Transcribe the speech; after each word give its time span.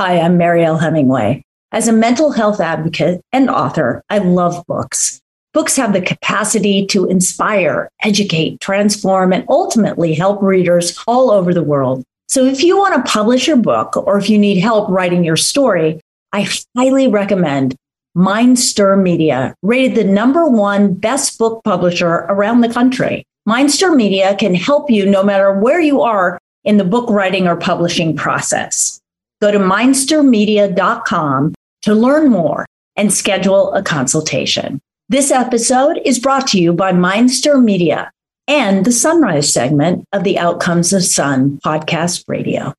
Hi, 0.00 0.20
I'm 0.20 0.38
Mariel 0.38 0.78
Hemingway. 0.78 1.42
As 1.72 1.88
a 1.88 1.92
mental 1.92 2.30
health 2.30 2.60
advocate 2.60 3.20
and 3.32 3.50
author, 3.50 4.04
I 4.08 4.18
love 4.18 4.64
books. 4.68 5.20
Books 5.52 5.74
have 5.74 5.92
the 5.92 6.00
capacity 6.00 6.86
to 6.86 7.06
inspire, 7.06 7.88
educate, 8.04 8.60
transform, 8.60 9.32
and 9.32 9.44
ultimately 9.48 10.14
help 10.14 10.40
readers 10.40 10.96
all 11.08 11.32
over 11.32 11.52
the 11.52 11.64
world. 11.64 12.04
So 12.28 12.44
if 12.44 12.62
you 12.62 12.78
want 12.78 12.94
to 12.94 13.10
publish 13.10 13.48
your 13.48 13.56
book 13.56 13.96
or 13.96 14.16
if 14.18 14.30
you 14.30 14.38
need 14.38 14.60
help 14.60 14.88
writing 14.88 15.24
your 15.24 15.36
story, 15.36 16.00
I 16.32 16.48
highly 16.76 17.08
recommend 17.08 17.74
Mindstir 18.16 19.02
Media, 19.02 19.52
rated 19.64 19.96
the 19.96 20.04
number 20.04 20.46
one 20.46 20.94
best 20.94 21.36
book 21.40 21.60
publisher 21.64 22.24
around 22.28 22.60
the 22.60 22.72
country. 22.72 23.24
Mindstir 23.48 23.96
Media 23.96 24.36
can 24.36 24.54
help 24.54 24.92
you 24.92 25.06
no 25.06 25.24
matter 25.24 25.52
where 25.52 25.80
you 25.80 26.02
are 26.02 26.38
in 26.62 26.76
the 26.76 26.84
book 26.84 27.10
writing 27.10 27.48
or 27.48 27.56
publishing 27.56 28.14
process. 28.14 28.97
Go 29.40 29.52
to 29.52 29.58
mindstirmedia.com 29.58 31.54
to 31.82 31.94
learn 31.94 32.30
more 32.30 32.66
and 32.96 33.12
schedule 33.12 33.72
a 33.72 33.82
consultation. 33.82 34.80
This 35.08 35.30
episode 35.30 36.00
is 36.04 36.18
brought 36.18 36.48
to 36.48 36.60
you 36.60 36.72
by 36.72 36.92
Mindstir 36.92 37.62
Media 37.62 38.10
and 38.48 38.84
the 38.84 38.92
Sunrise 38.92 39.52
segment 39.52 40.04
of 40.12 40.24
the 40.24 40.38
Outcomes 40.38 40.92
of 40.92 41.04
Sun 41.04 41.60
podcast 41.64 42.24
radio. 42.26 42.74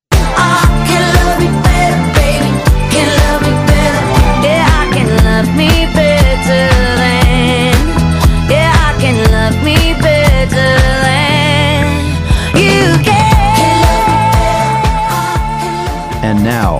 And 16.30 16.44
now, 16.44 16.78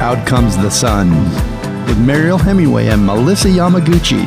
out 0.00 0.26
comes 0.26 0.56
the 0.56 0.70
sun 0.70 1.10
with 1.86 1.98
Mariel 1.98 2.38
Hemingway 2.38 2.86
and 2.86 3.04
Melissa 3.04 3.48
Yamaguchi. 3.48 4.26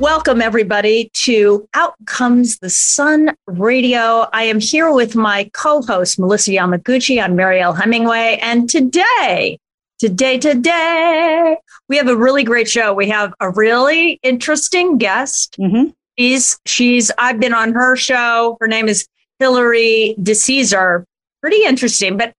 Welcome, 0.00 0.42
everybody, 0.42 1.08
to 1.22 1.68
Out 1.74 1.94
Comes 2.06 2.58
the 2.58 2.68
Sun 2.68 3.36
Radio. 3.46 4.26
I 4.32 4.42
am 4.42 4.58
here 4.58 4.92
with 4.92 5.14
my 5.14 5.48
co 5.52 5.82
host, 5.82 6.18
Melissa 6.18 6.50
Yamaguchi. 6.50 7.22
I'm 7.22 7.36
Mariel 7.36 7.74
Hemingway. 7.74 8.40
And 8.42 8.68
today, 8.68 9.56
today, 10.00 10.36
today, 10.36 11.58
we 11.88 11.96
have 11.96 12.08
a 12.08 12.16
really 12.16 12.42
great 12.42 12.68
show. 12.68 12.92
We 12.92 13.08
have 13.10 13.32
a 13.38 13.50
really 13.50 14.18
interesting 14.24 14.98
guest. 14.98 15.56
Mm-hmm. 15.60 15.90
She's, 16.20 16.60
she's, 16.66 17.10
I've 17.16 17.40
been 17.40 17.54
on 17.54 17.72
her 17.72 17.96
show. 17.96 18.58
Her 18.60 18.68
name 18.68 18.88
is 18.88 19.06
Hilary 19.38 20.14
DeCesare. 20.20 21.04
Pretty 21.40 21.64
interesting, 21.64 22.18
but 22.18 22.34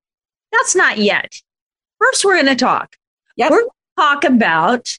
that's 0.52 0.76
not 0.76 1.00
yet. 1.00 1.34
First, 2.00 2.24
we're 2.24 2.36
going 2.36 2.46
to 2.46 2.56
talk. 2.56 2.96
Yep. 3.38 3.50
We're 3.50 3.62
going 3.62 3.70
to 3.70 4.02
talk 4.04 4.24
about 4.24 4.98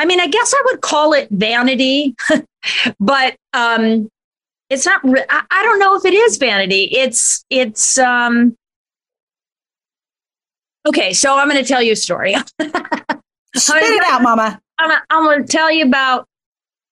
I 0.00 0.06
mean, 0.06 0.18
I 0.18 0.28
guess 0.28 0.54
I 0.54 0.62
would 0.64 0.80
call 0.80 1.12
it 1.12 1.28
vanity, 1.30 2.14
but 3.00 3.36
um, 3.52 4.08
it's 4.70 4.86
not. 4.86 5.04
Re- 5.04 5.26
I, 5.28 5.42
I 5.50 5.62
don't 5.62 5.78
know 5.78 5.94
if 5.94 6.06
it 6.06 6.14
is 6.14 6.38
vanity. 6.38 6.84
It's 6.90 7.44
it's. 7.50 7.98
Um, 7.98 8.56
okay, 10.88 11.12
so 11.12 11.36
I'm 11.36 11.50
going 11.50 11.62
to 11.62 11.68
tell 11.68 11.82
you 11.82 11.92
a 11.92 11.96
story. 11.96 12.34
Spit 12.64 13.82
it 13.82 14.02
out, 14.06 14.22
Mama. 14.22 14.58
I'm, 14.78 15.00
I'm 15.10 15.24
going 15.24 15.44
to 15.44 15.52
tell 15.52 15.70
you 15.70 15.84
about 15.84 16.26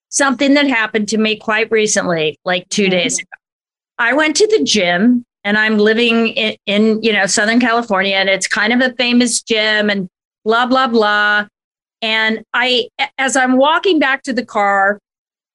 something 0.09 0.55
that 0.55 0.67
happened 0.67 1.09
to 1.09 1.19
me 1.19 1.37
quite 1.37 1.71
recently, 1.71 2.39
like 2.45 2.69
2 2.69 2.89
days 2.89 3.19
ago. 3.19 3.29
I 3.99 4.13
went 4.13 4.37
to 4.37 4.47
the 4.47 4.63
gym, 4.65 5.25
and 5.45 5.59
I'm 5.59 5.79
living 5.79 6.29
in, 6.29 6.57
in 6.67 7.03
you 7.03 7.13
know 7.13 7.27
Southern 7.27 7.61
California, 7.61 8.17
and 8.17 8.29
it's 8.29 8.49
kind 8.49 8.73
of 8.73 8.81
a 8.81 8.95
famous 8.95 9.43
gym, 9.43 9.91
and 9.91 10.09
blah 10.45 10.67
blah 10.67 10.87
blah. 10.87 11.47
And 12.01 12.45
I, 12.55 12.89
as 13.19 13.37
I'm 13.37 13.57
walking 13.57 13.99
back 13.99 14.23
to 14.23 14.33
the 14.33 14.45
car, 14.45 15.01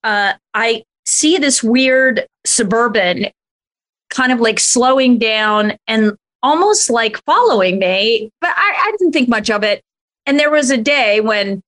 uh, 0.04 0.34
I 0.54 0.84
see 1.06 1.38
this 1.38 1.64
weird 1.64 2.26
suburban 2.46 3.28
kind 4.10 4.32
of 4.32 4.40
like 4.40 4.60
slowing 4.60 5.18
down 5.18 5.74
and 5.88 6.14
almost 6.44 6.90
like 6.90 7.24
following 7.24 7.80
me, 7.80 8.30
but 8.42 8.52
I, 8.56 8.74
I 8.86 8.92
didn't 8.98 9.14
think 9.14 9.30
much 9.30 9.50
of 9.50 9.64
it. 9.64 9.82
And 10.26 10.40
there 10.40 10.52
was 10.52 10.70
a 10.70 10.78
day 10.78 11.22
when 11.22 11.62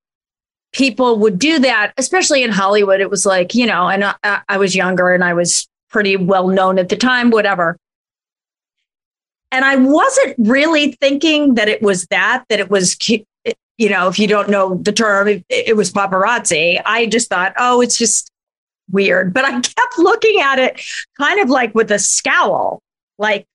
people 0.75 1.17
would 1.19 1.39
do 1.39 1.57
that, 1.59 1.93
especially 1.97 2.43
in 2.43 2.51
Hollywood. 2.51 2.99
It 2.99 3.09
was 3.09 3.25
like, 3.25 3.55
you 3.55 3.65
know, 3.65 3.87
and 3.87 4.03
I, 4.03 4.41
I 4.47 4.57
was 4.57 4.75
younger 4.75 5.13
and 5.13 5.23
I 5.23 5.33
was 5.33 5.67
pretty 5.89 6.17
well 6.17 6.49
known 6.49 6.77
at 6.77 6.89
the 6.89 6.97
time, 6.97 7.31
whatever. 7.31 7.77
And 9.51 9.63
I 9.63 9.77
wasn't 9.77 10.35
really 10.37 10.91
thinking 10.99 11.55
that 11.55 11.69
it 11.69 11.81
was 11.81 12.05
that, 12.07 12.43
that 12.49 12.59
it 12.59 12.69
was 12.69 12.97
you 13.77 13.89
know, 13.89 14.07
if 14.07 14.19
you 14.19 14.27
don't 14.27 14.49
know 14.49 14.75
the 14.75 14.91
term, 14.91 15.27
it, 15.27 15.45
it, 15.49 15.75
was 15.75 15.91
paparazzi. 15.91 16.81
I 16.85 17.07
just 17.07 17.29
thought, 17.29 17.53
oh, 17.57 17.81
it's 17.81 17.97
just 17.97 18.31
weird. 18.89 19.33
But 19.33 19.43
I 19.45 19.51
kept 19.51 19.97
looking 19.97 20.39
at 20.39 20.59
it 20.59 20.81
kind 21.17 21.41
of 21.41 21.49
like 21.49 21.75
with 21.75 21.91
a 21.91 21.99
scowl, 21.99 22.81
like, 23.17 23.45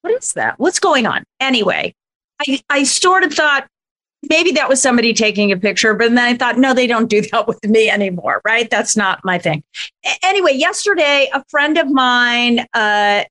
what 0.00 0.12
is 0.14 0.32
that? 0.34 0.58
What's 0.58 0.80
going 0.80 1.06
on? 1.06 1.24
Anyway, 1.38 1.94
I, 2.40 2.60
I 2.70 2.82
sort 2.84 3.24
of 3.24 3.34
thought 3.34 3.66
maybe 4.28 4.52
that 4.52 4.68
was 4.68 4.80
somebody 4.80 5.12
taking 5.14 5.52
a 5.52 5.56
picture, 5.56 5.94
but 5.94 6.08
then 6.14 6.18
I 6.18 6.36
thought, 6.36 6.58
no, 6.58 6.74
they 6.74 6.86
don't 6.86 7.08
do 7.08 7.22
that 7.32 7.46
with 7.46 7.64
me 7.64 7.90
anymore, 7.90 8.40
right? 8.44 8.68
That's 8.68 8.96
not 8.96 9.24
my 9.24 9.38
thing. 9.38 9.62
Anyway, 10.22 10.54
yesterday, 10.54 11.28
a 11.32 11.44
friend 11.48 11.78
of 11.78 11.90
mine, 11.90 12.66
uh, 12.74 13.24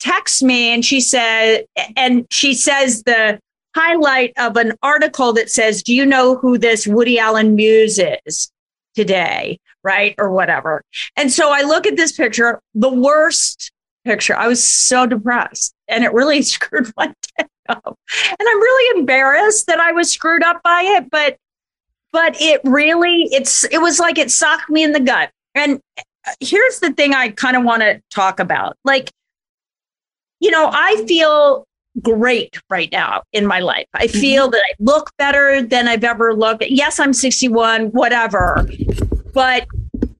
texts 0.00 0.42
me 0.42 0.70
and 0.72 0.84
she 0.84 1.00
said, 1.00 1.66
and 1.96 2.26
she 2.30 2.54
says 2.54 3.02
the 3.02 3.38
highlight 3.76 4.32
of 4.36 4.56
an 4.56 4.72
article 4.82 5.32
that 5.34 5.50
says, 5.50 5.82
Do 5.82 5.94
you 5.94 6.04
know 6.04 6.36
who 6.36 6.58
this 6.58 6.86
Woody 6.86 7.18
Allen 7.18 7.54
muse 7.54 8.00
is 8.26 8.50
today? 8.94 9.58
Right. 9.84 10.14
Or 10.18 10.30
whatever. 10.30 10.82
And 11.16 11.32
so 11.32 11.50
I 11.52 11.62
look 11.62 11.86
at 11.86 11.96
this 11.96 12.12
picture, 12.12 12.60
the 12.74 12.92
worst 12.92 13.70
picture. 14.04 14.36
I 14.36 14.48
was 14.48 14.66
so 14.66 15.06
depressed 15.06 15.74
and 15.88 16.04
it 16.04 16.12
really 16.12 16.42
screwed 16.42 16.92
my 16.96 17.14
day 17.38 17.46
up. 17.70 17.98
And 18.28 18.48
I'm 18.48 18.60
really 18.60 19.00
embarrassed 19.00 19.66
that 19.66 19.80
I 19.80 19.92
was 19.92 20.12
screwed 20.12 20.42
up 20.42 20.62
by 20.62 20.82
it. 20.84 21.10
But, 21.10 21.36
but 22.12 22.40
it 22.40 22.60
really, 22.64 23.28
it's, 23.30 23.64
it 23.64 23.78
was 23.78 23.98
like 23.98 24.18
it 24.18 24.30
socked 24.30 24.68
me 24.70 24.82
in 24.82 24.92
the 24.92 25.00
gut. 25.00 25.30
And 25.54 25.80
here's 26.40 26.80
the 26.80 26.92
thing 26.92 27.14
I 27.14 27.30
kind 27.30 27.56
of 27.56 27.64
want 27.64 27.82
to 27.82 28.00
talk 28.10 28.40
about. 28.40 28.76
Like, 28.84 29.10
you 30.40 30.50
know, 30.50 30.70
I 30.72 31.04
feel 31.06 31.64
great 32.02 32.58
right 32.70 32.90
now 32.92 33.22
in 33.32 33.46
my 33.46 33.60
life. 33.60 33.86
I 33.94 34.06
mm-hmm. 34.06 34.18
feel 34.18 34.44
mm-hmm. 34.46 34.52
that 34.52 34.62
I 34.62 34.74
look 34.78 35.10
better 35.18 35.62
than 35.62 35.88
I've 35.88 36.04
ever 36.04 36.34
looked. 36.34 36.64
Yes, 36.68 37.00
I'm 37.00 37.12
61, 37.12 37.86
whatever. 37.88 38.66
But 39.32 39.66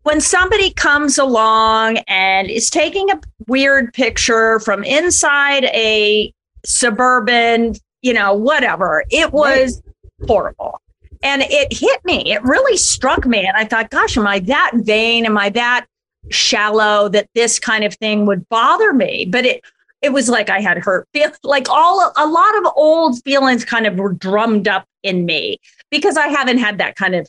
when 0.03 0.21
somebody 0.21 0.72
comes 0.72 1.19
along 1.19 1.99
and 2.09 2.49
is 2.49 2.71
taking 2.71 3.11
a 3.11 3.21
weird 3.47 3.93
picture 3.93 4.61
from 4.61 4.82
inside 4.84 5.65
a 5.65 6.32
suburban, 6.65 7.75
you 8.03 8.12
know, 8.12 8.34
whatever, 8.34 9.04
it 9.10 9.32
was 9.32 9.82
horrible. 10.26 10.81
And 11.22 11.43
it 11.43 11.72
hit 11.72 12.03
me. 12.04 12.32
It 12.32 12.43
really 12.43 12.78
struck 12.78 13.26
me. 13.26 13.47
And 13.47 13.56
I 13.56 13.65
thought, 13.65 13.91
gosh, 13.91 14.16
am 14.16 14.26
I 14.26 14.38
that 14.41 14.72
vain? 14.75 15.26
Am 15.26 15.37
I 15.37 15.50
that 15.50 15.87
shallow 16.31 17.09
that 17.10 17.28
this 17.34 17.59
kind 17.59 17.84
of 17.84 17.94
thing 17.94 18.25
would 18.26 18.49
bother 18.49 18.93
me? 18.93 19.26
But 19.26 19.44
it 19.44 19.65
it 20.03 20.12
was 20.15 20.28
like 20.28 20.49
I 20.49 20.60
had 20.60 20.78
hurt 20.78 21.06
like 21.43 21.69
all 21.69 22.12
a 22.16 22.26
lot 22.26 22.59
of 22.59 22.72
old 22.76 23.22
feelings 23.22 23.65
kind 23.65 23.87
of 23.87 23.97
were 23.97 24.12
drummed 24.12 24.66
up 24.66 24.87
in 25.03 25.26
me 25.26 25.59
because 25.91 26.16
I 26.16 26.28
haven't 26.28 26.59
had 26.59 26.78
that 26.78 26.97
kind 26.97 27.15
of 27.15 27.28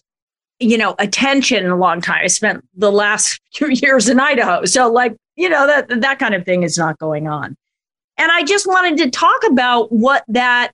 you 0.60 0.78
know 0.78 0.96
attention 1.00 1.66
in 1.66 1.72
a 1.72 1.78
long 1.78 2.02
time. 2.02 2.22
I 2.24 2.28
spent 2.28 2.64
the 2.76 2.92
last 2.92 3.42
few 3.54 3.70
years 3.70 4.08
in 4.08 4.20
Idaho, 4.20 4.66
so 4.66 4.92
like 4.92 5.16
you 5.36 5.50
know 5.50 5.68
that 5.68 6.02
that 6.02 6.20
kind 6.20 6.36
of 6.36 6.46
thing 6.46 6.64
is 6.64 6.78
not 6.78 6.98
going 7.00 7.28
on. 7.28 7.58
And 8.22 8.32
I 8.32 8.44
just 8.44 8.68
wanted 8.68 8.98
to 9.00 9.10
talk 9.10 9.42
about 9.50 9.92
what 9.92 10.24
that 10.28 10.72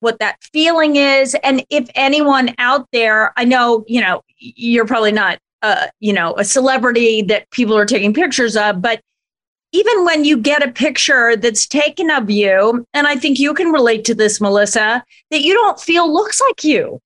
what 0.00 0.18
that 0.18 0.36
feeling 0.52 0.96
is 0.96 1.34
and 1.42 1.64
if 1.70 1.88
anyone 1.96 2.54
out 2.58 2.86
there 2.92 3.32
i 3.36 3.42
know 3.44 3.84
you 3.88 4.00
know 4.00 4.22
you're 4.38 4.86
probably 4.86 5.10
not 5.10 5.40
uh, 5.62 5.88
you 5.98 6.12
know 6.12 6.34
a 6.38 6.44
celebrity 6.44 7.20
that 7.20 7.50
people 7.50 7.76
are 7.76 7.84
taking 7.84 8.14
pictures 8.14 8.56
of 8.56 8.80
but 8.80 9.00
even 9.72 10.04
when 10.04 10.24
you 10.24 10.38
get 10.38 10.66
a 10.66 10.72
picture 10.72 11.36
that's 11.36 11.66
taken 11.66 12.10
of 12.10 12.30
you, 12.30 12.86
and 12.94 13.06
I 13.06 13.16
think 13.16 13.38
you 13.38 13.52
can 13.52 13.70
relate 13.70 14.04
to 14.06 14.14
this, 14.14 14.40
Melissa, 14.40 15.04
that 15.30 15.42
you 15.42 15.52
don't 15.52 15.78
feel 15.78 16.10
looks 16.10 16.40
like 16.40 16.64
you. 16.64 17.00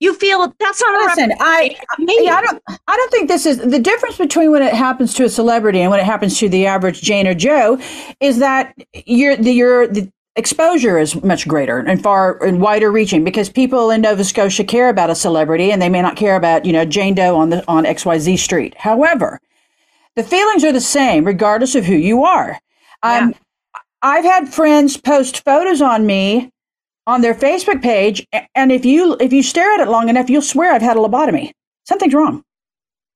You 0.00 0.14
feel 0.14 0.54
that's 0.60 0.80
not 0.80 1.08
Listen, 1.08 1.32
I, 1.40 1.76
yeah, 1.98 2.36
I 2.36 2.42
don't 2.42 2.62
I 2.68 2.96
don't 2.96 3.10
think 3.10 3.28
this 3.28 3.46
is 3.46 3.58
the 3.58 3.80
difference 3.80 4.16
between 4.16 4.52
when 4.52 4.62
it 4.62 4.72
happens 4.72 5.12
to 5.14 5.24
a 5.24 5.28
celebrity 5.28 5.80
and 5.80 5.90
when 5.90 5.98
it 5.98 6.06
happens 6.06 6.38
to 6.38 6.48
the 6.48 6.66
average 6.66 7.00
Jane 7.02 7.26
or 7.26 7.34
Joe 7.34 7.80
is 8.20 8.38
that 8.38 8.74
your 9.06 9.36
the 9.36 9.52
your 9.52 9.88
the 9.88 10.10
exposure 10.36 10.98
is 10.98 11.20
much 11.24 11.48
greater 11.48 11.78
and 11.78 12.00
far 12.00 12.42
and 12.44 12.60
wider 12.60 12.92
reaching 12.92 13.24
because 13.24 13.50
people 13.50 13.90
in 13.90 14.00
Nova 14.00 14.22
Scotia 14.22 14.62
care 14.62 14.88
about 14.88 15.10
a 15.10 15.16
celebrity 15.16 15.72
and 15.72 15.82
they 15.82 15.88
may 15.88 16.00
not 16.00 16.16
care 16.16 16.36
about, 16.36 16.64
you 16.64 16.72
know, 16.72 16.84
Jane 16.84 17.14
Doe 17.14 17.36
on 17.36 17.50
the 17.50 17.64
on 17.66 17.84
XYZ 17.84 18.38
street. 18.38 18.76
However, 18.78 19.40
the 20.14 20.22
feelings 20.22 20.62
are 20.62 20.72
the 20.72 20.80
same 20.80 21.24
regardless 21.24 21.74
of 21.74 21.84
who 21.84 21.96
you 21.96 22.24
are. 22.24 22.60
Um, 23.02 23.30
Yeah. 23.30 23.38
I've 24.00 24.24
had 24.24 24.48
friends 24.48 24.96
post 24.96 25.44
photos 25.44 25.82
on 25.82 26.06
me 26.06 26.52
on 27.08 27.22
their 27.22 27.34
Facebook 27.34 27.82
page, 27.82 28.24
and 28.54 28.70
if 28.70 28.84
you 28.84 29.16
if 29.18 29.32
you 29.32 29.42
stare 29.42 29.72
at 29.72 29.80
it 29.80 29.88
long 29.88 30.10
enough, 30.10 30.28
you'll 30.28 30.42
swear 30.42 30.72
I've 30.72 30.82
had 30.82 30.98
a 30.98 31.00
lobotomy. 31.00 31.50
Something's 31.84 32.12
wrong. 32.14 32.44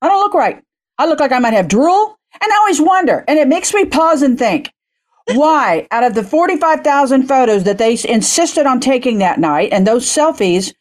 I 0.01 0.09
don't 0.09 0.21
look 0.21 0.35
right. 0.35 0.61
I 0.99 1.07
look 1.07 1.21
like 1.21 1.31
I 1.31 1.39
might 1.39 1.53
have 1.53 1.69
drool, 1.69 2.17
and 2.41 2.53
I 2.53 2.57
always 2.57 2.81
wonder, 2.81 3.23
and 3.29 3.39
it 3.39 3.49
makes 3.49 3.75
me 3.75 3.85
pause 3.85 4.23
and 4.23 4.39
think. 4.39 4.73
Why, 5.35 5.87
out 5.93 6.03
of 6.03 6.15
the 6.15 6.25
45,000 6.25 7.29
photos 7.29 7.65
that 7.65 7.79
they 7.79 7.97
insisted 8.09 8.67
on 8.67 8.81
taking 8.81 9.19
that 9.19 9.39
night 9.39 9.73
and 9.73 9.87
those 9.87 10.07
selfies, 10.07 10.75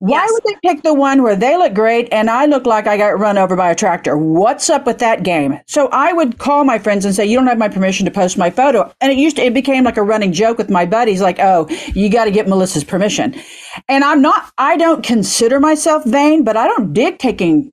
why 0.00 0.20
Yes. 0.20 0.30
would 0.32 0.42
they 0.44 0.68
pick 0.68 0.82
the 0.82 0.94
one 0.94 1.22
where 1.22 1.34
they 1.34 1.56
look 1.56 1.74
great 1.74 2.08
and 2.12 2.30
I 2.30 2.46
look 2.46 2.66
like 2.66 2.86
I 2.86 2.96
got 2.96 3.18
run 3.18 3.36
over 3.36 3.56
by 3.56 3.70
a 3.70 3.74
tractor? 3.74 4.16
What's 4.16 4.70
up 4.70 4.86
with 4.86 4.98
that 4.98 5.22
game? 5.24 5.58
So 5.66 5.88
I 5.90 6.12
would 6.12 6.38
call 6.38 6.64
my 6.64 6.78
friends 6.78 7.04
and 7.04 7.14
say, 7.14 7.26
"You 7.26 7.36
don't 7.36 7.48
have 7.48 7.58
my 7.58 7.68
permission 7.68 8.04
to 8.04 8.10
post 8.12 8.38
my 8.38 8.48
photo." 8.50 8.92
And 9.00 9.10
it 9.10 9.18
used 9.18 9.36
to, 9.36 9.42
it 9.44 9.54
became 9.54 9.82
like 9.84 9.96
a 9.96 10.02
running 10.02 10.32
joke 10.32 10.56
with 10.58 10.70
my 10.70 10.86
buddies, 10.86 11.20
like, 11.20 11.40
"Oh, 11.40 11.66
you 11.94 12.08
got 12.10 12.26
to 12.26 12.30
get 12.30 12.46
Melissa's 12.46 12.84
permission." 12.84 13.34
And 13.88 14.04
I'm 14.04 14.22
not, 14.22 14.52
I 14.58 14.76
don't 14.76 15.02
consider 15.04 15.58
myself 15.60 16.04
vain, 16.04 16.44
but 16.44 16.56
I 16.56 16.66
don't 16.68 16.92
dig 16.92 17.18
taking. 17.18 17.70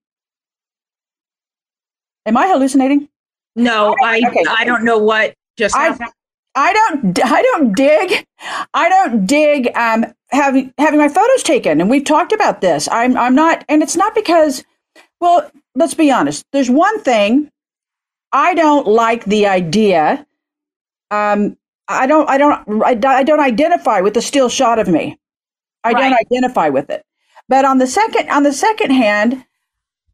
Am 2.26 2.36
I 2.38 2.48
hallucinating? 2.48 3.08
No, 3.56 3.96
I 4.04 4.22
Okay. 4.28 4.44
I 4.50 4.66
don't 4.66 4.84
know 4.84 4.98
what 4.98 5.34
just 5.58 5.76
I- 5.76 5.86
happened. 5.90 6.10
I 6.56 6.74
don't 6.74 7.20
I 7.24 7.42
don't 7.42 7.76
dig 7.76 8.26
I 8.74 8.90
don't 8.90 9.26
dig 9.26 9.76
um 9.76 10.06
having 10.30 10.74
having 10.78 11.00
my 11.00 11.10
photos 11.10 11.44
taken 11.44 11.82
and 11.82 11.90
we've 11.90 12.06
talked 12.06 12.32
about 12.32 12.62
this. 12.62 12.88
I'm 12.92 13.18
I'm 13.18 13.36
not 13.36 13.66
and 13.70 13.84
it's 13.84 13.96
not 13.96 14.16
because 14.16 14.64
well, 15.20 15.50
let's 15.76 15.94
be 15.94 16.12
honest. 16.12 16.46
There's 16.52 16.70
one 16.70 17.02
thing 17.02 17.52
I 18.32 18.54
don't 18.54 18.88
like 18.88 19.26
the 19.26 19.48
idea 19.48 20.26
um 21.12 21.58
I 21.88 22.08
don't 22.08 22.30
I 22.30 22.38
don't 22.38 22.84
I, 22.84 22.98
I 23.06 23.24
don't 23.24 23.40
identify 23.40 24.02
with 24.02 24.14
the 24.14 24.22
still 24.22 24.50
shot 24.50 24.80
of 24.80 24.88
me. 24.88 25.20
I 25.84 25.94
don't 25.94 26.14
identify 26.14 26.70
with 26.70 26.90
it. 26.90 27.06
But 27.48 27.66
on 27.66 27.78
the 27.78 27.88
second 27.88 28.30
on 28.30 28.44
the 28.44 28.54
second 28.54 28.92
hand, 28.92 29.46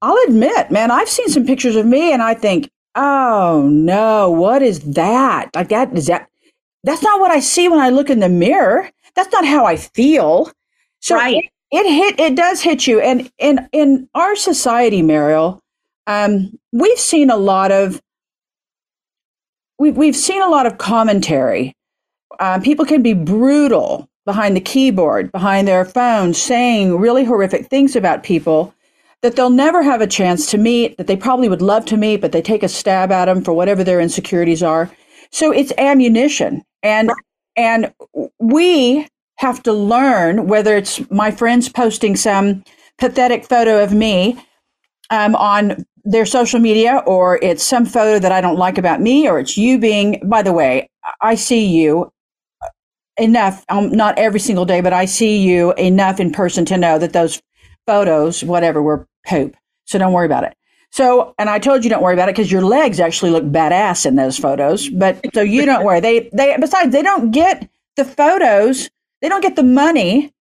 I'll 0.02 0.18
admit, 0.28 0.72
man, 0.72 0.92
I've 0.92 1.08
seen 1.10 1.30
some 1.30 1.46
pictures 1.46 1.76
of 1.76 1.86
me 1.86 2.12
and 2.12 2.22
I 2.22 2.34
think, 2.34 2.70
"Oh 2.96 3.70
no, 3.72 4.32
what 4.32 4.62
is 4.62 4.80
that?" 4.82 5.56
Like 5.56 5.70
that 5.70 5.96
is 5.96 6.08
that 6.08 6.28
that's 6.84 7.04
not 7.04 7.20
what 7.20 7.32
I 7.32 7.40
see 7.40 7.68
when 7.70 7.80
I 7.80 7.90
look 7.90 8.10
in 8.10 8.20
the 8.20 8.30
mirror. 8.30 8.90
That's 9.16 9.32
not 9.32 9.46
how 9.46 9.66
I 9.66 9.76
feel. 9.78 10.52
So 11.02 11.16
Right. 11.16 11.38
it, 11.38 11.52
it 11.72 11.90
hit 11.92 12.20
it 12.20 12.36
does 12.36 12.62
hit 12.62 12.88
you. 12.88 13.00
And 13.02 13.32
in 13.38 13.68
in 13.72 14.10
our 14.16 14.36
society, 14.36 15.02
Mariel, 15.02 15.62
um, 16.08 16.58
we've 16.72 17.00
seen 17.00 17.30
a 17.30 17.38
lot 17.38 17.72
of 17.72 18.02
we've 19.80 19.98
we've 19.98 20.16
seen 20.16 20.42
a 20.42 20.50
lot 20.50 20.66
of 20.66 20.78
commentary. 20.78 21.76
Um, 22.40 22.62
people 22.62 22.86
can 22.86 23.02
be 23.04 23.14
brutal 23.14 24.10
behind 24.26 24.56
the 24.56 24.62
keyboard, 24.62 25.32
behind 25.32 25.68
their 25.68 25.86
phone, 25.86 26.34
saying 26.34 26.98
really 26.98 27.24
horrific 27.26 27.68
things 27.68 27.96
about 27.96 28.24
people 28.24 28.74
that 29.22 29.36
they'll 29.36 29.50
never 29.52 29.84
have 29.84 30.02
a 30.02 30.08
chance 30.08 30.50
to 30.52 30.58
meet, 30.58 30.98
that 30.98 31.08
they 31.08 31.16
probably 31.18 31.50
would 31.50 31.62
love 31.62 31.86
to 31.86 31.98
meet, 31.98 32.22
but 32.22 32.32
they 32.32 32.42
take 32.42 32.64
a 32.64 32.68
stab 32.70 33.12
at 33.12 33.26
them 33.26 33.44
for 33.44 33.54
whatever 33.54 33.84
their 33.84 34.02
insecurities 34.02 34.64
are. 34.64 34.90
So 35.32 35.52
it's 35.52 35.74
ammunition. 35.78 36.64
And 36.84 37.12
and 37.56 37.94
we 38.40 39.08
have 39.38 39.62
to 39.64 39.74
learn 39.74 40.48
whether 40.48 40.76
it's 40.76 41.10
my 41.12 41.32
friends 41.32 41.68
posting 41.70 42.16
some 42.16 42.64
pathetic 42.98 43.46
photo 43.46 43.84
of 43.84 43.94
me 43.94 44.38
um, 45.10 45.36
on 45.36 45.86
their 46.04 46.26
social 46.26 46.60
media 46.60 47.04
or 47.06 47.40
it's 47.42 47.64
some 47.64 47.86
photo 47.86 48.20
that 48.20 48.32
I 48.32 48.42
don't 48.42 48.58
like 48.58 48.78
about 48.78 49.02
me 49.02 49.28
or 49.28 49.40
it's 49.40 49.58
you 49.58 49.78
being 49.80 50.22
by 50.26 50.42
the 50.42 50.54
way, 50.54 50.90
I 51.22 51.36
see 51.36 51.66
you 51.66 52.12
enough 53.18 53.66
um, 53.70 53.92
not 53.92 54.18
every 54.18 54.40
single 54.40 54.66
day 54.66 54.82
but 54.82 54.94
I 54.94 55.06
see 55.06 55.38
you 55.38 55.74
enough 55.74 56.20
in 56.20 56.32
person 56.32 56.66
to 56.66 56.78
know 56.78 56.98
that 56.98 57.14
those 57.14 57.42
photos 57.86 58.44
whatever 58.44 58.82
were 58.82 59.08
poop. 59.28 59.56
So 59.86 60.00
don't 60.00 60.14
worry 60.14 60.26
about 60.26 60.44
it. 60.46 60.56
So, 60.92 61.34
and 61.40 61.50
I 61.50 61.58
told 61.60 61.84
you 61.84 61.90
don't 61.90 62.04
worry 62.04 62.14
about 62.14 62.28
it 62.30 62.36
because 62.36 62.52
your 62.52 62.64
legs 62.64 63.00
actually 63.00 63.32
look 63.32 63.46
badass 63.46 64.06
in 64.06 64.16
those 64.18 64.38
photos. 64.38 64.90
But 64.90 65.20
so 65.34 65.42
you 65.42 65.66
don't 65.66 65.86
worry. 65.86 66.02
They, 66.02 66.30
they, 66.34 66.56
besides, 66.60 66.92
they 66.92 67.02
don't 67.02 67.32
get 67.32 67.70
the 67.96 68.04
photos. 68.06 68.90
They 69.22 69.30
don't 69.30 69.42
get 69.42 69.56
the 69.56 69.64
money 69.64 70.34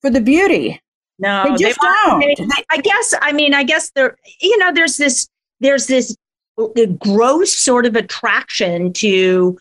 for 0.00 0.10
the 0.10 0.20
beauty. 0.20 0.80
No, 1.20 1.44
They 1.44 1.56
just 1.56 1.78
want- 1.80 2.22
don't. 2.22 2.48
they- 2.48 2.64
I 2.70 2.78
guess. 2.78 3.14
I 3.22 3.32
mean, 3.32 3.54
I 3.54 3.62
guess 3.62 3.90
there. 3.90 4.16
You 4.40 4.58
know, 4.58 4.72
there's 4.72 4.96
this. 4.96 5.28
There's 5.60 5.86
this 5.86 6.16
gross 6.98 7.52
sort 7.56 7.86
of 7.86 7.94
attraction 7.94 8.92
to 8.94 9.56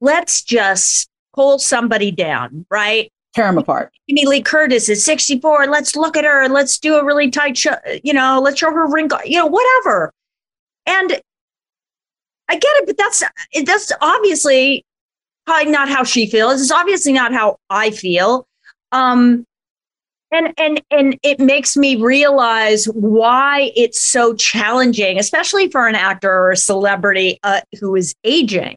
let's 0.00 0.42
just 0.42 1.08
pull 1.34 1.58
somebody 1.58 2.10
down, 2.10 2.64
right? 2.70 3.12
Tear 3.34 3.46
them 3.46 3.58
apart. 3.58 3.92
Jamie 4.08 4.26
Lee 4.26 4.42
Curtis 4.42 4.88
is 4.88 5.04
64. 5.04 5.66
Let's 5.66 5.96
look 5.96 6.16
at 6.16 6.24
her. 6.24 6.42
And 6.42 6.54
let's 6.54 6.78
do 6.78 6.96
a 6.96 7.04
really 7.04 7.30
tight 7.30 7.58
show. 7.58 7.74
You 8.04 8.12
know, 8.12 8.40
let's 8.40 8.60
show 8.60 8.70
her 8.70 8.86
wrinkle. 8.86 9.18
You 9.24 9.38
know, 9.38 9.46
whatever. 9.46 10.12
And 10.86 11.20
I 12.48 12.54
get 12.54 12.76
it, 12.76 12.86
but 12.86 12.96
that's 12.96 13.24
that's 13.64 13.92
obviously 14.00 14.84
probably 15.46 15.72
not 15.72 15.88
how 15.88 16.04
she 16.04 16.26
feels. 16.26 16.60
It's 16.60 16.70
obviously 16.70 17.12
not 17.12 17.32
how 17.32 17.56
I 17.70 17.90
feel. 17.90 18.46
Um, 18.92 19.44
and 20.30 20.52
and 20.58 20.82
and 20.90 21.18
it 21.22 21.40
makes 21.40 21.76
me 21.76 21.96
realize 21.96 22.86
why 22.86 23.72
it's 23.74 24.00
so 24.00 24.34
challenging, 24.34 25.18
especially 25.18 25.70
for 25.70 25.88
an 25.88 25.94
actor 25.94 26.30
or 26.30 26.50
a 26.52 26.56
celebrity 26.56 27.38
uh, 27.42 27.62
who 27.80 27.96
is 27.96 28.14
aging, 28.24 28.76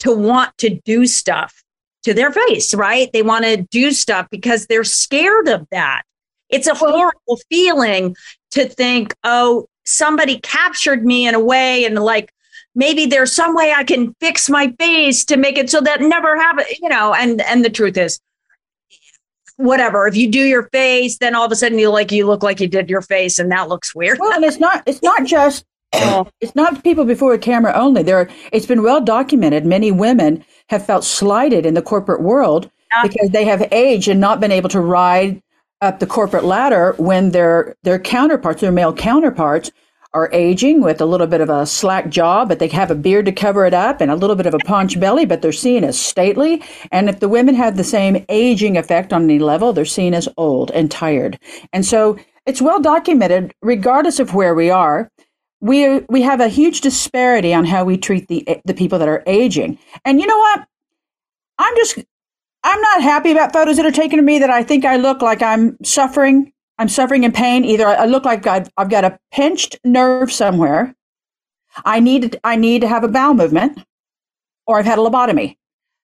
to 0.00 0.12
want 0.12 0.56
to 0.58 0.80
do 0.84 1.06
stuff 1.06 1.61
to 2.02 2.14
their 2.14 2.32
face, 2.32 2.74
right? 2.74 3.10
They 3.12 3.22
want 3.22 3.44
to 3.44 3.62
do 3.70 3.92
stuff 3.92 4.28
because 4.30 4.66
they're 4.66 4.84
scared 4.84 5.48
of 5.48 5.66
that. 5.70 6.02
It's 6.48 6.66
a 6.66 6.74
horrible 6.74 7.40
feeling 7.50 8.16
to 8.52 8.68
think, 8.68 9.14
oh, 9.24 9.66
somebody 9.84 10.38
captured 10.40 11.04
me 11.04 11.26
in 11.26 11.34
a 11.34 11.40
way 11.40 11.84
and 11.84 11.98
like 11.98 12.32
maybe 12.74 13.06
there's 13.06 13.32
some 13.32 13.54
way 13.54 13.72
I 13.72 13.84
can 13.84 14.14
fix 14.20 14.48
my 14.48 14.74
face 14.78 15.24
to 15.26 15.36
make 15.36 15.58
it 15.58 15.70
so 15.70 15.80
that 15.80 16.00
never 16.00 16.36
happen, 16.36 16.64
you 16.80 16.88
know, 16.88 17.14
and 17.14 17.40
and 17.42 17.64
the 17.64 17.70
truth 17.70 17.96
is 17.96 18.20
whatever. 19.56 20.06
If 20.06 20.16
you 20.16 20.30
do 20.30 20.40
your 20.40 20.64
face, 20.70 21.18
then 21.18 21.34
all 21.34 21.44
of 21.44 21.52
a 21.52 21.56
sudden 21.56 21.78
you 21.78 21.90
like 21.90 22.12
you 22.12 22.26
look 22.26 22.42
like 22.42 22.60
you 22.60 22.68
did 22.68 22.90
your 22.90 23.02
face 23.02 23.38
and 23.38 23.50
that 23.52 23.68
looks 23.68 23.94
weird. 23.94 24.18
Well, 24.18 24.32
and 24.32 24.44
it's 24.44 24.60
not. 24.60 24.82
It's 24.86 25.02
not 25.02 25.24
just. 25.26 25.64
It's 25.94 26.54
not 26.54 26.82
people 26.82 27.04
before 27.04 27.34
a 27.34 27.38
camera 27.38 27.74
only. 27.74 28.02
There, 28.02 28.16
are, 28.16 28.28
it's 28.50 28.64
been 28.64 28.82
well 28.82 29.02
documented. 29.02 29.66
Many 29.66 29.92
women 29.92 30.42
have 30.72 30.84
felt 30.84 31.04
slighted 31.04 31.64
in 31.66 31.74
the 31.74 31.82
corporate 31.82 32.22
world 32.22 32.70
Yeah. 32.90 33.02
because 33.02 33.30
they 33.30 33.44
have 33.44 33.68
aged 33.72 34.08
and 34.08 34.20
not 34.20 34.40
been 34.40 34.50
able 34.50 34.70
to 34.70 34.80
ride 34.80 35.40
up 35.80 35.98
the 36.00 36.06
corporate 36.06 36.44
ladder 36.44 36.94
when 36.98 37.30
their 37.30 37.76
their 37.84 37.98
counterparts, 37.98 38.60
their 38.60 38.72
male 38.72 38.92
counterparts, 38.92 39.70
are 40.14 40.28
aging 40.32 40.82
with 40.82 41.00
a 41.00 41.06
little 41.06 41.26
bit 41.26 41.40
of 41.40 41.48
a 41.50 41.64
slack 41.66 42.08
jaw, 42.10 42.44
but 42.44 42.58
they 42.58 42.68
have 42.68 42.90
a 42.90 42.94
beard 42.94 43.24
to 43.26 43.32
cover 43.32 43.64
it 43.64 43.72
up 43.74 44.00
and 44.00 44.10
a 44.10 44.16
little 44.16 44.36
bit 44.36 44.46
of 44.46 44.54
a 44.54 44.58
paunch 44.58 44.98
belly, 45.00 45.24
but 45.24 45.40
they're 45.42 45.52
seen 45.52 45.84
as 45.84 45.98
stately. 45.98 46.62
And 46.90 47.08
if 47.08 47.20
the 47.20 47.28
women 47.30 47.54
have 47.54 47.76
the 47.76 47.84
same 47.84 48.24
aging 48.28 48.76
effect 48.76 49.12
on 49.12 49.24
any 49.24 49.38
level, 49.38 49.72
they're 49.72 49.84
seen 49.86 50.12
as 50.14 50.28
old 50.36 50.70
and 50.72 50.90
tired. 50.90 51.38
And 51.72 51.84
so 51.86 52.18
it's 52.46 52.60
well 52.60 52.80
documented, 52.80 53.52
regardless 53.62 54.18
of 54.20 54.34
where 54.34 54.54
we 54.54 54.68
are. 54.70 55.08
We 55.62 56.00
we 56.10 56.20
have 56.22 56.40
a 56.40 56.48
huge 56.48 56.82
disparity 56.82 57.54
on 57.54 57.64
how 57.64 57.84
we 57.84 57.96
treat 57.96 58.28
the 58.28 58.60
the 58.64 58.74
people 58.74 58.98
that 58.98 59.08
are 59.08 59.22
aging. 59.26 59.78
And 60.04 60.20
you 60.20 60.26
know 60.26 60.38
what? 60.38 60.66
I'm 61.58 61.76
just 61.76 61.98
I'm 62.64 62.80
not 62.80 63.02
happy 63.02 63.32
about 63.32 63.52
photos 63.52 63.76
that 63.76 63.86
are 63.86 63.90
taken 63.90 64.18
of 64.18 64.24
me 64.24 64.38
that 64.38 64.50
I 64.50 64.62
think 64.62 64.84
I 64.84 64.96
look 64.96 65.22
like 65.22 65.42
I'm 65.42 65.76
suffering. 65.84 66.52
I'm 66.78 66.88
suffering 66.88 67.24
in 67.24 67.32
pain. 67.32 67.64
Either 67.64 67.86
I 67.86 68.06
look 68.06 68.24
like 68.24 68.46
I've, 68.46 68.68
I've 68.76 68.90
got 68.90 69.04
a 69.04 69.18
pinched 69.32 69.78
nerve 69.84 70.32
somewhere. 70.32 70.94
I 71.84 72.00
need 72.00 72.38
I 72.44 72.56
need 72.56 72.82
to 72.82 72.88
have 72.88 73.04
a 73.04 73.08
bowel 73.08 73.34
movement, 73.34 73.82
or 74.66 74.78
I've 74.78 74.84
had 74.84 74.98
a 74.98 75.02
lobotomy. 75.02 75.56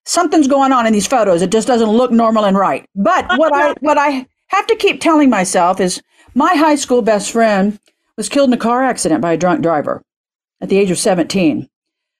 Something's 0.05 0.47
going 0.47 0.71
on 0.71 0.87
in 0.87 0.93
these 0.93 1.07
photos. 1.07 1.41
It 1.41 1.51
just 1.51 1.67
doesn't 1.67 1.89
look 1.89 2.11
normal 2.11 2.45
and 2.45 2.57
right. 2.57 2.85
But 2.95 3.25
what 3.37 3.53
I 3.53 3.73
what 3.81 3.97
I 3.97 4.25
have 4.47 4.67
to 4.67 4.75
keep 4.75 4.99
telling 5.01 5.29
myself 5.29 5.79
is 5.79 6.01
my 6.33 6.55
high 6.55 6.75
school 6.75 7.01
best 7.01 7.31
friend 7.31 7.79
was 8.19 8.27
killed 8.27 8.49
in 8.49 8.53
a 8.53 8.57
car 8.57 8.83
accident 8.83 9.21
by 9.21 9.31
a 9.31 9.37
drunk 9.37 9.61
driver 9.61 10.03
at 10.59 10.67
the 10.67 10.77
age 10.77 10.91
of 10.91 10.97
17. 10.97 11.69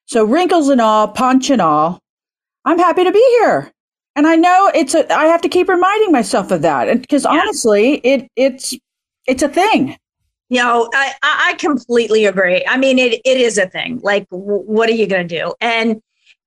So 0.06 0.24
wrinkles 0.24 0.70
and 0.70 0.80
all, 0.80 1.10
punch 1.10 1.50
and 1.50 1.62
all, 1.62 2.00
I'm 2.64 2.80
happy 2.80 3.04
to 3.04 3.12
be 3.12 3.38
here. 3.42 3.70
And 4.16 4.26
I 4.26 4.38
know 4.38 4.72
it's 4.74 4.96
a 4.96 5.12
I 5.14 5.26
have 5.26 5.42
to 5.42 5.50
keep 5.50 5.68
reminding 5.68 6.14
myself 6.14 6.52
of 6.52 6.62
that. 6.62 6.88
And 6.88 7.02
because 7.02 7.26
honestly, 7.26 7.96
it 7.98 8.30
it's 8.38 8.74
it's 9.28 9.44
a 9.44 9.50
thing. 9.50 9.98
You 10.48 10.62
oh, 10.62 10.64
know, 10.64 10.90
I, 10.94 11.14
I 11.22 11.50
I 11.50 11.54
completely 11.56 12.26
agree. 12.26 12.64
I 12.68 12.78
mean, 12.78 12.98
it, 12.98 13.22
it 13.26 13.38
is 13.38 13.58
a 13.58 13.68
thing. 13.68 14.00
Like, 14.02 14.28
w- 14.30 14.64
what 14.64 14.90
are 14.90 14.94
you 14.94 15.06
going 15.06 15.28
to 15.28 15.40
do? 15.40 15.54
And 15.60 16.02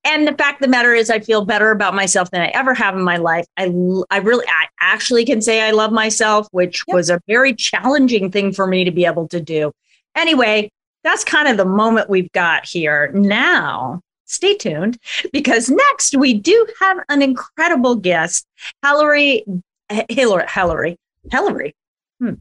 and 0.05 0.27
the 0.27 0.33
fact 0.35 0.61
of 0.61 0.67
the 0.67 0.71
matter 0.71 0.95
is, 0.95 1.11
I 1.11 1.21
feel 1.21 1.45
better 1.45 1.71
about 1.71 1.95
myself 1.95 2.31
than 2.31 2.43
I 2.43 2.49
ever 2.49 2.75
have 2.75 2.95
in 2.97 3.03
my 3.03 3.17
life. 3.19 3.47
i 3.57 3.65
i 4.11 4.19
really, 4.19 4.47
I 4.49 4.67
actually 4.81 5.25
can 5.25 5.41
say 5.41 5.63
I 5.63 5.71
love 5.71 5.93
myself, 5.93 6.49
which 6.51 6.83
Yep. 6.89 6.95
was 6.95 7.11
a 7.11 7.21
very 7.29 7.55
challenging 7.55 8.31
thing 8.31 8.53
for 8.53 8.67
me 8.67 8.85
to 8.85 8.91
be 8.91 9.05
able 9.05 9.29
to 9.29 9.41
do. 9.41 9.73
Anyway, 10.17 10.71
that's 11.05 11.25
kind 11.25 11.49
of 11.49 11.57
the 11.57 11.65
moment 11.65 12.11
we've 12.11 12.31
got 12.33 12.67
here. 12.67 13.11
Now, 13.15 14.01
stay 14.27 14.55
tuned 14.57 14.99
because 15.33 15.69
next 15.71 16.17
we 16.17 16.35
do 16.35 16.67
have 16.81 16.99
an 17.09 17.23
incredible 17.23 17.95
guest, 17.97 18.47
Hilary, 18.85 19.45
Hilary, 20.09 20.47
Hilary, 20.49 20.97
Hilary. 21.31 21.75
Hmm. 22.21 22.35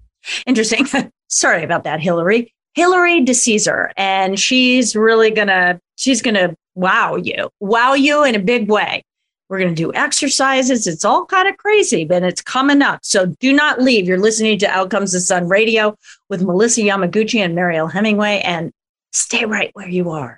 Interesting. 0.45 0.87
Sorry 1.27 1.63
about 1.63 1.83
that, 1.85 2.01
Hilary. 2.01 2.53
Hilary 2.73 3.21
DeCesare, 3.23 3.91
and 3.97 4.39
she's 4.39 4.95
really 4.95 5.29
gonna 5.31 5.79
she's 5.97 6.21
gonna 6.21 6.55
wow 6.75 7.15
you, 7.15 7.49
wow 7.59 7.93
you 7.93 8.23
in 8.23 8.35
a 8.35 8.39
big 8.39 8.69
way. 8.69 9.03
We're 9.49 9.59
going 9.59 9.75
to 9.75 9.83
do 9.83 9.93
exercises. 9.93 10.87
It's 10.87 11.03
all 11.03 11.25
kind 11.25 11.49
of 11.49 11.57
crazy, 11.57 12.05
but 12.05 12.23
it's 12.23 12.41
coming 12.41 12.81
up. 12.81 13.01
So 13.03 13.25
do 13.25 13.51
not 13.51 13.81
leave. 13.81 14.07
You're 14.07 14.17
listening 14.17 14.57
to 14.59 14.67
Out 14.67 14.89
Comes 14.89 15.11
the 15.11 15.19
Sun 15.19 15.49
Radio 15.49 15.97
with 16.29 16.41
Melissa 16.41 16.81
Yamaguchi 16.81 17.39
and 17.39 17.53
Mariel 17.53 17.87
Hemingway, 17.87 18.39
and 18.45 18.71
stay 19.11 19.43
right 19.43 19.69
where 19.73 19.89
you 19.89 20.09
are. 20.11 20.37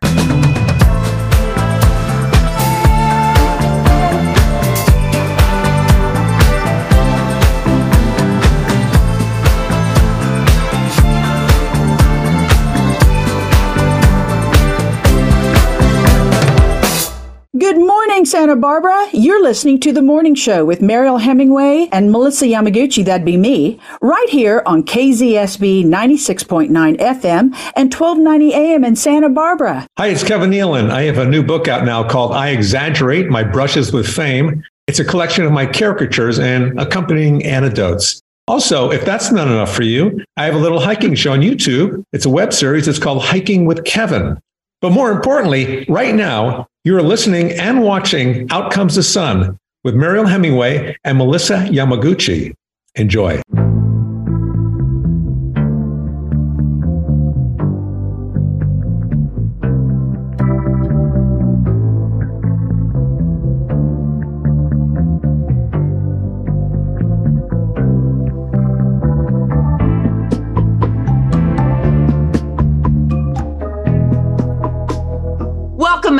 Good 17.63 17.79
morning, 17.79 18.25
Santa 18.25 18.57
Barbara. 18.57 19.07
You're 19.13 19.41
listening 19.41 19.79
to 19.79 19.93
The 19.93 20.01
Morning 20.01 20.35
Show 20.35 20.65
with 20.65 20.81
Mariel 20.81 21.17
Hemingway 21.17 21.87
and 21.93 22.11
Melissa 22.11 22.45
Yamaguchi, 22.45 23.05
that'd 23.05 23.25
be 23.25 23.37
me, 23.37 23.79
right 24.01 24.27
here 24.27 24.63
on 24.65 24.83
KZSB 24.83 25.85
96.9 25.85 26.67
FM 26.97 27.55
and 27.77 27.93
1290 27.93 28.53
AM 28.53 28.83
in 28.83 28.97
Santa 28.97 29.29
Barbara. 29.29 29.87
Hi, 29.97 30.07
it's 30.07 30.25
Kevin 30.25 30.51
Nealon. 30.51 30.89
I 30.89 31.03
have 31.03 31.17
a 31.17 31.25
new 31.25 31.41
book 31.41 31.69
out 31.69 31.85
now 31.85 32.05
called 32.05 32.33
I 32.33 32.49
Exaggerate 32.49 33.29
My 33.29 33.43
Brushes 33.43 33.93
with 33.93 34.09
Fame. 34.09 34.61
It's 34.87 34.99
a 34.99 35.05
collection 35.05 35.45
of 35.45 35.53
my 35.53 35.65
caricatures 35.65 36.39
and 36.39 36.77
accompanying 36.77 37.45
anecdotes. 37.45 38.19
Also, 38.45 38.91
if 38.91 39.05
that's 39.05 39.31
not 39.31 39.47
enough 39.47 39.73
for 39.73 39.83
you, 39.83 40.21
I 40.35 40.43
have 40.43 40.55
a 40.55 40.59
little 40.59 40.81
hiking 40.81 41.15
show 41.15 41.31
on 41.31 41.39
YouTube. 41.39 42.03
It's 42.11 42.25
a 42.25 42.29
web 42.29 42.51
series. 42.51 42.89
It's 42.89 42.99
called 42.99 43.23
Hiking 43.23 43.63
with 43.63 43.85
Kevin. 43.85 44.37
But 44.81 44.91
more 44.91 45.11
importantly, 45.11 45.85
right 45.87 46.13
now, 46.13 46.67
you 46.85 46.97
are 46.97 47.01
listening 47.01 47.51
and 47.53 47.81
watching 47.81 48.51
Out 48.51 48.71
Comes 48.71 48.95
the 48.95 49.03
Sun 49.03 49.57
with 49.85 49.95
Mariel 49.95 50.25
Hemingway 50.25 50.97
and 51.05 51.17
Melissa 51.17 51.65
Yamaguchi. 51.69 52.53
Enjoy. 52.95 53.41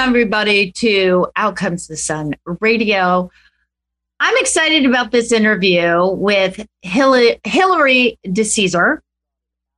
Everybody 0.06 0.70
to 0.74 1.28
Out 1.38 1.56
Comes 1.56 1.88
the 1.88 1.96
Sun 1.96 2.36
Radio. 2.60 3.32
I'm 4.20 4.38
excited 4.38 4.86
about 4.86 5.12
this 5.12 5.32
interview 5.32 6.08
with 6.08 6.68
Hilary, 6.82 7.40
Hilary 7.46 8.20
DeCesare 8.28 9.00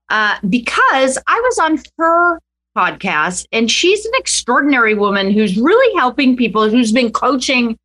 uh, 0.10 0.38
because 0.50 1.20
I 1.28 1.40
was 1.42 1.60
on 1.60 1.80
her 2.00 2.42
podcast 2.76 3.46
and 3.52 3.70
she's 3.70 4.04
an 4.04 4.14
extraordinary 4.16 4.96
woman 4.96 5.30
who's 5.30 5.60
really 5.60 5.96
helping 5.96 6.36
people, 6.36 6.72
who's 6.72 6.92
been 6.92 7.12
coaching, 7.12 7.78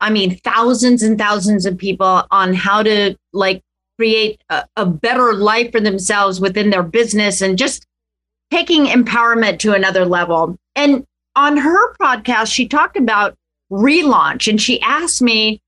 I 0.00 0.08
mean, 0.08 0.38
thousands 0.38 1.02
and 1.02 1.18
thousands 1.18 1.66
of 1.66 1.76
people 1.76 2.24
on 2.30 2.54
how 2.54 2.82
to 2.82 3.14
like 3.34 3.60
create 3.98 4.40
a, 4.48 4.64
a 4.76 4.86
better 4.86 5.34
life 5.34 5.70
for 5.70 5.80
themselves 5.80 6.40
within 6.40 6.70
their 6.70 6.82
business 6.82 7.42
and 7.42 7.58
just 7.58 7.84
taking 8.50 8.86
empowerment 8.86 9.58
to 9.58 9.74
another 9.74 10.06
level. 10.06 10.56
And 10.74 11.06
on 11.36 11.56
her 11.56 11.94
podcast, 11.96 12.52
she 12.52 12.66
talked 12.66 12.96
about 12.96 13.36
relaunch 13.70 14.48
and 14.48 14.60
she 14.60 14.80
asked 14.80 15.22
me, 15.22 15.60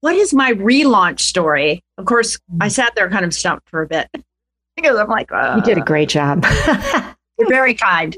What 0.00 0.16
is 0.16 0.34
my 0.34 0.52
relaunch 0.52 1.20
story? 1.20 1.82
Of 1.96 2.04
course, 2.04 2.38
I 2.60 2.66
mm. 2.66 2.70
sat 2.70 2.94
there 2.94 3.08
kind 3.08 3.24
of 3.24 3.32
stumped 3.32 3.68
for 3.70 3.82
a 3.82 3.86
bit 3.86 4.08
because 4.76 4.98
I'm 4.98 5.08
like, 5.08 5.32
uh, 5.32 5.54
You 5.56 5.62
did 5.62 5.78
a 5.78 5.84
great 5.84 6.08
job. 6.08 6.44
you're 7.38 7.48
very 7.48 7.74
kind. 7.74 8.16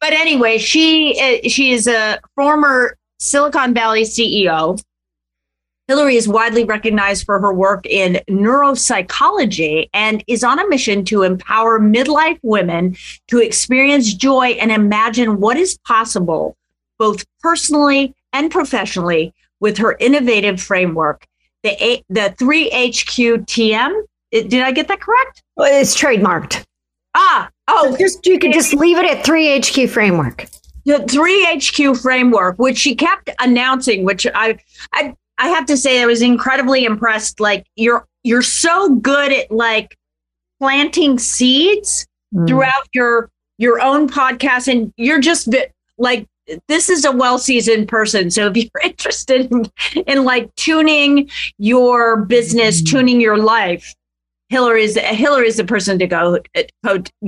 But 0.00 0.12
anyway, 0.12 0.58
she 0.58 1.48
she 1.48 1.72
is 1.72 1.86
a 1.86 2.18
former 2.34 2.98
Silicon 3.20 3.72
Valley 3.72 4.02
CEO 4.02 4.82
Hilary 5.86 6.16
is 6.16 6.26
widely 6.26 6.64
recognized 6.64 7.26
for 7.26 7.38
her 7.40 7.52
work 7.52 7.84
in 7.84 8.20
neuropsychology 8.28 9.90
and 9.92 10.24
is 10.26 10.42
on 10.42 10.58
a 10.58 10.66
mission 10.68 11.04
to 11.04 11.22
empower 11.22 11.78
midlife 11.78 12.38
women 12.42 12.96
to 13.28 13.38
experience 13.38 14.14
joy 14.14 14.56
and 14.60 14.72
imagine 14.72 15.40
what 15.40 15.58
is 15.58 15.76
possible, 15.86 16.56
both 16.98 17.24
personally 17.40 18.14
and 18.32 18.50
professionally, 18.50 19.34
with 19.60 19.76
her 19.76 19.96
innovative 20.00 20.60
framework. 20.60 21.26
The, 21.62 22.02
the 22.08 22.34
3HQTM, 22.38 24.02
did 24.32 24.54
I 24.54 24.72
get 24.72 24.88
that 24.88 25.00
correct? 25.00 25.42
Well, 25.56 25.80
it's 25.80 25.98
trademarked. 25.98 26.64
Ah, 27.14 27.50
oh. 27.68 27.90
So 27.92 27.98
just 27.98 28.26
You 28.26 28.38
can 28.38 28.52
just 28.52 28.72
leave 28.72 28.96
it 28.96 29.04
at 29.04 29.24
3HQ 29.24 29.90
framework 29.90 30.46
the 30.86 30.96
3HQ 30.96 32.00
framework, 32.02 32.58
which 32.58 32.76
she 32.76 32.94
kept 32.94 33.30
announcing, 33.40 34.04
which 34.04 34.26
I, 34.34 34.58
I 34.92 35.14
I 35.38 35.48
have 35.48 35.66
to 35.66 35.76
say 35.76 36.02
I 36.02 36.06
was 36.06 36.22
incredibly 36.22 36.84
impressed. 36.84 37.40
Like 37.40 37.66
you're 37.76 38.06
you're 38.22 38.42
so 38.42 38.94
good 38.96 39.32
at 39.32 39.50
like 39.50 39.96
planting 40.60 41.18
seeds 41.18 42.06
mm. 42.34 42.46
throughout 42.46 42.88
your 42.92 43.30
your 43.58 43.80
own 43.80 44.08
podcast, 44.08 44.68
and 44.68 44.92
you're 44.96 45.20
just 45.20 45.54
like 45.98 46.26
this 46.68 46.88
is 46.88 47.04
a 47.04 47.12
well 47.12 47.38
seasoned 47.38 47.88
person. 47.88 48.30
So 48.30 48.46
if 48.48 48.56
you're 48.56 48.70
interested 48.84 49.50
in, 49.50 49.70
in 50.06 50.24
like 50.24 50.54
tuning 50.56 51.30
your 51.58 52.24
business, 52.24 52.82
mm. 52.82 52.90
tuning 52.90 53.20
your 53.20 53.38
life, 53.38 53.94
Hilary 54.48 54.84
is 54.84 54.96
Hilary 54.96 55.48
is 55.48 55.56
the 55.56 55.64
person 55.64 55.98
to 55.98 56.06
go 56.06 56.38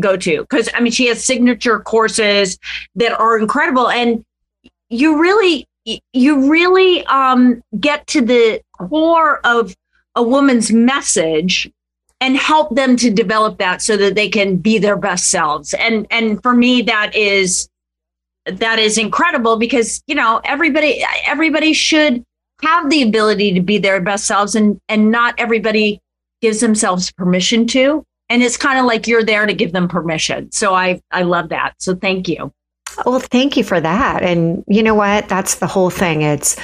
go 0.01 0.17
to 0.17 0.41
because 0.43 0.69
I 0.75 0.81
mean 0.81 0.93
she 0.93 1.07
has 1.07 1.25
signature 1.25 1.81
courses 1.81 2.59
that 2.95 3.19
are 3.19 3.39
incredible, 3.39 3.89
and 3.89 4.25
you 4.91 5.21
really 5.21 5.67
you 6.12 6.50
really 6.50 7.05
um, 7.07 7.62
get 7.78 8.07
to 8.09 8.21
the 8.21 8.61
core 8.76 9.40
of 9.47 9.75
a 10.14 10.23
woman's 10.23 10.73
message 10.73 11.71
and 12.21 12.37
help 12.37 12.75
them 12.75 12.97
to 12.97 13.11
develop 13.11 13.59
that 13.59 13.83
so 13.83 13.97
that 13.97 14.14
they 14.14 14.28
can 14.28 14.57
be 14.57 14.78
their 14.78 14.97
best 14.97 15.31
selves. 15.31 15.75
And 15.75 16.07
and 16.11 16.43
for 16.43 16.55
me 16.55 16.83
that 16.83 17.14
is 17.14 17.69
that 18.47 18.78
is 18.78 18.97
incredible 18.97 19.57
because 19.57 20.02
you 20.07 20.14
know 20.14 20.40
everybody 20.45 21.05
everybody 21.26 21.73
should 21.73 22.25
have 22.62 22.88
the 22.88 23.02
ability 23.02 23.52
to 23.52 23.61
be 23.61 23.76
their 23.78 24.00
best 24.00 24.26
selves 24.26 24.55
and 24.55 24.81
and 24.88 25.11
not 25.11 25.35
everybody 25.38 26.00
gives 26.40 26.61
themselves 26.61 27.12
permission 27.12 27.66
to. 27.69 28.02
And 28.28 28.43
it's 28.43 28.57
kind 28.57 28.78
of 28.78 28.87
like 28.87 29.07
you're 29.07 29.23
there 29.23 29.47
to 29.47 29.55
give 29.55 29.73
them 29.73 29.87
permission. 29.87 30.50
So 30.52 30.75
i 30.75 31.00
i 31.11 31.23
love 31.23 31.50
that. 31.50 31.75
So 31.78 31.95
thank 31.95 32.28
you 32.28 32.50
well, 33.05 33.21
thank 33.21 33.57
you 33.57 33.64
for 33.64 33.81
that. 33.81 34.23
And 34.23 34.64
you 34.66 34.83
know 34.83 34.95
what? 34.95 35.28
That's 35.28 35.57
the 35.57 35.66
whole 35.66 35.90
thing. 35.90 36.23
It's 36.23 36.57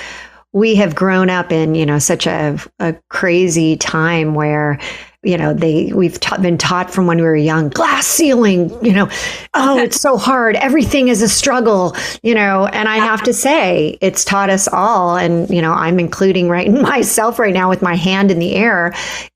we 0.52 0.75
have 0.76 0.95
grown 0.95 1.31
up 1.31 1.50
in, 1.50 1.75
you 1.75 1.87
know, 1.87 1.99
such 1.99 2.26
a, 2.26 2.59
a 2.79 2.95
crazy 3.09 3.76
time 3.76 4.35
where 4.35 4.79
you 5.23 5.38
know 5.38 5.55
they 5.55 5.93
we've 5.93 6.19
ta- 6.19 6.38
been 6.38 6.59
taught 6.59 6.91
from 6.91 7.07
when 7.07 7.19
we 7.19 7.23
were 7.23 7.37
young 7.37 7.69
glass 7.69 8.07
ceiling 8.07 8.71
you 8.85 8.93
know 8.93 9.09
oh 9.55 9.79
it's 9.79 10.00
so 10.00 10.17
hard 10.19 10.57
everything 10.57 11.09
is 11.09 11.23
a 11.23 11.29
struggle 11.29 11.97
you 12.23 12.35
know 12.35 12.67
and 12.67 12.88
i 12.88 12.97
have 12.97 13.23
to 13.23 13.33
say 13.33 13.97
it's 14.00 14.25
taught 14.25 14.50
us 14.50 14.67
all 14.67 15.17
and 15.17 15.49
you 15.49 15.62
know 15.62 15.73
i'm 15.73 16.00
including 16.00 16.49
right 16.49 16.71
myself 16.83 17.38
right 17.38 17.55
now 17.55 17.69
with 17.69 17.83
my 17.83 17.95
hand 17.95 18.31
in 18.31 18.38
the 18.41 18.55
air 18.55 18.93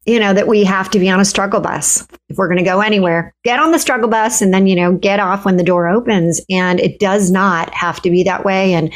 you 0.06 0.20
know 0.20 0.32
that 0.32 0.46
we 0.46 0.64
have 0.64 0.90
to 0.90 0.98
be 0.98 1.10
on 1.10 1.20
a 1.20 1.24
struggle 1.24 1.60
bus 1.60 2.06
if 2.28 2.36
we're 2.36 2.48
going 2.48 2.58
to 2.58 2.64
go 2.64 2.80
anywhere 2.80 3.34
get 3.44 3.58
on 3.58 3.72
the 3.72 3.78
struggle 3.78 4.08
bus 4.08 4.40
and 4.40 4.54
then 4.54 4.66
you 4.66 4.76
know 4.76 4.92
get 4.92 5.20
off 5.20 5.44
when 5.44 5.56
the 5.56 5.64
door 5.64 5.88
opens 5.88 6.40
and 6.50 6.80
it 6.80 6.98
does 6.98 7.30
not 7.30 7.72
have 7.74 8.00
to 8.00 8.10
be 8.10 8.22
that 8.22 8.44
way 8.44 8.72
and 8.72 8.92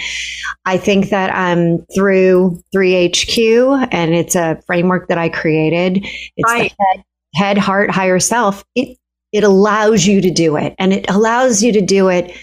i 0.64 0.76
think 0.76 1.11
that 1.11 1.31
um 1.35 1.85
through 1.95 2.62
3hq 2.75 3.88
and 3.90 4.14
it's 4.14 4.35
a 4.35 4.61
framework 4.67 5.09
that 5.09 5.19
i 5.19 5.29
created 5.29 6.05
it's 6.37 6.50
right 6.50 6.73
head, 6.79 7.05
head, 7.35 7.59
heart, 7.59 7.90
higher 7.90 8.19
self, 8.19 8.64
it 8.75 8.97
it 9.33 9.45
allows 9.45 10.07
you 10.07 10.21
to 10.21 10.31
do 10.31 10.57
it, 10.57 10.75
and 10.79 10.93
it 10.93 11.09
allows 11.09 11.62
you 11.62 11.73
to 11.73 11.81
do 11.81 12.09
it 12.09 12.37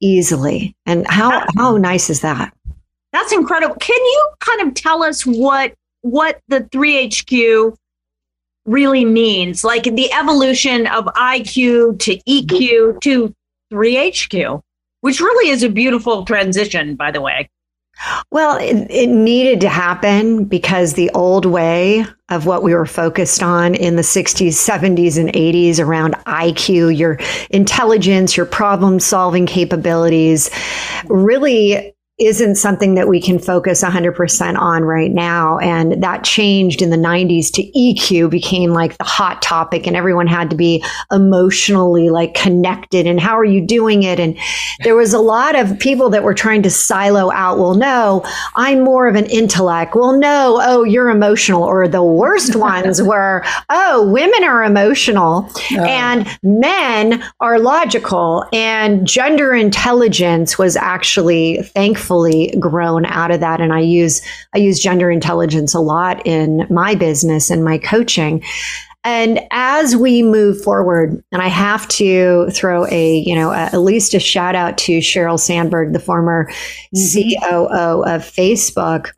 easily. 0.00 0.74
And 0.86 1.06
how 1.06 1.44
how 1.56 1.76
nice 1.76 2.10
is 2.10 2.20
that? 2.20 2.54
That's 3.12 3.32
incredible. 3.32 3.76
Can 3.76 4.02
you 4.02 4.28
kind 4.40 4.68
of 4.68 4.74
tell 4.74 5.02
us 5.02 5.26
what 5.26 5.74
what 6.00 6.40
the 6.48 6.68
three 6.72 7.08
HQ 7.08 7.76
really 8.66 9.04
means, 9.04 9.64
like 9.64 9.84
the 9.84 10.12
evolution 10.12 10.86
of 10.86 11.04
IQ 11.06 11.98
to 12.00 12.16
EQ 12.28 13.00
to 13.00 13.34
3HQ, 13.72 14.60
which 15.00 15.20
really 15.20 15.50
is 15.50 15.62
a 15.62 15.68
beautiful 15.68 16.24
transition, 16.24 16.94
by 16.94 17.10
the 17.10 17.20
way. 17.20 17.48
Well, 18.30 18.56
it, 18.56 18.90
it, 18.90 19.08
needed 19.08 19.60
to 19.60 19.68
happen 19.68 20.44
because 20.44 20.94
the 20.94 21.10
old 21.10 21.44
way 21.44 22.06
of 22.30 22.46
what 22.46 22.62
we 22.62 22.74
were 22.74 22.86
focused 22.86 23.42
on 23.42 23.74
in 23.74 23.96
the 23.96 24.02
60s, 24.02 24.48
70s, 24.48 25.18
and 25.18 25.30
80s 25.32 25.78
around 25.78 26.14
IQ, 26.26 26.96
your 26.96 27.18
intelligence, 27.50 28.36
your 28.36 28.46
problem 28.46 28.98
solving 28.98 29.44
capabilities, 29.44 30.50
really 31.08 31.94
isn't 32.26 32.56
something 32.56 32.94
that 32.94 33.08
we 33.08 33.20
can 33.20 33.38
focus 33.38 33.82
100% 33.82 34.58
on 34.58 34.84
right 34.84 35.10
now. 35.10 35.58
And 35.58 36.02
that 36.02 36.24
changed 36.24 36.82
in 36.82 36.90
the 36.90 36.96
90s 36.96 37.50
to 37.52 37.62
EQ 37.72 38.30
became 38.30 38.70
like 38.70 38.96
the 38.98 39.04
hot 39.04 39.42
topic, 39.42 39.86
and 39.86 39.96
everyone 39.96 40.26
had 40.26 40.50
to 40.50 40.56
be 40.56 40.84
emotionally 41.10 42.10
like 42.10 42.34
connected. 42.34 43.06
And 43.06 43.20
how 43.20 43.38
are 43.38 43.44
you 43.44 43.60
doing 43.60 44.02
it? 44.02 44.18
And 44.20 44.36
there 44.84 44.94
was 44.94 45.12
a 45.12 45.18
lot 45.18 45.56
of 45.56 45.78
people 45.78 46.10
that 46.10 46.22
were 46.22 46.34
trying 46.34 46.62
to 46.62 46.70
silo 46.70 47.30
out, 47.32 47.58
well, 47.58 47.74
no, 47.74 48.24
I'm 48.56 48.82
more 48.82 49.08
of 49.08 49.14
an 49.14 49.26
intellect. 49.26 49.94
Well, 49.94 50.18
no, 50.18 50.60
oh, 50.62 50.84
you're 50.84 51.10
emotional. 51.10 51.62
Or 51.62 51.88
the 51.88 52.02
worst 52.02 52.56
ones 52.56 53.02
were, 53.12 53.44
oh, 53.70 54.08
women 54.10 54.44
are 54.44 54.64
emotional 54.64 55.50
oh. 55.72 55.84
and 55.84 56.26
men 56.42 57.22
are 57.40 57.58
logical. 57.58 58.46
And 58.52 59.06
gender 59.06 59.54
intelligence 59.54 60.58
was 60.58 60.76
actually, 60.76 61.62
thankfully, 62.12 62.54
grown 62.58 63.06
out 63.06 63.30
of 63.30 63.40
that 63.40 63.60
and 63.60 63.72
i 63.72 63.80
use 63.80 64.20
i 64.54 64.58
use 64.58 64.78
gender 64.78 65.10
intelligence 65.10 65.74
a 65.74 65.80
lot 65.80 66.24
in 66.26 66.66
my 66.68 66.94
business 66.94 67.50
and 67.50 67.64
my 67.64 67.78
coaching 67.78 68.42
and 69.04 69.40
as 69.50 69.96
we 69.96 70.22
move 70.22 70.62
forward 70.62 71.22
and 71.32 71.42
i 71.42 71.48
have 71.48 71.88
to 71.88 72.48
throw 72.50 72.86
a 72.88 73.16
you 73.18 73.34
know 73.34 73.50
a, 73.50 73.56
at 73.56 73.80
least 73.80 74.14
a 74.14 74.20
shout 74.20 74.54
out 74.54 74.76
to 74.76 74.98
sheryl 74.98 75.40
sandberg 75.40 75.92
the 75.92 75.98
former 75.98 76.46
coo 76.94 77.66
of 78.04 78.22
facebook 78.22 79.12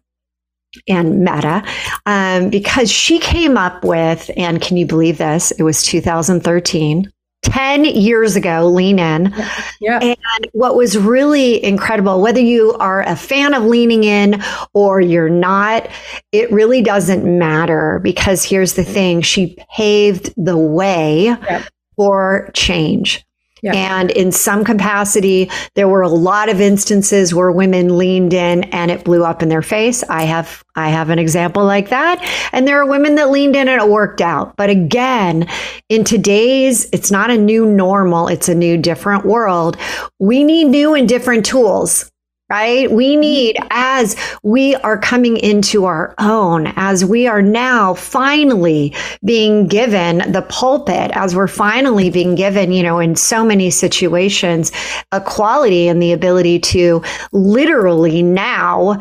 and 0.88 1.20
Meta, 1.20 1.62
um, 2.04 2.50
because 2.50 2.90
she 2.90 3.20
came 3.20 3.56
up 3.56 3.84
with, 3.84 4.28
and 4.36 4.60
can 4.60 4.76
you 4.76 4.84
believe 4.84 5.18
this? 5.18 5.52
It 5.52 5.62
was 5.62 5.84
2013. 5.84 7.12
10 7.44 7.84
years 7.84 8.36
ago, 8.36 8.68
Lean 8.68 8.98
In. 8.98 9.32
Yeah. 9.80 9.98
And 10.00 10.46
what 10.52 10.76
was 10.76 10.96
really 10.96 11.62
incredible, 11.62 12.20
whether 12.20 12.40
you 12.40 12.72
are 12.80 13.02
a 13.02 13.16
fan 13.16 13.54
of 13.54 13.64
leaning 13.64 14.04
in 14.04 14.42
or 14.72 15.00
you're 15.00 15.28
not, 15.28 15.88
it 16.32 16.50
really 16.50 16.82
doesn't 16.82 17.24
matter 17.24 18.00
because 18.02 18.44
here's 18.44 18.74
the 18.74 18.82
mm. 18.82 18.92
thing 18.92 19.20
she 19.20 19.56
paved 19.76 20.32
the 20.36 20.56
way 20.56 21.24
yep. 21.24 21.68
for 21.96 22.50
change. 22.54 23.24
Yeah. 23.64 23.72
And 23.72 24.10
in 24.10 24.30
some 24.30 24.62
capacity, 24.62 25.50
there 25.74 25.88
were 25.88 26.02
a 26.02 26.08
lot 26.08 26.50
of 26.50 26.60
instances 26.60 27.34
where 27.34 27.50
women 27.50 27.96
leaned 27.96 28.34
in 28.34 28.64
and 28.64 28.90
it 28.90 29.04
blew 29.04 29.24
up 29.24 29.42
in 29.42 29.48
their 29.48 29.62
face. 29.62 30.04
I 30.04 30.24
have 30.24 30.62
I 30.76 30.90
have 30.90 31.08
an 31.08 31.18
example 31.18 31.64
like 31.64 31.88
that. 31.88 32.20
And 32.52 32.68
there 32.68 32.78
are 32.78 32.86
women 32.86 33.14
that 33.14 33.30
leaned 33.30 33.56
in 33.56 33.68
and 33.68 33.80
it 33.80 33.88
worked 33.88 34.20
out. 34.20 34.54
But 34.56 34.68
again, 34.68 35.48
in 35.88 36.04
today's, 36.04 36.90
it's 36.92 37.10
not 37.10 37.30
a 37.30 37.38
new 37.38 37.64
normal, 37.64 38.28
it's 38.28 38.50
a 38.50 38.54
new 38.54 38.76
different 38.76 39.24
world. 39.24 39.78
We 40.18 40.44
need 40.44 40.64
new 40.64 40.94
and 40.94 41.08
different 41.08 41.46
tools 41.46 42.10
right? 42.50 42.90
We 42.90 43.12
mm-hmm. 43.12 43.20
need, 43.20 43.56
as 43.70 44.16
we 44.42 44.74
are 44.76 44.98
coming 44.98 45.36
into 45.36 45.84
our 45.84 46.14
own, 46.18 46.72
as 46.76 47.04
we 47.04 47.26
are 47.26 47.42
now 47.42 47.94
finally 47.94 48.94
being 49.24 49.66
given 49.66 50.18
the 50.30 50.46
pulpit, 50.48 51.10
as 51.14 51.34
we're 51.34 51.48
finally 51.48 52.10
being 52.10 52.34
given, 52.34 52.72
you 52.72 52.82
know, 52.82 52.98
in 52.98 53.16
so 53.16 53.44
many 53.44 53.70
situations, 53.70 54.72
equality 55.12 55.88
and 55.88 56.02
the 56.02 56.12
ability 56.12 56.58
to 56.58 57.02
literally 57.32 58.22
now 58.22 59.00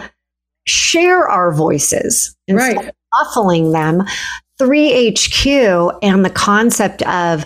share 0.65 1.27
our 1.27 1.53
voices 1.53 2.35
instead 2.47 2.77
right. 2.77 2.87
of 2.87 2.95
muffling 3.19 3.71
them. 3.71 4.03
3HQ 4.61 5.97
and 6.03 6.23
the 6.23 6.29
concept 6.29 7.01
of 7.03 7.45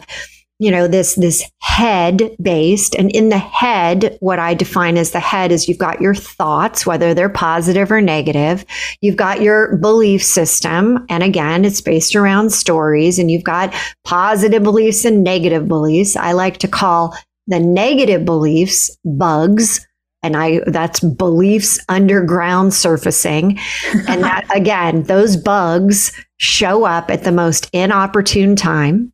you 0.60 0.72
know 0.72 0.88
this 0.88 1.16
this 1.16 1.44
head 1.62 2.36
based. 2.42 2.96
And 2.96 3.12
in 3.12 3.30
the 3.30 3.38
head 3.38 4.18
what 4.20 4.40
i 4.40 4.54
define 4.54 4.98
as 4.98 5.12
the 5.12 5.20
head 5.20 5.52
is 5.52 5.68
you've 5.68 5.78
got 5.78 6.02
your 6.02 6.16
thoughts 6.16 6.86
whether 6.86 7.14
they're 7.14 7.30
positive 7.30 7.92
or 7.92 8.02
negative. 8.02 8.66
You've 9.02 9.18
got 9.18 9.42
your 9.42 9.78
belief 9.78 10.24
system. 10.24 11.06
And 11.10 11.24
again 11.24 11.66
it's 11.66 11.82
based 11.82 12.16
around 12.16 12.52
stories. 12.52 13.20
And 13.20 13.30
you've 13.30 13.44
got 13.44 13.74
positive 14.04 14.64
beliefs 14.64 15.06
and 15.06 15.24
negative 15.24 15.68
beliefs. 15.68 16.16
I 16.16 16.32
like 16.32 16.58
to 16.60 16.68
call 16.68 17.16
the 17.48 17.60
negative 17.60 18.26
beliefs 18.26 18.98
bugs 19.06 19.87
and 20.28 20.38
I 20.38 20.62
that's 20.68 21.00
beliefs 21.00 21.80
underground 21.90 22.74
surfacing. 22.74 23.60
and 24.08 24.24
that 24.24 24.46
again, 24.56 25.04
those 25.04 25.36
bugs 25.38 26.12
show 26.38 26.84
up 26.84 27.10
at 27.10 27.24
the 27.24 27.32
most 27.32 27.70
inopportune 27.74 28.56
time. 28.56 29.12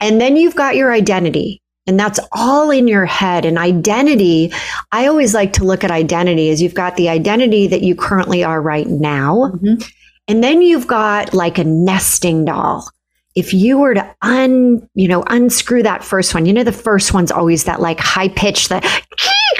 And 0.00 0.20
then 0.20 0.36
you've 0.36 0.56
got 0.56 0.76
your 0.76 0.92
identity. 0.92 1.60
And 1.86 2.00
that's 2.00 2.18
all 2.32 2.70
in 2.70 2.88
your 2.88 3.04
head. 3.04 3.44
And 3.44 3.58
identity, 3.58 4.50
I 4.90 5.06
always 5.06 5.34
like 5.34 5.52
to 5.54 5.64
look 5.64 5.84
at 5.84 5.90
identity 5.90 6.48
as 6.48 6.62
you've 6.62 6.72
got 6.72 6.96
the 6.96 7.10
identity 7.10 7.66
that 7.66 7.82
you 7.82 7.94
currently 7.94 8.42
are 8.42 8.62
right 8.62 8.86
now. 8.86 9.52
Mm-hmm. 9.52 9.82
And 10.26 10.42
then 10.42 10.62
you've 10.62 10.86
got 10.86 11.34
like 11.34 11.58
a 11.58 11.64
nesting 11.64 12.46
doll 12.46 12.88
if 13.34 13.52
you 13.52 13.78
were 13.78 13.94
to 13.94 14.14
un, 14.22 14.88
you 14.94 15.08
know, 15.08 15.24
unscrew 15.28 15.82
that 15.82 16.04
first 16.04 16.34
one, 16.34 16.46
you 16.46 16.52
know, 16.52 16.62
the 16.62 16.72
first 16.72 17.12
one's 17.12 17.32
always 17.32 17.64
that 17.64 17.80
like 17.80 17.98
high 17.98 18.28
pitch 18.28 18.68
that 18.68 18.84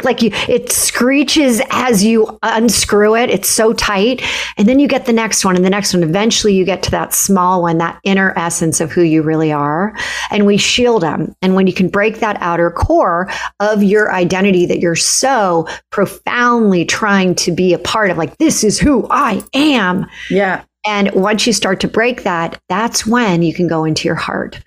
like 0.05 0.23
you, 0.23 0.31
it 0.49 0.71
screeches 0.71 1.61
as 1.71 2.05
you 2.05 2.39
unscrew 2.43 3.17
it. 3.17 3.31
It's 3.31 3.49
so 3.49 3.73
tight. 3.73 4.23
And 4.57 4.69
then 4.69 4.79
you 4.79 4.89
get 4.89 5.07
the 5.07 5.13
next 5.13 5.45
one 5.45 5.57
and 5.57 5.65
the 5.65 5.71
next 5.71 5.95
one. 5.95 6.03
Eventually 6.03 6.55
you 6.55 6.65
get 6.65 6.83
to 6.85 6.91
that 6.93 7.15
small 7.15 7.63
one, 7.63 7.79
that 7.79 8.01
inner 8.05 8.33
essence 8.37 8.81
of 8.81 8.93
who 8.93 9.03
you 9.03 9.23
really 9.23 9.53
are. 9.53 9.97
And 10.31 10.47
we 10.47 10.57
shield 10.57 11.03
them. 11.03 11.35
And 11.43 11.55
when 11.55 11.67
you 11.67 11.73
can 11.73 11.89
break 11.89 12.21
that 12.21 12.37
outer 12.41 12.71
core 12.71 13.29
of 13.61 13.83
your 13.83 14.13
identity 14.13 14.67
that 14.67 14.81
you're 14.81 14.95
so 14.97 15.67
profoundly 15.91 16.85
trying 16.85 17.35
to 17.37 17.53
be 17.53 17.73
a 17.73 17.79
part 17.79 18.11
of, 18.11 18.19
like, 18.19 18.39
this 18.39 18.65
is 18.65 18.79
who 18.79 19.07
I 19.11 19.43
am. 19.55 20.07
Yeah. 20.31 20.65
And 20.87 21.11
once 21.13 21.47
you 21.47 21.53
start 21.53 21.81
to 21.81 21.89
break 21.89 22.25
that, 22.25 22.61
that's 22.69 23.07
when 23.07 23.43
you 23.43 23.55
can 23.55 23.69
go 23.69 23.85
into 23.85 24.07
your 24.07 24.15
heart. 24.15 24.63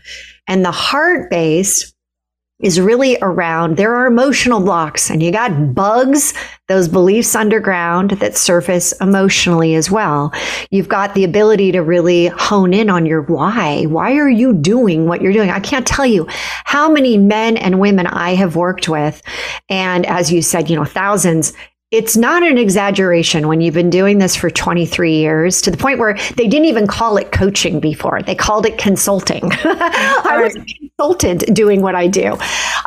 And 0.47 0.65
the 0.65 0.71
heart 0.71 1.30
base 1.30 1.93
is 2.60 2.82
really 2.82 3.17
around 3.22 3.78
there 3.78 3.96
are 3.96 4.08
emotional 4.08 4.60
blocks 4.60 5.12
and 5.12 5.22
you 5.22 5.32
got 5.32 5.76
bugs, 5.76 6.34
those 6.67 6.88
beliefs 6.88 7.36
underground 7.36 8.12
that 8.12 8.36
surface 8.36 8.93
emotionally 9.00 9.76
as 9.76 9.91
well. 9.91 10.34
You've 10.72 10.89
got 10.89 11.13
the 11.13 11.24
ability 11.24 11.72
to 11.74 11.84
really 11.84 12.28
hone 12.28 12.74
in 12.74 12.89
on 12.89 13.06
your 13.06 13.22
why. 13.22 13.84
Why 13.84 14.15
are 14.15 14.30
you 14.30 14.54
doing 14.54 15.06
what 15.06 15.22
you're 15.22 15.34
doing? 15.34 15.52
I 15.52 15.60
can't 15.60 15.86
tell 15.86 16.06
you 16.06 16.26
how 16.30 16.89
many 16.89 17.15
men 17.15 17.58
and 17.58 17.80
women 17.80 18.08
I 18.08 18.34
have 18.34 18.56
worked 18.56 18.89
with. 18.89 19.22
And 19.70 20.08
as 20.08 20.32
you 20.32 20.41
said, 20.41 20.67
you 20.67 20.76
know, 20.76 20.86
thousands 20.86 21.54
it's 21.91 22.17
not 22.17 22.43
an 22.43 22.58
exaggeration 22.58 23.47
when 23.47 23.62
you've 23.62 23.73
been 23.73 23.89
doing 23.89 24.19
this 24.19 24.36
for 24.36 24.50
23 24.50 25.13
years 25.15 25.62
to 25.62 25.71
the 25.71 25.78
point 25.78 26.00
where 26.00 26.15
they 26.36 26.45
didn't 26.45 26.65
even 26.65 26.86
call 26.86 27.15
it 27.15 27.32
coaching 27.32 27.80
before. 27.80 28.21
They 28.21 28.36
called 28.36 28.65
it 28.65 28.78
consulting. 28.78 29.43
I 29.63 30.38
was 30.41 30.58
a 30.58 30.65
consultant 30.65 31.54
doing 31.54 31.82
what 31.82 31.95
I 31.95 32.08
do. 32.08 32.38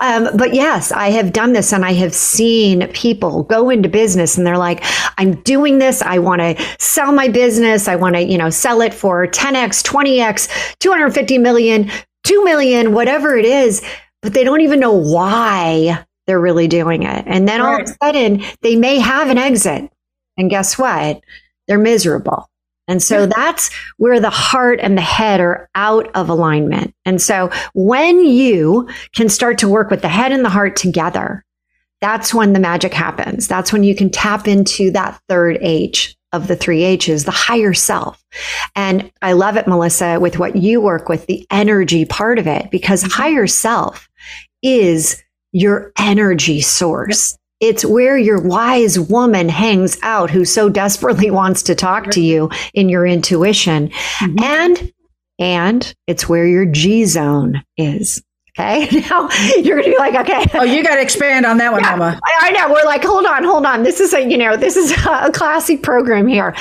Um, 0.03 0.29
but 0.37 0.53
yes, 0.53 0.93
I 0.93 1.09
have 1.13 1.33
done 1.33 1.55
this 1.55 1.73
and 1.73 1.83
I 1.83 1.95
have 1.95 2.13
seen 2.13 2.89
people 2.89 3.45
go 3.45 3.71
into 3.71 3.89
business 3.89 4.37
and 4.37 4.47
they're 4.47 4.59
like, 4.59 4.85
I'm 5.17 5.41
doing 5.43 5.79
this. 5.79 6.03
I 6.03 6.19
want 6.19 6.43
to 6.43 6.63
sell 6.79 7.11
my 7.11 7.29
business. 7.29 7.89
I 7.89 7.97
want 7.97 8.17
to, 8.17 8.23
you 8.23 8.37
know, 8.37 8.51
sell 8.51 8.83
it 8.83 8.93
for 8.93 9.27
10x, 9.27 9.83
20x, 9.83 10.77
250 10.79 11.39
million, 11.39 11.91
2 12.25 12.45
million, 12.45 12.93
whatever 12.93 13.35
it 13.35 13.47
is. 13.47 13.83
But 14.21 14.35
they 14.35 14.45
don't 14.45 14.61
even 14.61 14.79
know 14.79 14.93
why 14.93 16.05
they're 16.31 16.41
really 16.41 16.69
doing 16.69 17.03
it. 17.03 17.25
And 17.27 17.49
then 17.49 17.61
right. 17.61 17.75
all 17.75 17.81
of 17.83 17.91
a 17.91 17.97
sudden, 18.05 18.45
they 18.63 18.77
may 18.77 19.01
have 19.01 19.31
an 19.31 19.37
exit. 19.37 19.91
And 20.37 20.49
guess 20.49 20.79
what? 20.79 21.25
They're 21.67 21.77
miserable. 21.77 22.49
And 22.87 23.03
so 23.03 23.27
that's 23.27 23.69
where 23.97 24.21
the 24.21 24.31
heart 24.31 24.79
and 24.81 24.97
the 24.97 25.03
head 25.03 25.41
are 25.41 25.69
out 25.75 26.09
of 26.15 26.29
alignment. 26.29 26.95
And 27.05 27.21
so 27.21 27.51
when 27.75 28.25
you 28.25 28.89
can 29.13 29.29
start 29.29 29.59
to 29.59 29.69
work 29.69 29.91
with 29.91 30.03
the 30.03 30.09
head 30.09 30.31
and 30.31 30.45
the 30.45 30.51
heart 30.51 30.77
together, 30.77 31.45
that's 32.01 32.33
when 32.33 32.53
the 32.53 32.61
magic 32.61 32.95
happens. 32.95 33.49
That's 33.49 33.73
when 33.73 33.83
you 33.83 33.97
can 33.97 34.09
tap 34.09 34.47
into 34.47 34.93
that 34.93 35.21
third 35.29 35.59
H 35.61 36.17
of 36.33 36.47
the 36.47 36.55
three 36.55 36.85
H's, 36.85 37.25
the 37.25 37.33
higher 37.33 37.75
self. 37.75 38.25
And 38.77 39.11
I 39.21 39.33
love 39.33 39.57
it, 39.57 39.67
Melissa, 39.67 40.21
with 40.21 40.39
what 40.39 40.55
you 40.55 40.81
work 40.81 41.09
with, 41.09 41.27
the 41.27 41.45
energy 41.51 42.05
part 42.05 42.39
of 42.39 42.47
it, 42.47 42.71
because 42.71 43.03
mm-hmm. 43.03 43.21
higher 43.21 43.49
self 43.49 44.09
is 44.63 45.21
your 45.53 45.93
energy 45.99 46.61
source. 46.61 47.37
It's 47.61 47.85
where 47.85 48.17
your 48.17 48.41
wise 48.41 48.99
woman 48.99 49.49
hangs 49.49 49.99
out 50.03 50.31
who 50.31 50.45
so 50.45 50.69
desperately 50.69 51.31
wants 51.31 51.63
to 51.65 51.75
talk 51.75 52.11
to 52.13 52.21
you 52.21 52.51
in 52.75 52.89
your 52.89 53.07
intuition. 53.07 53.89
Mm-hmm. 53.89 54.43
And 54.43 54.93
and 55.39 55.95
it's 56.07 56.29
where 56.29 56.47
your 56.47 56.67
G 56.67 57.07
zone 57.07 57.63
is. 57.77 58.23
Okay. 58.59 58.89
Now 59.11 59.29
you're 59.57 59.81
going 59.81 59.85
to 59.85 59.91
be 59.91 59.97
like, 59.97 60.15
okay. 60.15 60.45
Oh, 60.55 60.65
you 60.65 60.83
got 60.83 60.97
to 60.97 61.01
expand 61.01 61.47
on 61.47 61.57
that 61.59 61.73
one, 61.73 61.83
yeah, 61.83 61.97
Mama. 61.97 62.21
I, 62.23 62.49
I, 62.49 62.51
know. 62.51 62.73
We're 62.73 62.85
like, 62.85 63.03
hold 63.03 63.25
on, 63.25 63.43
hold 63.43 63.65
on. 63.65 63.83
This 63.83 64.01
is 64.01 64.13
a, 64.13 64.29
you 64.29 64.37
know, 64.37 64.57
this 64.57 64.77
is 64.77 64.93
a 65.07 65.31
classic 65.33 65.83
program 65.83 66.27
here. 66.27 66.55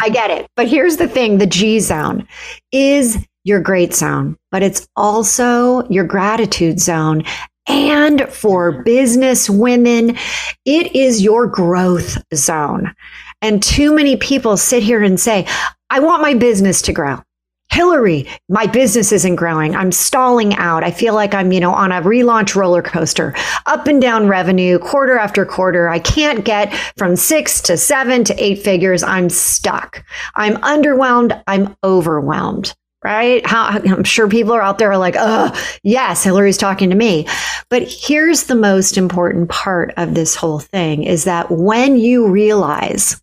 I 0.00 0.08
get 0.10 0.30
it. 0.30 0.46
But 0.54 0.68
here's 0.68 0.96
the 0.96 1.08
thing 1.08 1.38
the 1.38 1.46
G 1.46 1.80
zone 1.80 2.26
is 2.72 3.18
your 3.42 3.60
great 3.60 3.94
zone, 3.94 4.36
but 4.50 4.62
it's 4.62 4.86
also 4.96 5.86
your 5.88 6.04
gratitude 6.04 6.80
zone. 6.80 7.24
And 7.66 8.28
for 8.28 8.82
business 8.82 9.48
women, 9.48 10.16
it 10.64 10.94
is 10.94 11.22
your 11.22 11.46
growth 11.46 12.22
zone. 12.34 12.94
And 13.40 13.62
too 13.62 13.94
many 13.94 14.16
people 14.16 14.56
sit 14.56 14.82
here 14.82 15.02
and 15.02 15.18
say, 15.18 15.46
I 15.90 16.00
want 16.00 16.22
my 16.22 16.34
business 16.34 16.82
to 16.82 16.92
grow. 16.92 17.22
Hilary, 17.70 18.28
my 18.48 18.66
business 18.66 19.10
isn't 19.10 19.36
growing. 19.36 19.74
I'm 19.74 19.90
stalling 19.90 20.54
out. 20.56 20.84
I 20.84 20.90
feel 20.90 21.14
like 21.14 21.34
I'm, 21.34 21.50
you 21.50 21.60
know, 21.60 21.72
on 21.72 21.90
a 21.90 22.02
relaunch 22.02 22.54
roller 22.54 22.82
coaster, 22.82 23.34
up 23.66 23.86
and 23.86 24.00
down 24.00 24.28
revenue, 24.28 24.78
quarter 24.78 25.18
after 25.18 25.44
quarter. 25.44 25.88
I 25.88 25.98
can't 25.98 26.44
get 26.44 26.72
from 26.96 27.16
six 27.16 27.60
to 27.62 27.76
seven 27.76 28.22
to 28.24 28.34
eight 28.42 28.62
figures. 28.62 29.02
I'm 29.02 29.28
stuck. 29.30 30.04
I'm 30.36 30.56
underwhelmed. 30.58 31.42
I'm 31.46 31.74
overwhelmed 31.82 32.74
right? 33.04 33.46
How, 33.46 33.66
I'm 33.66 34.04
sure 34.04 34.28
people 34.28 34.52
are 34.52 34.62
out 34.62 34.78
there 34.78 34.90
are 34.90 34.98
like, 34.98 35.16
oh, 35.18 35.54
yes, 35.82 36.24
Hilary's 36.24 36.56
talking 36.56 36.88
to 36.90 36.96
me. 36.96 37.28
But 37.68 37.82
here's 37.86 38.44
the 38.44 38.54
most 38.54 38.96
important 38.96 39.50
part 39.50 39.92
of 39.96 40.14
this 40.14 40.34
whole 40.34 40.58
thing 40.58 41.04
is 41.04 41.24
that 41.24 41.50
when 41.50 41.96
you 41.96 42.26
realize 42.28 43.20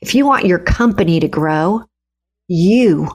if 0.00 0.14
you 0.14 0.24
want 0.24 0.46
your 0.46 0.60
company 0.60 1.20
to 1.20 1.28
grow, 1.28 1.84
you 2.48 3.08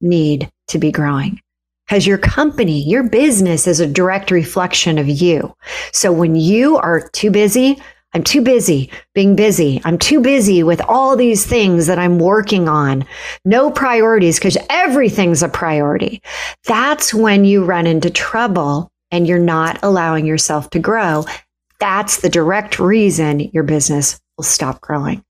need 0.00 0.50
to 0.68 0.78
be 0.78 0.92
growing 0.92 1.40
because 1.86 2.06
your 2.06 2.18
company, 2.18 2.82
your 2.82 3.08
business 3.08 3.66
is 3.66 3.80
a 3.80 3.86
direct 3.86 4.30
reflection 4.30 4.98
of 4.98 5.08
you. 5.08 5.54
So 5.92 6.12
when 6.12 6.34
you 6.34 6.76
are 6.78 7.08
too 7.10 7.30
busy, 7.30 7.80
I'm 8.16 8.24
too 8.24 8.40
busy 8.40 8.88
being 9.14 9.36
busy. 9.36 9.78
I'm 9.84 9.98
too 9.98 10.22
busy 10.22 10.62
with 10.62 10.80
all 10.88 11.16
these 11.16 11.44
things 11.44 11.86
that 11.86 11.98
I'm 11.98 12.18
working 12.18 12.66
on. 12.66 13.04
No 13.44 13.70
priorities 13.70 14.38
because 14.38 14.56
everything's 14.70 15.42
a 15.42 15.50
priority. 15.50 16.22
That's 16.64 17.12
when 17.12 17.44
you 17.44 17.62
run 17.62 17.86
into 17.86 18.08
trouble 18.08 18.90
and 19.10 19.26
you're 19.28 19.38
not 19.38 19.78
allowing 19.82 20.24
yourself 20.24 20.70
to 20.70 20.78
grow. 20.78 21.26
That's 21.78 22.22
the 22.22 22.30
direct 22.30 22.78
reason 22.78 23.40
your 23.52 23.64
business 23.64 24.18
will 24.38 24.44
stop 24.44 24.80
growing. 24.80 25.22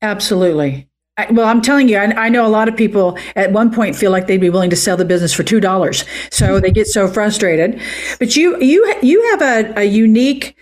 Absolutely. 0.00 0.88
I, 1.18 1.30
well, 1.30 1.46
I'm 1.46 1.60
telling 1.60 1.90
you, 1.90 1.98
I, 1.98 2.24
I, 2.24 2.28
know 2.30 2.46
a 2.46 2.48
lot 2.48 2.70
of 2.70 2.74
people 2.74 3.18
at 3.36 3.52
one 3.52 3.70
point 3.70 3.96
feel 3.96 4.10
like 4.10 4.28
they'd 4.28 4.40
be 4.40 4.48
willing 4.48 4.70
to 4.70 4.76
sell 4.76 4.96
the 4.96 5.04
business 5.04 5.34
for 5.34 5.42
two 5.42 5.60
dollars, 5.60 6.06
so 6.30 6.58
they 6.58 6.70
get 6.70 6.86
so 6.86 7.06
frustrated. 7.06 7.78
But 8.18 8.34
you, 8.34 8.58
you, 8.62 8.94
you 9.02 9.22
have 9.32 9.42
a, 9.42 9.80
a 9.80 9.84
unique 9.84 10.56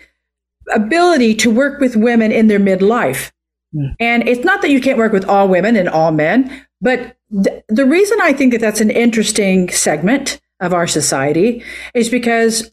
ability 0.72 1.34
to 1.36 1.50
work 1.50 1.80
with 1.80 1.96
women 1.96 2.32
in 2.32 2.48
their 2.48 2.60
midlife, 2.60 3.30
mm. 3.74 3.94
and 3.98 4.26
it's 4.28 4.44
not 4.44 4.62
that 4.62 4.70
you 4.70 4.80
can't 4.80 4.98
work 4.98 5.12
with 5.12 5.24
all 5.24 5.48
women 5.48 5.76
and 5.76 5.88
all 5.88 6.12
men, 6.12 6.66
but 6.80 7.16
th- 7.44 7.62
the 7.68 7.86
reason 7.86 8.18
I 8.22 8.32
think 8.32 8.52
that 8.52 8.60
that's 8.60 8.80
an 8.80 8.90
interesting 8.90 9.68
segment 9.70 10.40
of 10.60 10.72
our 10.74 10.86
society 10.86 11.62
is 11.94 12.08
because 12.08 12.70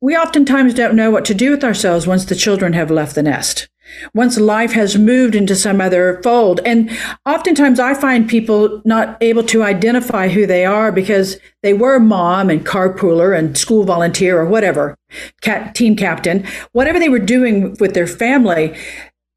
we 0.00 0.16
oftentimes 0.16 0.74
don't 0.74 0.94
know 0.94 1.10
what 1.10 1.24
to 1.24 1.34
do 1.34 1.50
with 1.50 1.64
ourselves 1.64 2.06
once 2.06 2.24
the 2.24 2.36
children 2.36 2.72
have 2.72 2.90
left 2.90 3.14
the 3.14 3.22
nest 3.22 3.68
once 4.14 4.38
life 4.38 4.72
has 4.72 4.96
moved 4.96 5.34
into 5.34 5.54
some 5.54 5.80
other 5.80 6.20
fold. 6.22 6.60
And 6.64 6.90
oftentimes 7.26 7.80
I 7.80 7.94
find 7.94 8.28
people 8.28 8.82
not 8.84 9.16
able 9.20 9.42
to 9.44 9.62
identify 9.62 10.28
who 10.28 10.46
they 10.46 10.64
are 10.64 10.92
because 10.92 11.38
they 11.62 11.72
were 11.72 11.98
mom 11.98 12.50
and 12.50 12.66
carpooler 12.66 13.36
and 13.36 13.56
school 13.56 13.84
volunteer 13.84 14.38
or 14.38 14.46
whatever, 14.46 14.96
cat, 15.40 15.74
team 15.74 15.96
captain, 15.96 16.46
whatever 16.72 16.98
they 16.98 17.08
were 17.08 17.18
doing 17.18 17.76
with 17.80 17.94
their 17.94 18.06
family, 18.06 18.76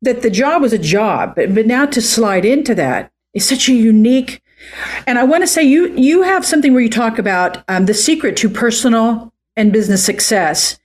that 0.02 0.22
the 0.22 0.30
job 0.30 0.62
was 0.62 0.74
a 0.74 0.78
job. 0.78 1.36
But, 1.36 1.52
now 1.66 1.86
to 1.86 2.02
slide 2.02 2.44
into 2.44 2.74
that 2.76 3.12
is 3.34 3.48
such 3.48 3.70
a 3.70 3.74
unique. 3.74 4.42
And 5.08 5.18
I 5.18 5.24
want 5.24 5.44
to 5.44 5.48
say 5.48 5.64
you 5.64 5.94
you 5.96 6.24
have 6.24 6.46
something 6.46 6.74
where 6.74 6.82
you 6.82 6.90
talk 6.90 7.18
about 7.18 7.64
um, 7.68 7.86
the 7.86 7.94
secret 7.94 8.36
to 8.38 8.50
personal 8.50 9.32
and 9.56 9.72
business 9.72 10.04
success 10.06 10.80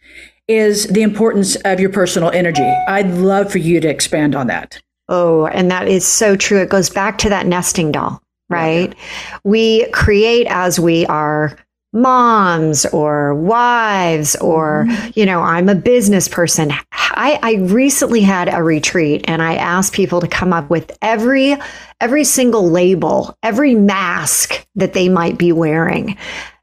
is 0.48 0.86
the 0.86 1.02
importance 1.02 1.56
of 1.64 1.80
your 1.80 1.90
personal 1.90 2.30
energy. 2.30 2.62
I'd 2.88 3.10
love 3.10 3.50
for 3.50 3.58
you 3.58 3.80
to 3.80 3.88
expand 3.88 4.34
on 4.34 4.46
that. 4.46 4.80
Oh, 5.08 5.46
and 5.46 5.70
that 5.70 5.88
is 5.88 6.06
so 6.06 6.36
true. 6.36 6.60
It 6.60 6.68
goes 6.68 6.90
back 6.90 7.18
to 7.18 7.28
that 7.28 7.46
nesting 7.46 7.92
doll, 7.92 8.22
right? 8.48 8.94
Yeah. 8.94 9.38
We 9.44 9.90
create 9.90 10.46
as 10.48 10.80
we 10.80 11.06
are 11.06 11.56
moms 11.96 12.84
or 12.86 13.34
wives 13.34 14.36
or 14.36 14.84
mm-hmm. 14.86 15.10
you 15.14 15.24
know 15.24 15.40
i'm 15.40 15.68
a 15.68 15.74
business 15.74 16.28
person 16.28 16.70
I, 16.92 17.38
I 17.42 17.54
recently 17.54 18.20
had 18.20 18.52
a 18.52 18.62
retreat 18.62 19.24
and 19.26 19.40
i 19.40 19.54
asked 19.54 19.94
people 19.94 20.20
to 20.20 20.28
come 20.28 20.52
up 20.52 20.68
with 20.68 20.96
every 21.00 21.56
every 22.00 22.24
single 22.24 22.68
label 22.68 23.34
every 23.42 23.74
mask 23.74 24.66
that 24.74 24.92
they 24.92 25.08
might 25.08 25.38
be 25.38 25.52
wearing 25.52 26.18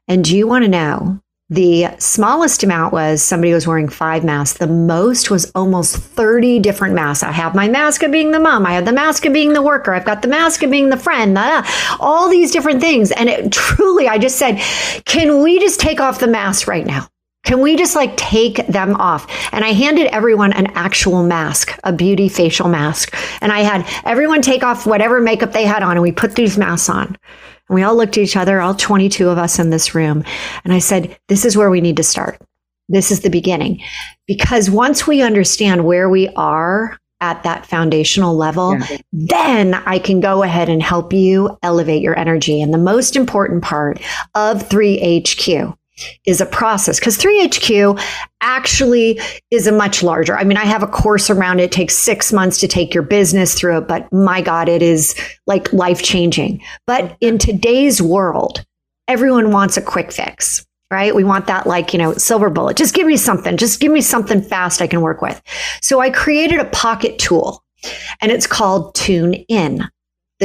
and 0.06 0.24
do 0.24 0.36
you 0.36 0.46
want 0.46 0.64
to 0.64 0.70
know 0.70 1.20
the 1.54 1.86
smallest 1.98 2.64
amount 2.64 2.92
was 2.92 3.22
somebody 3.22 3.52
was 3.52 3.66
wearing 3.66 3.88
five 3.88 4.24
masks. 4.24 4.58
The 4.58 4.66
most 4.66 5.30
was 5.30 5.50
almost 5.54 5.96
30 5.96 6.58
different 6.58 6.94
masks. 6.94 7.22
I 7.22 7.30
have 7.30 7.54
my 7.54 7.68
mask 7.68 8.02
of 8.02 8.10
being 8.10 8.32
the 8.32 8.40
mom. 8.40 8.66
I 8.66 8.72
have 8.72 8.84
the 8.84 8.92
mask 8.92 9.24
of 9.24 9.32
being 9.32 9.52
the 9.52 9.62
worker. 9.62 9.92
I've 9.92 10.04
got 10.04 10.22
the 10.22 10.28
mask 10.28 10.62
of 10.64 10.70
being 10.70 10.90
the 10.90 10.96
friend, 10.96 11.38
all 12.00 12.28
these 12.28 12.50
different 12.50 12.80
things. 12.80 13.12
And 13.12 13.28
it 13.28 13.52
truly, 13.52 14.08
I 14.08 14.18
just 14.18 14.36
said, 14.36 14.56
can 15.04 15.42
we 15.42 15.60
just 15.60 15.78
take 15.78 16.00
off 16.00 16.18
the 16.18 16.26
mask 16.26 16.66
right 16.66 16.84
now? 16.84 17.08
Can 17.44 17.60
we 17.60 17.76
just 17.76 17.94
like 17.94 18.16
take 18.16 18.66
them 18.66 18.94
off? 18.96 19.26
And 19.52 19.64
I 19.64 19.72
handed 19.72 20.06
everyone 20.08 20.52
an 20.54 20.68
actual 20.74 21.22
mask, 21.22 21.78
a 21.84 21.92
beauty 21.92 22.28
facial 22.28 22.68
mask. 22.68 23.14
And 23.40 23.52
I 23.52 23.60
had 23.60 23.86
everyone 24.04 24.42
take 24.42 24.64
off 24.64 24.86
whatever 24.86 25.20
makeup 25.20 25.52
they 25.52 25.66
had 25.66 25.82
on 25.82 25.92
and 25.92 26.02
we 26.02 26.10
put 26.10 26.34
these 26.34 26.58
masks 26.58 26.88
on. 26.88 27.16
And 27.68 27.76
we 27.76 27.82
all 27.82 27.96
looked 27.96 28.16
at 28.18 28.24
each 28.24 28.36
other, 28.36 28.60
all 28.60 28.74
22 28.74 29.28
of 29.28 29.38
us 29.38 29.58
in 29.58 29.70
this 29.70 29.94
room. 29.94 30.24
And 30.64 30.72
I 30.72 30.78
said, 30.78 31.16
This 31.28 31.44
is 31.44 31.56
where 31.56 31.70
we 31.70 31.80
need 31.80 31.96
to 31.96 32.02
start. 32.02 32.40
This 32.88 33.10
is 33.10 33.20
the 33.20 33.30
beginning. 33.30 33.82
Because 34.26 34.70
once 34.70 35.06
we 35.06 35.22
understand 35.22 35.84
where 35.84 36.08
we 36.08 36.28
are 36.36 36.98
at 37.20 37.42
that 37.42 37.64
foundational 37.64 38.36
level, 38.36 38.78
yeah. 38.78 38.98
then 39.12 39.74
I 39.74 39.98
can 39.98 40.20
go 40.20 40.42
ahead 40.42 40.68
and 40.68 40.82
help 40.82 41.12
you 41.12 41.56
elevate 41.62 42.02
your 42.02 42.18
energy. 42.18 42.60
And 42.60 42.74
the 42.74 42.78
most 42.78 43.16
important 43.16 43.62
part 43.62 43.98
of 44.34 44.68
3HQ 44.68 45.74
is 46.26 46.40
a 46.40 46.46
process 46.46 46.98
because 46.98 47.18
3HQ 47.18 48.00
actually 48.40 49.20
is 49.50 49.66
a 49.66 49.72
much 49.72 50.02
larger. 50.02 50.36
I 50.36 50.44
mean, 50.44 50.56
I 50.56 50.64
have 50.64 50.82
a 50.82 50.88
course 50.88 51.30
around 51.30 51.60
it. 51.60 51.64
it 51.64 51.72
takes 51.72 51.94
six 51.94 52.32
months 52.32 52.58
to 52.60 52.68
take 52.68 52.92
your 52.92 53.02
business 53.02 53.54
through 53.54 53.78
it, 53.78 53.88
but 53.88 54.12
my 54.12 54.40
God, 54.42 54.68
it 54.68 54.82
is 54.82 55.14
like 55.46 55.72
life 55.72 56.02
changing. 56.02 56.62
But 56.86 57.16
in 57.20 57.38
today's 57.38 58.02
world, 58.02 58.64
everyone 59.08 59.50
wants 59.50 59.76
a 59.76 59.82
quick 59.82 60.12
fix 60.12 60.64
right? 60.90 61.14
We 61.14 61.24
want 61.24 61.48
that 61.48 61.66
like, 61.66 61.92
you 61.92 61.98
know, 61.98 62.14
silver 62.14 62.48
bullet. 62.48 62.76
Just 62.76 62.94
give 62.94 63.06
me 63.06 63.16
something. 63.16 63.56
Just 63.56 63.80
give 63.80 63.90
me 63.90 64.00
something 64.00 64.40
fast 64.40 64.80
I 64.80 64.86
can 64.86 65.00
work 65.00 65.22
with. 65.22 65.42
So 65.82 65.98
I 65.98 66.08
created 66.08 66.60
a 66.60 66.66
pocket 66.66 67.18
tool 67.18 67.64
and 68.20 68.30
it's 68.30 68.46
called 68.46 68.94
Tune 68.94 69.34
In. 69.34 69.88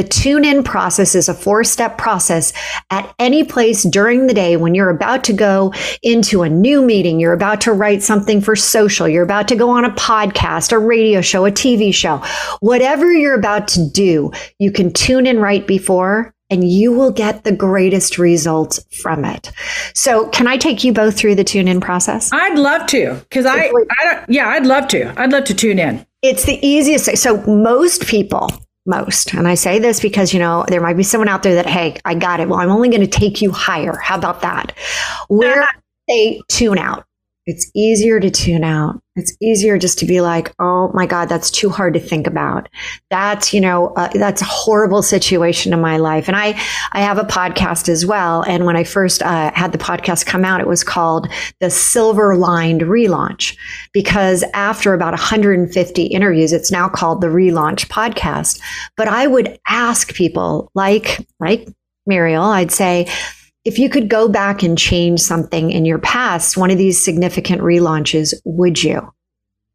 The 0.00 0.08
tune 0.08 0.46
in 0.46 0.64
process 0.64 1.14
is 1.14 1.28
a 1.28 1.34
four 1.34 1.62
step 1.62 1.98
process 1.98 2.54
at 2.88 3.14
any 3.18 3.44
place 3.44 3.82
during 3.82 4.28
the 4.28 4.32
day 4.32 4.56
when 4.56 4.74
you're 4.74 4.88
about 4.88 5.24
to 5.24 5.34
go 5.34 5.74
into 6.02 6.40
a 6.40 6.48
new 6.48 6.80
meeting, 6.80 7.20
you're 7.20 7.34
about 7.34 7.60
to 7.60 7.72
write 7.74 8.02
something 8.02 8.40
for 8.40 8.56
social, 8.56 9.06
you're 9.06 9.22
about 9.22 9.46
to 9.48 9.56
go 9.56 9.68
on 9.68 9.84
a 9.84 9.90
podcast, 9.90 10.72
a 10.72 10.78
radio 10.78 11.20
show, 11.20 11.44
a 11.44 11.50
TV 11.50 11.92
show, 11.92 12.16
whatever 12.60 13.12
you're 13.12 13.34
about 13.34 13.68
to 13.68 13.90
do, 13.90 14.32
you 14.58 14.72
can 14.72 14.90
tune 14.90 15.26
in 15.26 15.38
right 15.38 15.66
before 15.66 16.34
and 16.48 16.66
you 16.66 16.92
will 16.92 17.12
get 17.12 17.44
the 17.44 17.52
greatest 17.52 18.16
results 18.16 18.82
from 19.02 19.26
it. 19.26 19.52
So, 19.92 20.30
can 20.30 20.46
I 20.46 20.56
take 20.56 20.82
you 20.82 20.94
both 20.94 21.14
through 21.18 21.34
the 21.34 21.44
tune 21.44 21.68
in 21.68 21.78
process? 21.78 22.32
I'd 22.32 22.58
love 22.58 22.86
to 22.86 23.16
because 23.28 23.44
I, 23.44 23.66
I 23.66 24.04
don't, 24.04 24.30
yeah, 24.30 24.48
I'd 24.48 24.64
love 24.64 24.88
to. 24.88 25.12
I'd 25.20 25.30
love 25.30 25.44
to 25.44 25.54
tune 25.54 25.78
in. 25.78 26.06
It's 26.22 26.46
the 26.46 26.58
easiest. 26.66 27.18
So, 27.18 27.42
most 27.42 28.06
people 28.06 28.48
most. 28.90 29.32
And 29.32 29.48
I 29.48 29.54
say 29.54 29.78
this 29.78 30.00
because, 30.00 30.34
you 30.34 30.38
know, 30.38 30.64
there 30.68 30.80
might 30.80 30.96
be 30.96 31.02
someone 31.02 31.28
out 31.28 31.42
there 31.42 31.54
that, 31.54 31.66
hey, 31.66 31.96
I 32.04 32.14
got 32.14 32.40
it. 32.40 32.48
Well, 32.48 32.58
I'm 32.58 32.70
only 32.70 32.88
going 32.88 33.00
to 33.00 33.06
take 33.06 33.40
you 33.40 33.50
higher. 33.50 33.96
How 33.96 34.18
about 34.18 34.42
that? 34.42 34.76
Where 35.28 35.66
they 36.08 36.42
tune 36.48 36.78
out. 36.78 37.04
It's 37.50 37.68
easier 37.74 38.20
to 38.20 38.30
tune 38.30 38.62
out. 38.62 39.02
It's 39.16 39.36
easier 39.42 39.76
just 39.76 39.98
to 39.98 40.06
be 40.06 40.20
like, 40.20 40.54
oh 40.60 40.92
my 40.94 41.04
God, 41.04 41.28
that's 41.28 41.50
too 41.50 41.68
hard 41.68 41.94
to 41.94 42.00
think 42.00 42.28
about. 42.28 42.68
That's, 43.10 43.52
you 43.52 43.60
know, 43.60 43.88
uh, 43.96 44.08
that's 44.14 44.40
a 44.40 44.44
horrible 44.44 45.02
situation 45.02 45.72
in 45.72 45.80
my 45.80 45.96
life. 45.96 46.28
And 46.28 46.36
I, 46.36 46.50
I 46.92 47.00
have 47.00 47.18
a 47.18 47.24
podcast 47.24 47.88
as 47.88 48.06
well. 48.06 48.42
And 48.42 48.66
when 48.66 48.76
I 48.76 48.84
first 48.84 49.20
uh, 49.24 49.50
had 49.52 49.72
the 49.72 49.78
podcast 49.78 50.26
come 50.26 50.44
out, 50.44 50.60
it 50.60 50.68
was 50.68 50.84
called 50.84 51.28
the 51.58 51.70
Silver 51.70 52.36
Lined 52.36 52.82
Relaunch 52.82 53.56
because 53.92 54.44
after 54.54 54.94
about 54.94 55.12
150 55.12 56.04
interviews, 56.04 56.52
it's 56.52 56.70
now 56.70 56.88
called 56.88 57.20
the 57.20 57.26
Relaunch 57.26 57.88
Podcast. 57.88 58.60
But 58.96 59.08
I 59.08 59.26
would 59.26 59.58
ask 59.66 60.14
people 60.14 60.70
like, 60.76 61.26
like 61.40 61.66
Mariel, 62.06 62.44
I'd 62.44 62.70
say 62.70 63.08
if 63.64 63.78
you 63.78 63.90
could 63.90 64.08
go 64.08 64.28
back 64.28 64.62
and 64.62 64.76
change 64.78 65.20
something 65.20 65.70
in 65.70 65.84
your 65.84 65.98
past, 65.98 66.56
one 66.56 66.70
of 66.70 66.78
these 66.78 67.02
significant 67.02 67.60
relaunches, 67.60 68.34
would 68.44 68.82
you? 68.82 69.12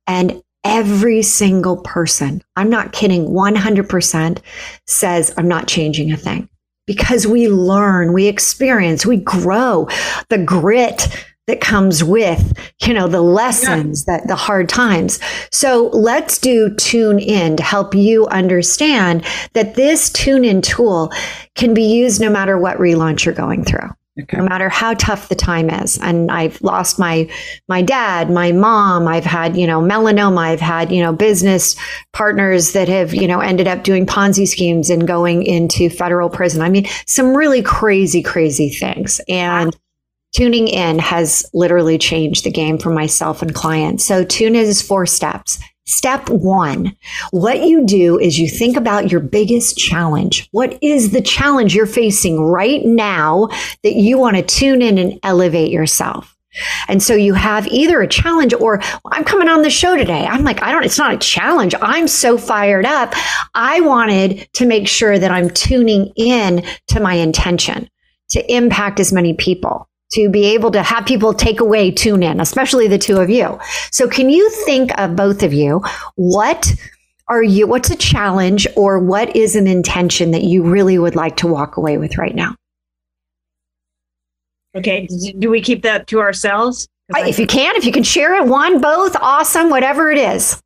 And 0.07 0.41
every 0.63 1.21
single 1.21 1.77
person, 1.77 2.43
I'm 2.55 2.69
not 2.69 2.93
kidding, 2.93 3.27
100% 3.27 4.39
says, 4.87 5.33
I'm 5.37 5.47
not 5.47 5.67
changing 5.67 6.11
a 6.11 6.17
thing 6.17 6.49
because 6.87 7.27
we 7.27 7.47
learn, 7.47 8.13
we 8.13 8.27
experience, 8.27 9.05
we 9.05 9.17
grow 9.17 9.87
the 10.29 10.39
grit 10.39 11.07
that 11.47 11.61
comes 11.61 12.03
with, 12.03 12.53
you 12.81 12.93
know, 12.93 13.07
the 13.07 13.21
lessons 13.21 14.03
yeah. 14.07 14.17
that 14.17 14.27
the 14.27 14.35
hard 14.35 14.67
times. 14.67 15.19
So 15.51 15.89
let's 15.93 16.37
do 16.37 16.73
tune 16.75 17.19
in 17.19 17.57
to 17.57 17.63
help 17.63 17.93
you 17.93 18.27
understand 18.27 19.25
that 19.53 19.75
this 19.75 20.09
tune 20.09 20.43
in 20.43 20.61
tool 20.61 21.11
can 21.55 21.73
be 21.73 21.83
used 21.83 22.19
no 22.19 22.29
matter 22.29 22.57
what 22.57 22.77
relaunch 22.77 23.25
you're 23.25 23.35
going 23.35 23.63
through. 23.63 23.89
Okay. 24.17 24.37
No 24.37 24.45
matter 24.45 24.69
how 24.69 24.93
tough 24.93 25.27
the 25.27 25.35
time 25.35 25.69
is. 25.69 25.99
And 26.01 26.31
I've 26.31 26.61
lost 26.61 26.97
my 26.97 27.29
my 27.67 27.81
dad, 27.81 28.29
my 28.29 28.53
mom, 28.53 29.09
I've 29.09 29.25
had, 29.25 29.57
you 29.57 29.67
know, 29.67 29.81
melanoma, 29.81 30.37
I've 30.37 30.61
had, 30.61 30.89
you 30.89 31.03
know, 31.03 31.11
business 31.11 31.75
partners 32.13 32.71
that 32.71 32.87
have, 32.87 33.13
you 33.13 33.27
know, 33.27 33.41
ended 33.41 33.67
up 33.67 33.83
doing 33.83 34.05
Ponzi 34.05 34.47
schemes 34.47 34.89
and 34.89 35.05
going 35.05 35.43
into 35.43 35.89
federal 35.89 36.29
prison. 36.29 36.61
I 36.61 36.69
mean, 36.69 36.87
some 37.07 37.35
really 37.35 37.61
crazy, 37.61 38.23
crazy 38.23 38.69
things. 38.69 39.19
And 39.27 39.75
tuning 40.35 40.67
in 40.67 40.99
has 40.99 41.49
literally 41.53 41.97
changed 41.97 42.43
the 42.43 42.51
game 42.51 42.77
for 42.77 42.89
myself 42.89 43.41
and 43.41 43.55
clients. 43.55 44.03
So 44.03 44.25
tune 44.25 44.55
in 44.55 44.65
is 44.65 44.81
four 44.81 45.05
steps. 45.05 45.59
Step 45.87 46.29
one, 46.29 46.95
what 47.31 47.61
you 47.61 47.85
do 47.85 48.19
is 48.19 48.39
you 48.39 48.49
think 48.49 48.75
about 48.75 49.11
your 49.11 49.21
biggest 49.21 49.77
challenge. 49.77 50.49
What 50.51 50.77
is 50.81 51.11
the 51.11 51.21
challenge 51.21 51.75
you're 51.75 51.85
facing 51.85 52.41
right 52.41 52.83
now 52.83 53.49
that 53.83 53.93
you 53.93 54.17
want 54.17 54.35
to 54.35 54.41
tune 54.41 54.81
in 54.81 54.97
and 54.97 55.19
elevate 55.23 55.71
yourself? 55.71 56.35
And 56.87 57.03
so 57.03 57.13
you 57.13 57.33
have 57.33 57.67
either 57.67 58.01
a 58.01 58.07
challenge 58.07 58.53
or 58.53 58.81
I'm 59.11 59.23
coming 59.23 59.47
on 59.47 59.61
the 59.61 59.69
show 59.69 59.95
today. 59.95 60.25
I'm 60.25 60.43
like, 60.43 60.61
I 60.63 60.71
don't, 60.71 60.85
it's 60.85 60.97
not 60.97 61.13
a 61.13 61.17
challenge. 61.17 61.75
I'm 61.81 62.07
so 62.07 62.37
fired 62.37 62.85
up. 62.85 63.13
I 63.53 63.81
wanted 63.81 64.49
to 64.53 64.65
make 64.65 64.87
sure 64.87 65.19
that 65.19 65.31
I'm 65.31 65.49
tuning 65.49 66.11
in 66.15 66.65
to 66.87 66.99
my 66.99 67.13
intention 67.13 67.89
to 68.29 68.53
impact 68.53 68.99
as 68.99 69.13
many 69.13 69.33
people 69.33 69.87
to 70.15 70.29
be 70.29 70.45
able 70.45 70.71
to 70.71 70.81
have 70.81 71.05
people 71.05 71.33
take 71.33 71.59
away, 71.59 71.91
tune 71.91 72.23
in, 72.23 72.39
especially 72.39 72.87
the 72.87 72.97
two 72.97 73.17
of 73.17 73.29
you. 73.29 73.59
So, 73.91 74.07
can 74.07 74.29
you 74.29 74.49
think 74.65 74.97
of 74.97 75.15
both 75.15 75.43
of 75.43 75.53
you? 75.53 75.81
What 76.15 76.73
are 77.27 77.43
you, 77.43 77.67
what's 77.67 77.89
a 77.89 77.95
challenge 77.95 78.67
or 78.75 78.99
what 78.99 79.35
is 79.35 79.55
an 79.55 79.67
intention 79.67 80.31
that 80.31 80.43
you 80.43 80.63
really 80.63 80.97
would 80.97 81.15
like 81.15 81.37
to 81.37 81.47
walk 81.47 81.77
away 81.77 81.97
with 81.97 82.17
right 82.17 82.35
now? 82.35 82.55
Okay. 84.75 85.07
Do 85.39 85.49
we 85.49 85.61
keep 85.61 85.83
that 85.83 86.07
to 86.07 86.19
ourselves? 86.19 86.87
If 87.09 87.39
you 87.39 87.47
can, 87.47 87.75
if 87.75 87.85
you 87.85 87.91
can 87.91 88.03
share 88.03 88.35
it, 88.35 88.47
one, 88.47 88.81
both, 88.81 89.15
awesome, 89.21 89.69
whatever 89.69 90.11
it 90.11 90.17
is. 90.17 90.61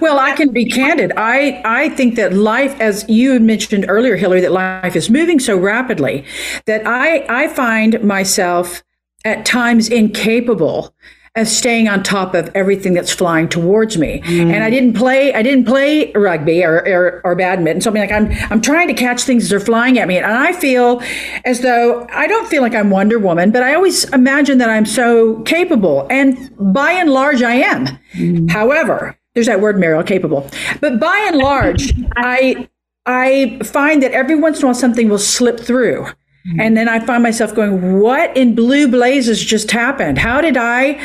Well, 0.00 0.18
I 0.18 0.32
can 0.32 0.50
be 0.52 0.66
candid. 0.66 1.12
I, 1.16 1.62
I 1.64 1.88
think 1.90 2.16
that 2.16 2.32
life, 2.32 2.78
as 2.80 3.08
you 3.08 3.38
mentioned 3.40 3.86
earlier, 3.88 4.16
Hilary, 4.16 4.40
that 4.40 4.52
life 4.52 4.96
is 4.96 5.10
moving 5.10 5.38
so 5.38 5.56
rapidly 5.56 6.24
that 6.66 6.86
I, 6.86 7.24
I 7.28 7.48
find 7.48 8.02
myself 8.02 8.82
at 9.24 9.46
times 9.46 9.88
incapable 9.88 10.94
of 11.36 11.46
staying 11.46 11.88
on 11.88 12.02
top 12.02 12.34
of 12.34 12.50
everything 12.56 12.92
that's 12.92 13.12
flying 13.12 13.48
towards 13.48 13.96
me. 13.96 14.20
Mm. 14.24 14.52
And 14.52 14.64
I 14.64 14.70
didn't 14.70 14.94
play, 14.94 15.32
I 15.32 15.42
didn't 15.42 15.64
play 15.64 16.10
rugby 16.12 16.64
or, 16.64 16.78
or, 16.88 17.20
or 17.22 17.36
badminton. 17.36 17.80
So 17.80 17.90
I'm 17.90 17.96
like, 17.96 18.10
I'm, 18.10 18.32
I'm 18.50 18.60
trying 18.60 18.88
to 18.88 18.94
catch 18.94 19.22
things 19.22 19.44
as 19.44 19.50
they're 19.50 19.60
flying 19.60 19.98
at 20.00 20.08
me. 20.08 20.16
And 20.16 20.26
I 20.26 20.52
feel 20.52 21.00
as 21.44 21.60
though 21.60 22.04
I 22.10 22.26
don't 22.26 22.48
feel 22.48 22.62
like 22.62 22.74
I'm 22.74 22.90
Wonder 22.90 23.20
Woman, 23.20 23.52
but 23.52 23.62
I 23.62 23.74
always 23.74 24.04
imagine 24.12 24.58
that 24.58 24.70
I'm 24.70 24.86
so 24.86 25.40
capable. 25.42 26.08
And 26.10 26.50
by 26.58 26.90
and 26.90 27.10
large, 27.10 27.42
I 27.42 27.54
am. 27.54 27.86
Mm. 28.14 28.50
However, 28.50 29.16
there's 29.40 29.46
that 29.46 29.62
word, 29.62 29.78
Mariel, 29.80 30.02
capable. 30.02 30.46
But 30.82 31.00
by 31.00 31.16
and 31.26 31.38
large, 31.38 31.94
I 32.16 32.68
I 33.06 33.58
find 33.64 34.02
that 34.02 34.12
every 34.12 34.36
once 34.36 34.58
in 34.58 34.64
a 34.64 34.66
while 34.66 34.74
something 34.74 35.08
will 35.08 35.18
slip 35.18 35.58
through. 35.58 36.02
Mm-hmm. 36.02 36.60
And 36.60 36.76
then 36.76 36.88
I 36.90 37.00
find 37.00 37.22
myself 37.22 37.54
going, 37.54 38.00
what 38.00 38.36
in 38.36 38.54
blue 38.54 38.86
blazes 38.86 39.42
just 39.42 39.70
happened? 39.70 40.18
How 40.18 40.42
did 40.42 40.58
I 40.58 41.02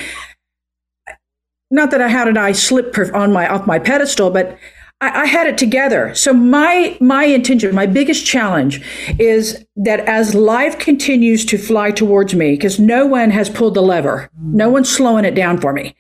not 1.72 1.92
that 1.92 2.02
I 2.02 2.10
how 2.10 2.26
did 2.26 2.38
I 2.38 2.52
slip 2.52 2.98
on 3.14 3.32
my 3.32 3.48
off 3.48 3.66
my 3.66 3.80
pedestal, 3.80 4.30
but 4.32 4.58
I, 5.00 5.22
I 5.22 5.26
had 5.26 5.48
it 5.48 5.58
together. 5.58 6.14
So 6.14 6.34
my 6.34 6.98
my 7.00 7.24
intention, 7.24 7.74
my 7.74 7.86
biggest 7.86 8.26
challenge 8.26 8.82
is 9.18 9.66
that 9.78 10.02
as 10.02 10.36
life 10.36 10.78
continues 10.78 11.46
to 11.46 11.58
fly 11.58 11.92
towards 11.92 12.36
me, 12.36 12.52
because 12.52 12.80
no 12.80 13.06
one 13.06 13.32
has 13.32 13.50
pulled 13.50 13.76
the 13.76 13.82
lever, 13.82 14.30
no 14.38 14.68
one's 14.68 14.90
slowing 14.90 15.24
it 15.24 15.36
down 15.36 15.62
for 15.62 15.72
me 15.72 15.96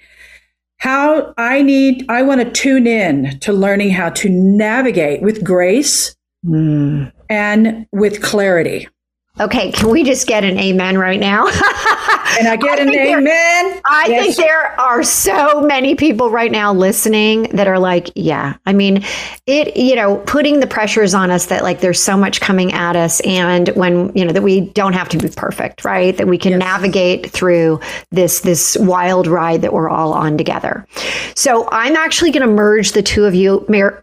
how 0.77 1.33
I 1.37 1.61
need, 1.61 2.05
I 2.09 2.21
want 2.21 2.41
to 2.41 2.51
tune 2.51 2.87
in 2.87 3.39
to 3.39 3.53
learning 3.53 3.91
how 3.91 4.09
to 4.09 4.29
navigate 4.29 5.21
with 5.21 5.43
grace 5.43 6.15
mm. 6.45 7.11
and 7.29 7.87
with 7.91 8.21
clarity. 8.21 8.87
Okay, 9.37 9.69
can 9.73 9.89
we 9.89 10.03
just 10.03 10.27
get 10.27 10.45
an 10.45 10.57
amen 10.57 10.97
right 10.97 11.19
now? 11.19 11.45
and 11.47 12.47
I 12.47 12.55
get 12.55 12.79
I 12.79 12.83
an 12.83 12.89
amen. 12.89 13.81
I 13.83 14.05
yes. 14.07 14.23
think 14.23 14.35
there 14.37 14.79
are 14.79 15.03
so 15.03 15.59
many 15.59 15.95
people 15.95 16.29
right 16.29 16.51
now 16.51 16.73
listening 16.73 17.43
that 17.51 17.67
are 17.67 17.77
like, 17.77 18.09
yeah. 18.15 18.55
I 18.65 18.71
mean, 18.71 19.03
it, 19.45 19.75
you 19.75 19.95
know, 19.95 20.17
putting 20.25 20.61
the 20.61 20.67
pressures 20.67 21.13
on 21.13 21.31
us 21.31 21.47
that 21.47 21.63
like 21.63 21.81
there's 21.81 22.01
so 22.01 22.15
much 22.15 22.39
coming 22.39 22.71
at 22.71 22.95
us 22.95 23.19
and 23.21 23.67
when, 23.69 24.15
you 24.15 24.23
know, 24.23 24.31
that 24.31 24.41
we 24.41 24.61
don't 24.61 24.93
have 24.93 25.09
to 25.09 25.17
be 25.17 25.27
perfect, 25.27 25.83
right? 25.83 26.15
That 26.15 26.27
we 26.27 26.37
can 26.37 26.53
yes. 26.53 26.59
navigate 26.59 27.29
through 27.29 27.81
this 28.11 28.39
this 28.39 28.77
wild 28.79 29.27
ride 29.27 29.61
that 29.63 29.73
we're 29.73 29.89
all 29.89 30.13
on 30.13 30.37
together. 30.37 30.87
So, 31.35 31.67
I'm 31.71 31.97
actually 31.97 32.31
going 32.31 32.47
to 32.47 32.53
merge 32.53 32.93
the 32.93 33.03
two 33.03 33.25
of 33.25 33.35
you. 33.35 33.65
Mayor, 33.67 34.01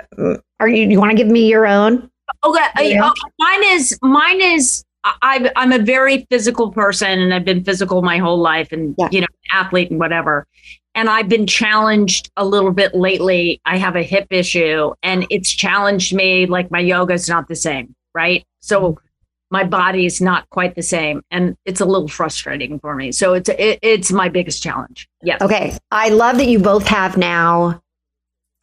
are 0.60 0.68
you 0.68 0.88
you 0.88 0.98
want 0.98 1.10
to 1.10 1.16
give 1.16 1.28
me 1.28 1.48
your 1.48 1.66
own? 1.66 2.10
Okay, 2.44 2.92
yeah. 2.92 3.06
uh, 3.06 3.12
mine 3.38 3.64
is 3.64 3.98
mine 4.02 4.40
is 4.40 4.84
I, 5.04 5.50
am 5.56 5.72
a 5.72 5.78
very 5.78 6.26
physical 6.30 6.70
person 6.70 7.20
and 7.20 7.34
I've 7.34 7.44
been 7.44 7.64
physical 7.64 8.02
my 8.02 8.18
whole 8.18 8.38
life 8.38 8.72
and, 8.72 8.94
yeah. 8.98 9.08
you 9.10 9.20
know, 9.20 9.26
athlete 9.52 9.90
and 9.90 9.98
whatever. 9.98 10.46
And 10.94 11.08
I've 11.08 11.28
been 11.28 11.46
challenged 11.46 12.30
a 12.36 12.44
little 12.44 12.72
bit 12.72 12.94
lately. 12.94 13.60
I 13.64 13.78
have 13.78 13.96
a 13.96 14.02
hip 14.02 14.26
issue 14.30 14.92
and 15.02 15.26
it's 15.30 15.50
challenged 15.50 16.14
me 16.14 16.46
like 16.46 16.70
my 16.70 16.80
yoga 16.80 17.14
is 17.14 17.28
not 17.28 17.48
the 17.48 17.56
same. 17.56 17.94
Right. 18.14 18.44
So 18.60 18.80
mm-hmm. 18.80 19.04
my 19.50 19.64
body 19.64 20.06
is 20.06 20.20
not 20.20 20.48
quite 20.50 20.74
the 20.74 20.82
same 20.82 21.22
and 21.30 21.56
it's 21.64 21.80
a 21.80 21.86
little 21.86 22.08
frustrating 22.08 22.78
for 22.78 22.94
me. 22.94 23.10
So 23.10 23.34
it's, 23.34 23.48
it, 23.48 23.78
it's 23.82 24.12
my 24.12 24.28
biggest 24.28 24.62
challenge. 24.62 25.08
Yeah. 25.22 25.38
Okay. 25.40 25.76
I 25.90 26.10
love 26.10 26.36
that 26.36 26.46
you 26.46 26.58
both 26.58 26.86
have 26.86 27.16
now 27.16 27.80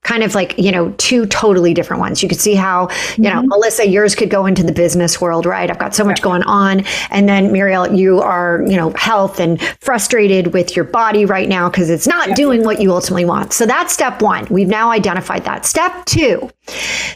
kind 0.04 0.24
of 0.24 0.34
like 0.34 0.58
you 0.58 0.72
know 0.72 0.92
two 0.98 1.26
totally 1.26 1.74
different 1.74 2.00
ones. 2.00 2.24
You 2.24 2.30
could 2.30 2.40
see 2.40 2.56
how 2.56 2.90
you 3.18 3.24
know 3.24 3.42
mm-hmm. 3.42 3.50
melissa 3.50 3.88
yours 3.88 4.16
could 4.16 4.30
go 4.30 4.46
into 4.46 4.64
the 4.64 4.72
business 4.72 5.20
world 5.20 5.46
right? 5.46 5.70
I've 5.70 5.80
got 5.80 5.96
so 5.96 6.04
much 6.04 6.22
going 6.22 6.44
on. 6.44 6.84
And 7.12 7.28
then 7.28 7.52
mariel 7.52 7.94
you 7.94 8.22
are 8.22 8.64
you 8.68 8.76
know 8.76 8.92
health 8.92 9.40
and 9.40 9.62
frustrated 9.82 10.54
with 10.54 10.76
your 10.76 10.86
body 10.86 11.26
right 11.26 11.50
now 11.50 11.70
because 11.70 11.90
it's 11.90 12.08
not 12.08 12.36
doing 12.36 12.64
what 12.64 12.82
you 12.82 12.92
ultimately 12.92 13.26
want. 13.26 13.54
So 13.54 13.66
that's 13.66 13.94
step 13.94 14.22
one. 14.22 14.48
We've 14.50 14.68
now 14.68 14.92
identified 14.92 15.44
that. 15.46 15.66
Step 15.66 16.06
two 16.06 16.50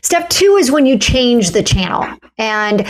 step 0.02 0.30
two 0.30 0.58
is 0.60 0.72
when 0.72 0.86
you 0.86 0.98
change 0.98 1.52
the 1.52 1.63
channel. 1.63 2.06
And 2.38 2.86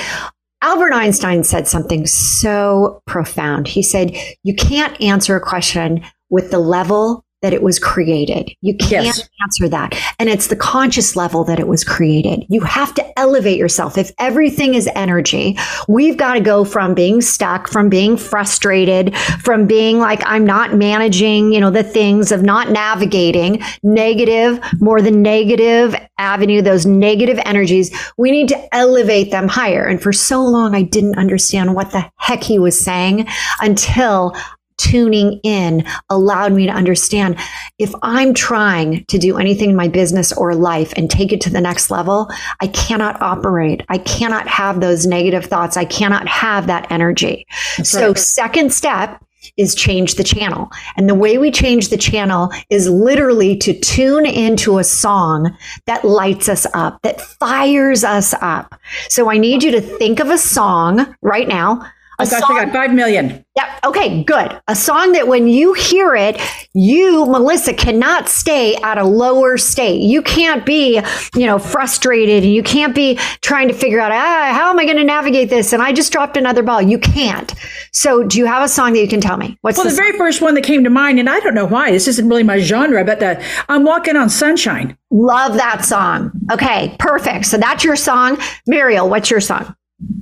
Albert 0.64 0.94
Einstein 0.94 1.44
said 1.44 1.68
something 1.68 2.08
so 2.08 3.02
profound. 3.06 3.68
He 3.68 3.84
said, 3.84 4.16
You 4.44 4.56
can't 4.56 5.00
answer 5.02 5.36
a 5.36 5.42
question 5.42 6.04
with 6.30 6.52
the 6.52 6.60
level 6.60 7.23
that 7.44 7.54
it 7.54 7.62
was 7.62 7.78
created. 7.78 8.50
You 8.62 8.76
can't 8.76 9.06
yes. 9.06 9.30
answer 9.44 9.70
that. 9.70 9.96
And 10.18 10.30
it's 10.30 10.48
the 10.48 10.56
conscious 10.56 11.16
level 11.16 11.44
that 11.44 11.60
it 11.60 11.68
was 11.68 11.84
created. 11.84 12.46
You 12.50 12.62
have 12.62 12.96
to 12.96 13.20
elevate 13.20 13.60
yourself. 13.60 13.98
If 13.98 14.12
everything 14.18 14.74
is 14.74 14.90
energy, 14.96 15.58
we've 15.88 16.18
got 16.18 16.34
to 16.34 16.40
go 16.40 16.64
from 16.64 16.96
being 16.96 17.22
stuck, 17.22 17.68
from 17.68 17.90
being 17.90 18.18
frustrated, 18.18 19.16
from 19.44 19.68
being 19.68 20.00
like, 20.00 20.22
I'm 20.26 20.46
not 20.46 20.74
managing, 20.74 21.52
you 21.52 21.60
know, 21.60 21.70
the 21.70 21.84
things 21.84 22.32
of 22.32 22.42
not 22.42 22.72
navigating 22.72 23.62
negative, 23.84 24.60
more 24.80 25.02
than 25.02 25.22
negative 25.22 25.96
avenue, 26.18 26.62
those 26.62 26.86
negative 26.86 27.40
energies. 27.46 27.94
We 28.18 28.32
need 28.32 28.48
to 28.50 28.76
elevate 28.76 29.32
them 29.32 29.50
higher. 29.50 29.86
And 29.86 30.02
for 30.02 30.14
so 30.14 30.42
long, 30.42 30.74
I 30.74 30.84
didn't 30.84 31.18
understand 31.18 31.76
what 31.76 31.92
the 31.92 32.10
heck 32.16 32.42
he 32.42 32.58
was 32.58 32.80
saying 32.80 33.28
until 33.60 34.34
tuning 34.78 35.40
in 35.44 35.86
allowed 36.10 36.54
me 36.54 36.66
to 36.66 36.72
understand 36.72 37.38
if 37.80 37.94
I'm 38.02 38.34
trying 38.34 39.06
to 39.06 39.18
do 39.18 39.38
anything 39.38 39.72
in 39.72 39.76
my 39.76 39.88
business 39.88 40.34
or 40.34 40.56
life 40.56 40.94
and 40.96 41.10
take 41.10 41.32
it 41.32 41.42
to 41.42 41.50
the 41.50 41.62
next 41.62 41.92
level, 41.92 42.30
I 42.60 42.68
cannot 42.68 43.22
operate. 43.22 43.84
I 43.90 43.98
cannot 44.00 44.48
have 44.48 44.80
those 44.80 45.06
negative 45.06 45.46
thoughts. 45.46 45.78
I 45.78 45.86
cannot 45.86 46.28
have 46.28 46.68
that 46.68 46.92
energy. 46.92 47.46
That's 47.78 47.90
so, 47.90 48.08
right. 48.10 48.18
second 48.18 48.74
step 48.74 49.24
is 49.58 49.76
change 49.76 50.16
the 50.16 50.24
channel. 50.24 50.70
And 50.96 51.10
the 51.10 51.16
way 51.16 51.38
we 51.38 51.52
change 51.52 51.90
the 51.90 51.98
channel 51.98 52.52
is 52.70 52.90
literally 52.90 53.58
to 53.58 53.78
tune 53.78 54.26
into 54.26 54.78
a 54.78 54.84
song 54.84 55.56
that 55.86 56.06
lights 56.06 56.50
us 56.50 56.66
up, 56.74 57.02
that 57.04 57.22
fires 57.22 58.04
us 58.04 58.34
up. 58.42 58.80
So 59.10 59.30
I 59.30 59.38
need 59.38 59.64
you 59.64 59.72
to 59.72 59.82
think 59.82 60.20
of 60.20 60.30
a 60.30 60.38
song 60.38 61.16
right 61.22 61.48
now. 61.48 61.86
Oh 62.20 62.26
gosh, 62.26 62.44
I 62.44 62.66
got 62.66 62.74
five 62.74 62.94
million. 62.94 63.44
Yep. 63.56 63.68
Okay, 63.86 64.24
good. 64.24 64.60
A 64.68 64.76
song 64.76 65.12
that 65.12 65.28
when 65.28 65.48
you 65.48 65.74
hear 65.74 66.16
it, 66.16 66.40
you, 66.74 67.26
Melissa, 67.26 67.74
cannot 67.74 68.30
stay 68.30 68.76
at 68.78 68.98
a 68.98 69.04
lower 69.04 69.58
state. 69.58 70.02
You 70.02 70.22
can't 70.22 70.66
be, 70.66 71.02
you 71.36 71.46
know, 71.46 71.60
frustrated 71.60 72.44
and 72.44 72.54
you 72.54 72.64
can't 72.64 72.96
be 72.96 73.16
trying 73.42 73.68
to 73.68 73.74
figure 73.74 74.00
out, 74.00 74.12
ah, 74.12 74.52
how 74.54 74.70
am 74.70 74.80
I 74.80 74.86
going 74.86 74.98
to 74.98 75.04
navigate 75.04 75.50
this? 75.50 75.74
And 75.74 75.84
I 75.84 75.92
just 75.92 76.12
dropped 76.12 76.38
another 76.38 76.64
ball. 76.64 76.82
You 76.82 76.98
can't. 76.98 77.54
So 77.92 78.24
do 78.24 78.40
you 78.40 78.46
have 78.46 78.64
a 78.64 78.68
song 78.68 78.94
that 78.94 79.02
you 79.02 79.08
can 79.08 79.22
tell 79.22 79.38
me? 79.38 79.58
What's 79.62 79.78
well, 79.78 79.86
the, 79.86 79.92
the 79.92 79.96
very 79.96 80.18
first 80.18 80.42
one 80.42 80.56
that 80.56 80.64
came 80.64 80.84
to 80.84 80.90
mind, 80.90 81.20
and 81.20 81.30
I 81.30 81.40
don't 81.40 81.56
know 81.56 81.66
why, 81.66 81.92
this 81.92 82.08
isn't 82.08 82.28
really 82.28 82.44
my 82.44 82.60
genre, 82.60 83.04
but 83.04 83.20
the 83.20 83.44
I'm 83.70 83.84
Walking 83.84 84.16
on 84.16 84.30
Sunshine. 84.30 84.98
Love 85.12 85.56
that 85.56 85.86
song. 85.86 86.32
Okay, 86.52 86.96
perfect. 86.98 87.46
So 87.46 87.58
that's 87.58 87.84
your 87.84 87.96
song. 87.96 88.40
Mariel, 88.66 89.10
what's 89.10 89.30
your 89.30 89.42
song? 89.42 89.76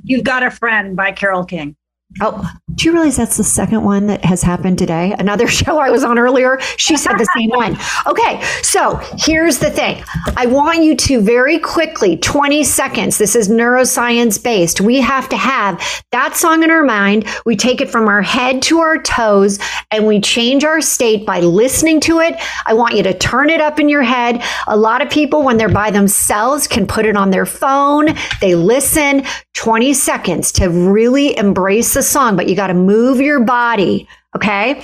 You've 0.04 0.24
Got 0.24 0.44
a 0.44 0.52
Friend 0.52 0.96
by 0.96 1.12
Carole 1.12 1.46
King. 1.46 1.76
Oh, 2.20 2.46
do 2.76 2.86
you 2.86 2.94
realize 2.94 3.16
that's 3.16 3.38
the 3.38 3.44
second 3.44 3.84
one 3.84 4.08
that 4.08 4.26
has 4.26 4.42
happened 4.42 4.78
today? 4.78 5.16
Another 5.18 5.48
show 5.62 5.78
I 5.78 5.90
was 5.90 6.04
on 6.04 6.20
earlier, 6.20 6.60
she 6.78 6.98
said 6.98 7.14
the 7.14 7.28
same 7.38 7.50
one. 7.52 7.78
Okay, 8.06 8.42
so 8.62 9.00
here's 9.18 9.60
the 9.60 9.70
thing. 9.70 10.04
I 10.36 10.46
want 10.46 10.84
you 10.84 10.96
to 10.96 11.22
very 11.22 11.58
quickly, 11.58 12.18
20 12.18 12.64
seconds, 12.64 13.18
this 13.18 13.36
is 13.36 13.50
neuroscience 13.50 14.44
based. 14.44 14.82
We 14.82 15.00
have 15.00 15.30
to 15.30 15.38
have 15.38 15.82
that 16.12 16.36
song 16.36 16.64
in 16.64 16.72
our 16.72 16.84
mind. 16.84 17.28
We 17.46 17.56
take 17.56 17.80
it 17.80 17.90
from 17.90 18.08
our 18.08 18.22
head 18.22 18.62
to 18.64 18.80
our 18.80 19.02
toes 19.02 19.60
and 19.90 20.06
we 20.06 20.20
change 20.20 20.64
our 20.64 20.82
state 20.82 21.26
by 21.26 21.40
listening 21.40 22.02
to 22.02 22.20
it. 22.20 22.36
I 22.66 22.74
want 22.74 22.96
you 22.96 23.04
to 23.04 23.14
turn 23.14 23.50
it 23.50 23.62
up 23.62 23.80
in 23.80 23.88
your 23.88 24.04
head. 24.04 24.44
A 24.68 24.76
lot 24.76 25.02
of 25.02 25.10
people, 25.10 25.44
when 25.44 25.58
they're 25.58 25.70
by 25.70 25.92
themselves, 25.92 26.68
can 26.68 26.86
put 26.86 27.06
it 27.06 27.16
on 27.16 27.32
their 27.32 27.46
phone. 27.46 28.10
They 28.42 28.56
listen 28.56 29.24
20 29.54 29.94
seconds 29.94 30.52
to 30.54 30.70
really 30.70 31.38
embrace 31.38 31.94
the 31.94 32.01
the 32.02 32.08
song, 32.08 32.36
but 32.36 32.50
you 32.50 32.56
got 32.56 32.68
to 32.68 32.74
move 32.74 33.22
your 33.22 33.44
body. 33.44 34.08
Okay. 34.36 34.84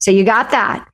So 0.00 0.10
you 0.10 0.24
got 0.24 0.50
that. 0.50 0.88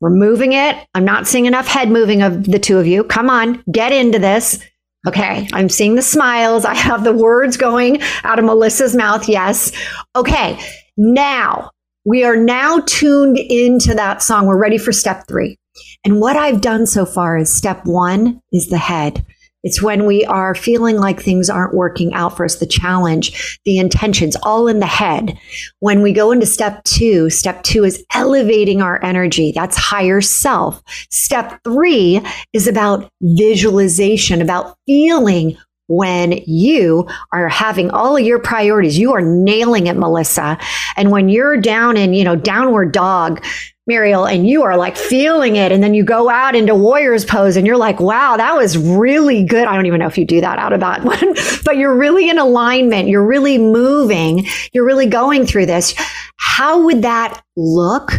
We're 0.00 0.10
moving 0.10 0.52
it. 0.52 0.76
I'm 0.94 1.04
not 1.04 1.28
seeing 1.28 1.46
enough 1.46 1.68
head 1.68 1.90
moving 1.90 2.22
of 2.22 2.44
the 2.44 2.58
two 2.58 2.78
of 2.78 2.88
you. 2.88 3.04
Come 3.04 3.30
on, 3.30 3.62
get 3.70 3.92
into 3.92 4.18
this. 4.18 4.58
Okay. 5.06 5.46
I'm 5.52 5.68
seeing 5.68 5.94
the 5.94 6.02
smiles. 6.02 6.64
I 6.74 6.74
have 6.74 7.04
the 7.04 7.12
words 7.12 7.56
going 7.56 8.02
out 8.24 8.40
of 8.40 8.44
Melissa's 8.44 8.96
mouth. 8.96 9.28
Yes. 9.28 9.70
Okay. 10.16 10.58
Now 10.96 11.70
we 12.04 12.24
are 12.24 12.36
now 12.36 12.80
tuned 12.86 13.38
into 13.38 13.94
that 13.94 14.22
song. 14.22 14.46
We're 14.46 14.60
ready 14.60 14.78
for 14.78 14.90
step 14.90 15.28
three. 15.28 15.56
And 16.04 16.20
what 16.20 16.34
I've 16.34 16.60
done 16.60 16.86
so 16.86 17.06
far 17.06 17.38
is 17.38 17.54
step 17.54 17.84
one 17.84 18.40
is 18.52 18.68
the 18.68 18.78
head. 18.78 19.24
It's 19.62 19.82
when 19.82 20.06
we 20.06 20.24
are 20.24 20.54
feeling 20.54 20.96
like 20.96 21.20
things 21.20 21.50
aren't 21.50 21.74
working 21.74 22.12
out 22.14 22.36
for 22.36 22.44
us, 22.44 22.56
the 22.56 22.66
challenge, 22.66 23.58
the 23.64 23.78
intentions, 23.78 24.36
all 24.42 24.68
in 24.68 24.80
the 24.80 24.86
head. 24.86 25.38
When 25.80 26.02
we 26.02 26.12
go 26.12 26.32
into 26.32 26.46
step 26.46 26.82
two, 26.84 27.30
step 27.30 27.62
two 27.62 27.84
is 27.84 28.04
elevating 28.14 28.80
our 28.80 29.02
energy. 29.04 29.52
That's 29.54 29.76
higher 29.76 30.20
self. 30.20 30.82
Step 31.10 31.60
three 31.64 32.22
is 32.52 32.66
about 32.66 33.10
visualization, 33.20 34.40
about 34.40 34.76
feeling 34.86 35.56
when 35.90 36.40
you 36.46 37.06
are 37.32 37.48
having 37.48 37.90
all 37.90 38.16
of 38.16 38.24
your 38.24 38.38
priorities, 38.38 38.96
you 38.96 39.12
are 39.12 39.20
nailing 39.20 39.88
it, 39.88 39.96
Melissa. 39.96 40.56
And 40.96 41.10
when 41.10 41.28
you're 41.28 41.56
down 41.56 41.96
in, 41.96 42.14
you 42.14 42.22
know, 42.22 42.36
downward 42.36 42.92
dog, 42.92 43.44
Mariel, 43.88 44.24
and 44.24 44.46
you 44.46 44.62
are 44.62 44.76
like 44.76 44.96
feeling 44.96 45.56
it. 45.56 45.72
And 45.72 45.82
then 45.82 45.94
you 45.94 46.04
go 46.04 46.30
out 46.30 46.54
into 46.54 46.76
warrior's 46.76 47.24
pose 47.24 47.56
and 47.56 47.66
you're 47.66 47.76
like, 47.76 47.98
wow, 47.98 48.36
that 48.36 48.54
was 48.54 48.78
really 48.78 49.42
good. 49.42 49.66
I 49.66 49.74
don't 49.74 49.86
even 49.86 49.98
know 49.98 50.06
if 50.06 50.16
you 50.16 50.24
do 50.24 50.40
that 50.40 50.60
out 50.60 50.72
of 50.72 50.78
that 50.78 51.02
one, 51.02 51.34
but 51.64 51.76
you're 51.76 51.96
really 51.96 52.30
in 52.30 52.38
alignment. 52.38 53.08
You're 53.08 53.26
really 53.26 53.58
moving. 53.58 54.46
You're 54.72 54.86
really 54.86 55.06
going 55.06 55.44
through 55.44 55.66
this. 55.66 55.94
How 56.36 56.84
would 56.84 57.02
that 57.02 57.42
look 57.56 58.12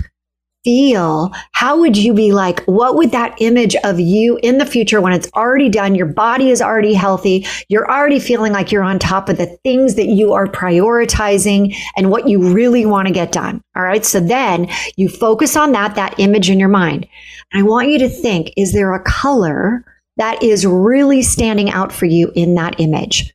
feel, 0.63 1.32
how 1.54 1.80
would 1.80 1.97
you 1.97 2.13
be 2.13 2.32
like? 2.32 2.63
What 2.65 2.95
would 2.95 3.12
that 3.12 3.36
image 3.39 3.76
of 3.84 4.00
you 4.00 4.39
in 4.43 4.58
the 4.58 4.65
future 4.65 5.02
when 5.02 5.13
it's 5.13 5.30
already 5.34 5.69
done? 5.69 5.95
Your 5.95 6.06
body 6.06 6.50
is 6.50 6.62
already 6.62 6.93
healthy. 6.93 7.45
You're 7.69 7.89
already 7.89 8.19
feeling 8.19 8.54
like 8.54 8.71
you're 8.71 8.84
on 8.84 9.00
top 9.00 9.30
of 9.30 9.38
the 9.38 9.47
things 9.63 9.95
that 9.95 10.08
you 10.08 10.34
are 10.34 10.47
prioritizing 10.47 11.76
and 11.97 12.10
what 12.12 12.28
you 12.28 12.54
really 12.54 12.86
want 12.86 13.08
to 13.08 13.13
get 13.13 13.32
done. 13.32 13.62
All 13.76 13.84
right. 13.84 14.06
So 14.06 14.19
then 14.19 14.69
you 14.95 15.10
focus 15.10 15.56
on 15.56 15.71
that, 15.71 15.95
that 15.95 16.19
image 16.19 16.50
in 16.50 16.60
your 16.60 16.69
mind. 16.69 17.08
And 17.52 17.63
I 17.63 17.67
want 17.67 17.89
you 17.89 18.00
to 18.00 18.10
think, 18.10 18.52
is 18.58 18.74
there 18.74 18.93
a 18.93 19.04
color 19.04 19.84
that 20.17 20.43
is 20.43 20.65
really 20.65 21.21
standing 21.21 21.71
out 21.71 21.91
for 21.91 22.06
you 22.06 22.32
in 22.36 22.56
that 22.56 22.80
image? 22.80 23.34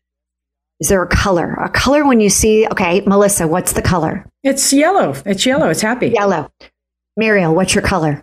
Is 0.78 0.88
there 0.88 1.02
a 1.02 1.08
color? 1.08 1.54
A 1.54 1.70
color 1.70 2.06
when 2.06 2.20
you 2.20 2.28
see, 2.28 2.66
okay, 2.68 3.00
Melissa, 3.06 3.48
what's 3.48 3.72
the 3.72 3.82
color? 3.82 4.26
It's 4.42 4.72
yellow. 4.72 5.14
It's 5.24 5.46
yellow. 5.46 5.70
It's 5.70 5.80
happy. 5.80 6.08
Yellow. 6.08 6.50
Mariel, 7.18 7.54
what's 7.54 7.74
your 7.74 7.82
color? 7.82 8.22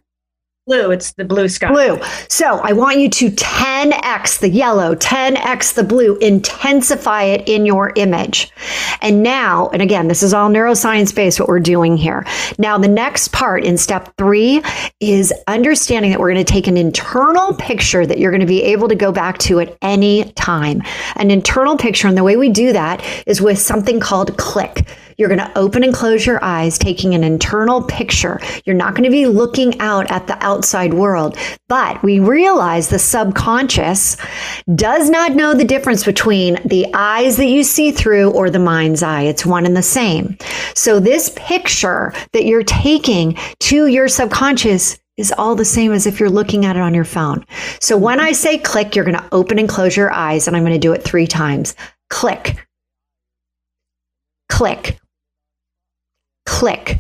Blue. 0.66 0.92
It's 0.92 1.12
the 1.14 1.26
blue 1.26 1.50
sky. 1.50 1.70
Blue. 1.70 2.00
So 2.30 2.60
I 2.64 2.72
want 2.72 2.98
you 2.98 3.10
to 3.10 3.32
10x 3.32 4.40
the 4.40 4.48
yellow, 4.48 4.96
10x 4.96 5.74
the 5.74 5.84
blue, 5.84 6.16
intensify 6.20 7.24
it 7.24 7.50
in 7.50 7.66
your 7.66 7.92
image. 7.98 8.50
And 9.02 9.24
now, 9.24 9.68
and 9.74 9.82
again, 9.82 10.08
this 10.08 10.24
is 10.24 10.34
all 10.34 10.50
neuroscience 10.50 11.14
based 11.14 11.38
what 11.38 11.50
we're 11.50 11.60
doing 11.60 11.98
here. 11.98 12.26
Now, 12.58 12.78
the 12.78 12.88
next 12.88 13.34
part 13.34 13.66
in 13.66 13.78
step 13.78 14.14
three 14.18 14.64
is 15.02 15.34
understanding 15.48 16.12
that 16.12 16.22
we're 16.22 16.32
going 16.32 16.46
to 16.46 16.54
take 16.54 16.68
an 16.68 16.78
internal 16.78 17.56
picture 17.56 18.06
that 18.06 18.20
you're 18.20 18.32
going 18.32 18.40
to 18.40 18.48
be 18.48 18.64
able 18.64 18.88
to 18.88 18.96
go 18.96 19.12
back 19.12 19.40
to 19.40 19.60
at 19.60 19.76
any 19.82 20.32
time. 20.34 20.82
An 21.18 21.30
internal 21.30 21.76
picture. 21.78 22.08
And 22.08 22.16
the 22.16 22.24
way 22.24 22.38
we 22.38 22.50
do 22.50 22.72
that 22.72 23.04
is 23.28 23.42
with 23.42 23.60
something 23.60 24.00
called 24.00 24.38
click. 24.38 24.88
You're 25.18 25.30
going 25.30 25.40
to 25.40 25.58
open 25.58 25.84
and 25.84 25.94
close 25.94 26.26
your 26.26 26.44
eyes, 26.44 26.78
taking 26.78 27.14
an 27.14 27.24
internal 27.24 27.84
picture. 27.84 28.40
You're 28.66 28.76
not 28.76 28.94
going 28.94 29.04
to 29.04 29.10
be 29.10 29.26
looking 29.26 29.80
out 29.80 30.10
at 30.12 30.28
the 30.28 30.44
outside 30.44 30.94
world. 30.94 31.38
But 31.68 32.02
we 32.04 32.20
realize 32.20 32.90
the 32.90 33.00
subconscious 33.00 34.18
does 34.76 35.10
not 35.10 35.34
know 35.34 35.54
the 35.54 35.64
difference 35.64 36.04
between 36.04 36.60
the 36.66 36.88
eyes 36.94 37.38
that 37.38 37.48
you 37.48 37.64
see 37.64 37.92
through 37.92 38.32
or 38.32 38.50
the 38.50 38.60
mind's 38.60 39.04
eye. 39.04 39.24
It's 39.24 39.46
one 39.46 39.66
and 39.66 39.76
the 39.76 39.82
same. 39.84 40.38
So 40.76 41.00
this 41.00 41.32
picture 41.36 42.14
that 42.32 42.46
you're 42.46 42.64
taking 42.64 43.38
to 43.60 43.88
your 43.88 44.08
subconscious 44.08 45.00
is 45.18 45.34
all 45.38 45.56
the 45.56 45.66
same 45.66 45.92
as 45.92 46.08
if 46.08 46.20
you're 46.20 46.30
looking 46.30 46.66
at 46.66 46.76
it 46.76 46.82
on 46.82 46.94
your 46.94 47.04
phone. 47.04 47.46
So 47.80 47.98
when 47.98 48.20
I 48.20 48.32
say 48.32 48.58
click, 48.58 48.96
you're 48.96 49.06
going 49.06 49.18
to 49.18 49.28
open 49.32 49.60
and 49.60 49.70
close 49.70 49.96
your 49.96 50.12
eyes, 50.12 50.48
and 50.48 50.58
I'm 50.58 50.64
going 50.64 50.74
to 50.74 50.80
do 50.80 50.94
it 50.94 51.04
three 51.04 51.28
times. 51.28 51.76
Click, 52.10 52.58
click, 54.50 55.00
click. 56.46 57.00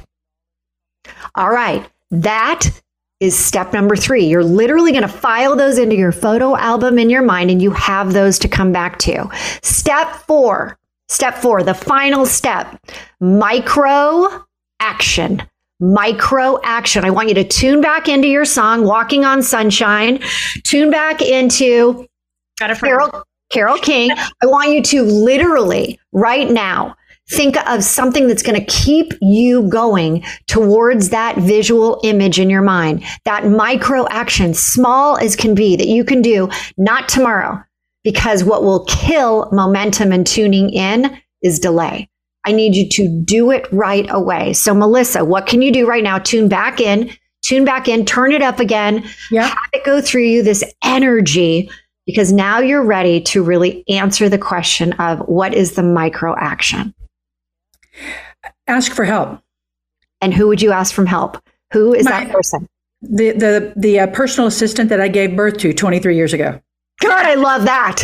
All 1.35 1.49
right. 1.49 1.87
That 2.11 2.69
is 3.19 3.37
step 3.37 3.73
number 3.73 3.95
three. 3.95 4.25
You're 4.25 4.43
literally 4.43 4.91
going 4.91 5.03
to 5.03 5.07
file 5.07 5.55
those 5.55 5.77
into 5.77 5.95
your 5.95 6.11
photo 6.11 6.57
album 6.57 6.99
in 6.99 7.09
your 7.09 7.21
mind 7.21 7.49
and 7.49 7.61
you 7.61 7.71
have 7.71 8.13
those 8.13 8.37
to 8.39 8.47
come 8.47 8.71
back 8.71 8.99
to. 8.99 9.29
Step 9.61 10.13
four, 10.27 10.77
step 11.07 11.35
four, 11.35 11.63
the 11.63 11.73
final 11.73 12.25
step 12.25 12.79
micro 13.19 14.45
action. 14.79 15.41
Micro 15.79 16.59
action. 16.63 17.03
I 17.03 17.09
want 17.09 17.29
you 17.29 17.35
to 17.35 17.43
tune 17.43 17.81
back 17.81 18.07
into 18.07 18.27
your 18.27 18.45
song, 18.45 18.85
Walking 18.85 19.25
on 19.25 19.41
Sunshine, 19.41 20.19
tune 20.63 20.91
back 20.91 21.21
into 21.21 22.07
Carol, 22.59 23.23
Carole 23.51 23.79
King. 23.79 24.11
I 24.11 24.45
want 24.45 24.71
you 24.71 24.81
to 24.83 25.03
literally 25.03 25.99
right 26.11 26.49
now 26.49 26.95
Think 27.31 27.55
of 27.67 27.83
something 27.83 28.27
that's 28.27 28.43
going 28.43 28.59
to 28.59 28.65
keep 28.65 29.13
you 29.21 29.63
going 29.69 30.23
towards 30.47 31.09
that 31.09 31.37
visual 31.37 31.99
image 32.03 32.37
in 32.37 32.49
your 32.49 32.61
mind, 32.61 33.03
that 33.23 33.47
micro 33.47 34.05
action, 34.09 34.53
small 34.53 35.17
as 35.17 35.35
can 35.35 35.55
be, 35.55 35.75
that 35.77 35.87
you 35.87 36.03
can 36.03 36.21
do, 36.21 36.49
not 36.77 37.07
tomorrow, 37.07 37.63
because 38.03 38.43
what 38.43 38.63
will 38.63 38.85
kill 38.85 39.49
momentum 39.51 40.11
and 40.11 40.27
tuning 40.27 40.69
in 40.69 41.17
is 41.41 41.59
delay. 41.59 42.09
I 42.45 42.51
need 42.51 42.75
you 42.75 42.89
to 42.89 43.21
do 43.23 43.51
it 43.51 43.71
right 43.71 44.05
away. 44.09 44.51
So, 44.51 44.73
Melissa, 44.73 45.23
what 45.23 45.47
can 45.47 45.61
you 45.61 45.71
do 45.71 45.87
right 45.87 46.03
now? 46.03 46.19
Tune 46.19 46.49
back 46.49 46.81
in, 46.81 47.09
tune 47.41 47.63
back 47.63 47.87
in, 47.87 48.05
turn 48.05 48.33
it 48.33 48.41
up 48.41 48.59
again, 48.59 49.05
yeah. 49.31 49.47
have 49.47 49.57
it 49.71 49.85
go 49.85 50.01
through 50.01 50.23
you, 50.23 50.43
this 50.43 50.63
energy, 50.83 51.69
because 52.05 52.33
now 52.33 52.59
you're 52.59 52.83
ready 52.83 53.21
to 53.21 53.41
really 53.41 53.87
answer 53.87 54.27
the 54.27 54.37
question 54.37 54.91
of 54.93 55.19
what 55.19 55.53
is 55.53 55.73
the 55.73 55.83
micro 55.83 56.35
action? 56.37 56.93
Ask 58.67 58.91
for 58.91 59.05
help. 59.05 59.39
And 60.21 60.33
who 60.33 60.47
would 60.47 60.61
you 60.61 60.71
ask 60.71 60.93
from 60.93 61.05
help? 61.05 61.37
Who 61.73 61.93
is 61.93 62.05
My, 62.05 62.23
that 62.23 62.31
person? 62.33 62.67
The 63.01 63.31
the 63.31 63.73
the 63.75 63.99
uh, 64.01 64.07
personal 64.07 64.47
assistant 64.47 64.89
that 64.89 65.01
I 65.01 65.07
gave 65.09 65.35
birth 65.35 65.57
to 65.57 65.73
23 65.73 66.15
years 66.15 66.33
ago. 66.33 66.59
God, 67.01 67.25
I 67.25 67.33
love 67.35 67.63
that. 67.65 68.03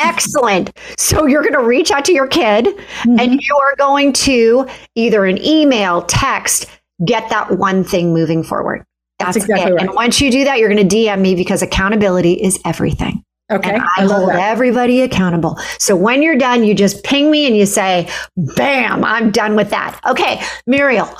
Excellent. 0.00 0.76
So 0.98 1.26
you're 1.26 1.42
going 1.42 1.52
to 1.54 1.62
reach 1.62 1.90
out 1.92 2.04
to 2.06 2.12
your 2.12 2.26
kid 2.26 2.64
Mm-hmm. 2.64 3.20
and 3.20 3.40
you 3.40 3.56
are 3.62 3.76
going 3.76 4.12
to 4.14 4.66
either 4.96 5.24
an 5.26 5.38
email, 5.44 6.02
text, 6.02 6.66
get 7.04 7.28
that 7.30 7.52
one 7.58 7.84
thing 7.84 8.12
moving 8.12 8.42
forward. 8.42 8.84
That's 9.18 9.36
That's, 9.36 9.44
exactly 9.48 9.72
it. 9.72 9.74
right. 9.74 9.86
And 9.86 9.94
once 9.94 10.20
you 10.20 10.30
do 10.30 10.44
that, 10.44 10.58
you're 10.58 10.70
going 10.72 10.88
to 10.88 10.96
DM 10.96 11.20
me 11.20 11.34
because 11.34 11.62
accountability 11.62 12.32
is 12.32 12.58
everything. 12.64 13.22
Okay. 13.50 13.70
And 13.70 13.82
I, 13.82 14.04
I 14.04 14.06
hold 14.06 14.30
that. 14.30 14.38
everybody 14.38 15.02
accountable. 15.02 15.58
So 15.78 15.96
when 15.96 16.22
you're 16.22 16.38
done, 16.38 16.64
you 16.64 16.74
just 16.74 17.02
ping 17.04 17.30
me 17.30 17.46
and 17.46 17.56
you 17.56 17.66
say, 17.66 18.08
bam, 18.56 19.04
I'm 19.04 19.30
done 19.30 19.56
with 19.56 19.70
that. 19.70 20.00
Okay, 20.06 20.40
Mariel, 20.66 21.12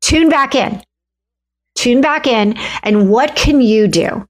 tune 0.00 0.28
back 0.28 0.54
in. 0.54 0.82
Tune 1.74 2.00
back 2.00 2.26
in. 2.26 2.56
And 2.82 3.10
what 3.10 3.36
can 3.36 3.60
you 3.60 3.88
do 3.88 4.26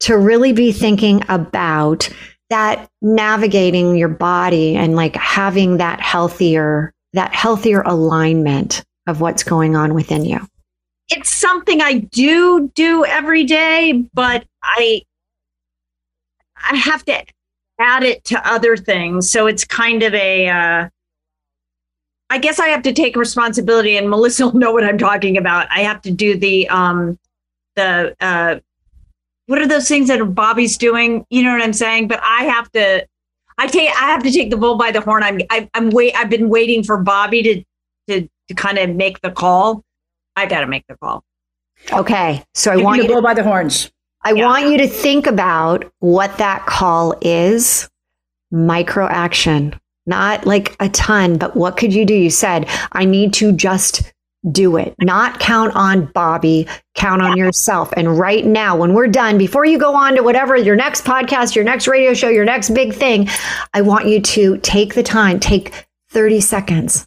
to 0.00 0.18
really 0.18 0.52
be 0.52 0.72
thinking 0.72 1.22
about 1.28 2.08
that 2.50 2.88
navigating 3.02 3.96
your 3.96 4.08
body 4.08 4.76
and 4.76 4.96
like 4.96 5.16
having 5.16 5.76
that 5.78 6.00
healthier, 6.00 6.92
that 7.12 7.34
healthier 7.34 7.82
alignment 7.82 8.84
of 9.06 9.20
what's 9.20 9.42
going 9.42 9.76
on 9.76 9.94
within 9.94 10.24
you? 10.24 10.40
it's 11.10 11.34
something 11.34 11.80
I 11.80 11.94
do 11.94 12.70
do 12.74 13.04
every 13.04 13.44
day, 13.44 14.04
but 14.12 14.44
I 14.62 15.02
I 16.70 16.76
have 16.76 17.04
to 17.06 17.24
add 17.78 18.02
it 18.02 18.24
to 18.24 18.48
other 18.48 18.76
things. 18.76 19.30
So 19.30 19.46
it's 19.46 19.64
kind 19.64 20.02
of 20.02 20.14
a 20.14 20.48
uh 20.48 20.88
I 22.30 22.38
guess 22.38 22.58
I 22.58 22.68
have 22.68 22.82
to 22.82 22.92
take 22.92 23.16
responsibility 23.16 23.96
and 23.96 24.10
Melissa 24.10 24.46
will 24.48 24.58
know 24.58 24.72
what 24.72 24.84
I'm 24.84 24.98
talking 24.98 25.36
about. 25.36 25.66
I 25.70 25.80
have 25.80 26.02
to 26.02 26.10
do 26.10 26.36
the 26.36 26.68
um 26.68 27.18
the 27.76 28.14
uh 28.20 28.60
what 29.46 29.60
are 29.60 29.66
those 29.66 29.88
things 29.88 30.08
that 30.08 30.22
Bobby's 30.34 30.76
doing? 30.76 31.24
You 31.30 31.42
know 31.42 31.52
what 31.52 31.62
I'm 31.62 31.72
saying? 31.72 32.08
But 32.08 32.20
I 32.22 32.44
have 32.44 32.70
to 32.72 33.06
I 33.56 33.66
take 33.66 33.90
I 33.90 34.06
have 34.06 34.22
to 34.22 34.30
take 34.30 34.50
the 34.50 34.56
bull 34.56 34.76
by 34.76 34.90
the 34.90 35.00
horn. 35.00 35.22
I'm 35.22 35.40
I, 35.50 35.68
I'm 35.74 35.90
wait 35.90 36.14
I've 36.16 36.30
been 36.30 36.48
waiting 36.48 36.82
for 36.84 36.98
Bobby 36.98 37.42
to 37.42 37.64
to 38.08 38.28
to 38.48 38.54
kind 38.54 38.78
of 38.78 38.90
make 38.90 39.20
the 39.20 39.30
call. 39.30 39.84
I 40.36 40.46
got 40.46 40.60
to 40.60 40.66
make 40.66 40.84
the 40.88 40.96
call. 40.96 41.24
Okay. 41.92 42.44
So 42.54 42.70
I 42.70 42.74
Taking 42.74 42.84
want 42.84 42.96
the 42.98 43.02
you 43.02 43.08
to 43.08 43.14
bull 43.14 43.22
by 43.22 43.34
the 43.34 43.42
horns. 43.42 43.90
I 44.24 44.32
Yeah. 44.32 44.46
want 44.46 44.68
you 44.70 44.78
to 44.78 44.88
think 44.88 45.26
about 45.26 45.84
what 46.00 46.38
that 46.38 46.66
call 46.66 47.14
is 47.20 47.88
micro 48.50 49.06
action, 49.06 49.74
not 50.06 50.46
like 50.46 50.74
a 50.80 50.88
ton, 50.88 51.36
but 51.36 51.56
what 51.56 51.76
could 51.76 51.92
you 51.92 52.04
do? 52.04 52.14
You 52.14 52.30
said, 52.30 52.66
I 52.92 53.04
need 53.04 53.32
to 53.34 53.52
just 53.52 54.12
do 54.52 54.76
it, 54.76 54.94
not 55.00 55.40
count 55.40 55.74
on 55.74 56.06
Bobby, 56.14 56.66
count 56.94 57.20
on 57.20 57.36
yourself. 57.36 57.92
And 57.96 58.18
right 58.18 58.46
now, 58.46 58.76
when 58.76 58.94
we're 58.94 59.08
done, 59.08 59.36
before 59.36 59.64
you 59.64 59.78
go 59.78 59.94
on 59.94 60.14
to 60.14 60.22
whatever 60.22 60.56
your 60.56 60.76
next 60.76 61.04
podcast, 61.04 61.54
your 61.54 61.64
next 61.64 61.88
radio 61.88 62.14
show, 62.14 62.28
your 62.28 62.44
next 62.44 62.70
big 62.70 62.94
thing, 62.94 63.28
I 63.74 63.82
want 63.82 64.06
you 64.06 64.20
to 64.20 64.58
take 64.58 64.94
the 64.94 65.02
time, 65.02 65.40
take 65.40 65.86
30 66.10 66.40
seconds, 66.40 67.06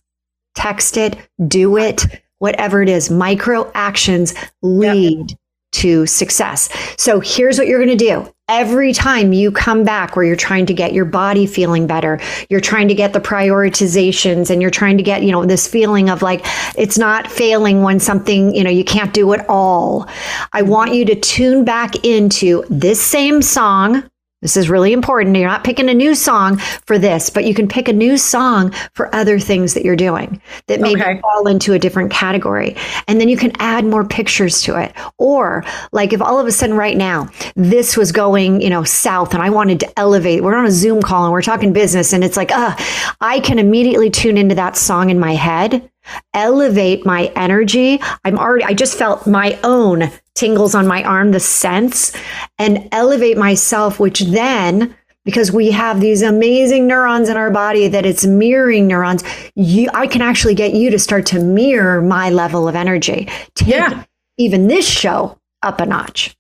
text 0.56 0.98
it, 0.98 1.16
do 1.48 1.78
it, 1.78 2.06
whatever 2.40 2.82
it 2.82 2.90
is. 2.90 3.10
Micro 3.10 3.72
actions 3.74 4.34
lead 4.62 5.36
to 5.72 6.06
success. 6.06 6.70
So 6.98 7.20
here's 7.20 7.58
what 7.58 7.68
you're 7.68 7.84
going 7.84 7.98
to 7.98 8.06
do. 8.06 8.32
Every 8.48 8.92
time 8.92 9.32
you 9.32 9.52
come 9.52 9.86
back 9.86 10.16
where 10.16 10.26
you're 10.26 10.36
trying 10.36 10.66
to 10.66 10.74
get 10.74 10.92
your 10.92 11.06
body 11.06 11.46
feeling 11.46 11.88
better, 11.88 12.20
you're 12.50 12.60
trying 12.60 12.90
to 12.90 12.94
get 12.94 13.14
the 13.14 13.22
prioritizations 13.22 14.50
and 14.50 14.62
you're 14.62 14.72
trying 14.72 14.98
to 14.98 15.04
get, 15.04 15.24
you 15.24 15.32
know, 15.32 15.46
this 15.46 15.68
feeling 15.68 16.10
of 16.10 16.22
like 16.22 16.42
it's 16.78 16.98
not 16.98 17.32
failing 17.32 17.82
when 17.82 18.00
something, 18.00 18.54
you 18.54 18.64
know, 18.64 18.70
you 18.70 18.84
can't 18.84 19.14
do 19.14 19.32
it 19.32 19.46
all. 19.48 20.10
I 20.52 20.64
want 20.64 20.94
you 20.94 21.06
to 21.06 21.16
tune 21.16 21.64
back 21.64 22.04
into 22.04 22.66
this 22.70 23.02
same 23.02 23.42
song. 23.42 24.04
This 24.42 24.58
is 24.58 24.70
really 24.70 24.92
important. 24.92 25.36
You're 25.36 25.48
not 25.48 25.64
picking 25.64 25.88
a 25.88 25.94
new 25.94 26.16
song 26.16 26.58
for 26.58 26.98
this, 26.98 27.30
but 27.30 27.46
you 27.46 27.54
can 27.54 27.68
pick 27.68 27.88
a 27.88 27.94
new 27.94 28.18
song 28.18 28.72
for 28.94 29.14
other 29.14 29.38
things 29.38 29.76
that 29.76 29.86
you're 29.86 29.96
doing 29.96 30.42
that 30.68 30.80
maybe 30.82 31.00
Okay. 31.02 31.22
fall 31.22 31.48
into 31.48 31.74
a 31.74 31.80
different 31.80 32.12
category. 32.12 32.76
And 33.08 33.22
then 33.22 33.30
you 33.30 33.38
can 33.38 33.52
add 33.60 33.86
more 33.86 34.04
pictures 34.04 34.62
to 34.64 34.80
it. 34.82 34.94
Or 35.20 35.64
like 35.92 36.12
if 36.12 36.22
all 36.22 36.40
of 36.40 36.48
a 36.48 36.52
sudden 36.52 36.76
right 36.76 36.98
now 36.98 37.30
this 37.56 37.96
was 37.96 38.12
going, 38.12 38.62
you 38.62 38.70
know, 38.70 38.84
south 38.84 39.34
and 39.36 39.44
I 39.44 39.50
wanted 39.52 39.80
to 39.82 40.00
elevate, 40.00 40.44
we're 40.44 40.56
on 40.56 40.66
a 40.66 40.72
Zoom 40.72 41.02
call 41.04 41.24
and 41.26 41.32
we're 41.32 41.42
talking 41.44 41.72
business 41.72 42.12
and 42.12 42.24
it's 42.24 42.38
like, 42.38 42.52
uh, 42.52 42.76
I 43.22 43.40
can 43.42 43.60
immediately 43.60 44.10
tune 44.10 44.38
into 44.38 44.56
that 44.56 44.76
song 44.76 45.12
in 45.12 45.20
my 45.20 45.34
head, 45.36 45.88
elevate 46.34 47.06
my 47.06 47.32
energy. 47.36 48.00
I'm 48.26 48.40
already, 48.40 48.64
I 48.66 48.74
just 48.74 48.98
felt 48.98 49.28
my 49.28 49.60
own 49.64 50.12
tingles 50.42 50.74
on 50.76 50.88
my 50.88 51.04
arm, 51.04 51.32
the 51.32 51.40
sense, 51.40 52.12
and 52.58 52.90
elevate 52.92 53.38
myself, 53.38 54.00
which 54.00 54.22
then 54.22 54.96
because 55.24 55.52
we 55.52 55.70
have 55.70 56.02
these 56.02 56.24
amazing 56.24 56.88
neurons 56.88 57.30
in 57.30 57.38
our 57.38 57.52
body 57.52 57.88
that 57.88 58.08
it's 58.08 58.26
mirroring 58.26 58.88
neurons 58.88 59.24
you 59.54 59.88
i 59.94 60.08
can 60.08 60.20
actually 60.20 60.56
get 60.56 60.74
you 60.74 60.90
to 60.90 60.98
start 60.98 61.28
to 61.28 61.40
mirror 61.40 62.02
my 62.02 62.32
level 62.32 62.68
of 62.68 62.74
energy 62.76 63.30
take 63.54 63.68
Yeah. 63.68 64.04
even 64.38 64.68
this 64.68 64.88
show 64.90 65.38
up 65.62 65.80
a 65.80 65.86
notch 65.86 66.36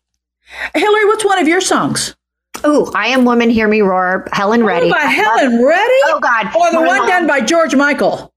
Hilary, 0.73 1.05
what's 1.05 1.23
one 1.23 1.37
of 1.37 1.47
your 1.47 1.61
songs? 1.61 2.15
oh 2.63 2.91
i 2.95 3.05
am 3.07 3.23
woman 3.23 3.51
hear 3.51 3.67
me 3.67 3.81
roar 3.81 4.27
helen 4.33 4.63
reddy 4.63 4.87
Oh, 4.87 4.91
by 4.91 5.01
Helen 5.01 5.63
Reddy? 5.63 6.01
oh 6.07 6.19
god 6.19 6.47
Or 6.55 6.71
the 6.71 6.81
one 6.81 7.07
done 7.07 7.27
by 7.27 7.41
George 7.41 7.75
Michael? 7.75 8.33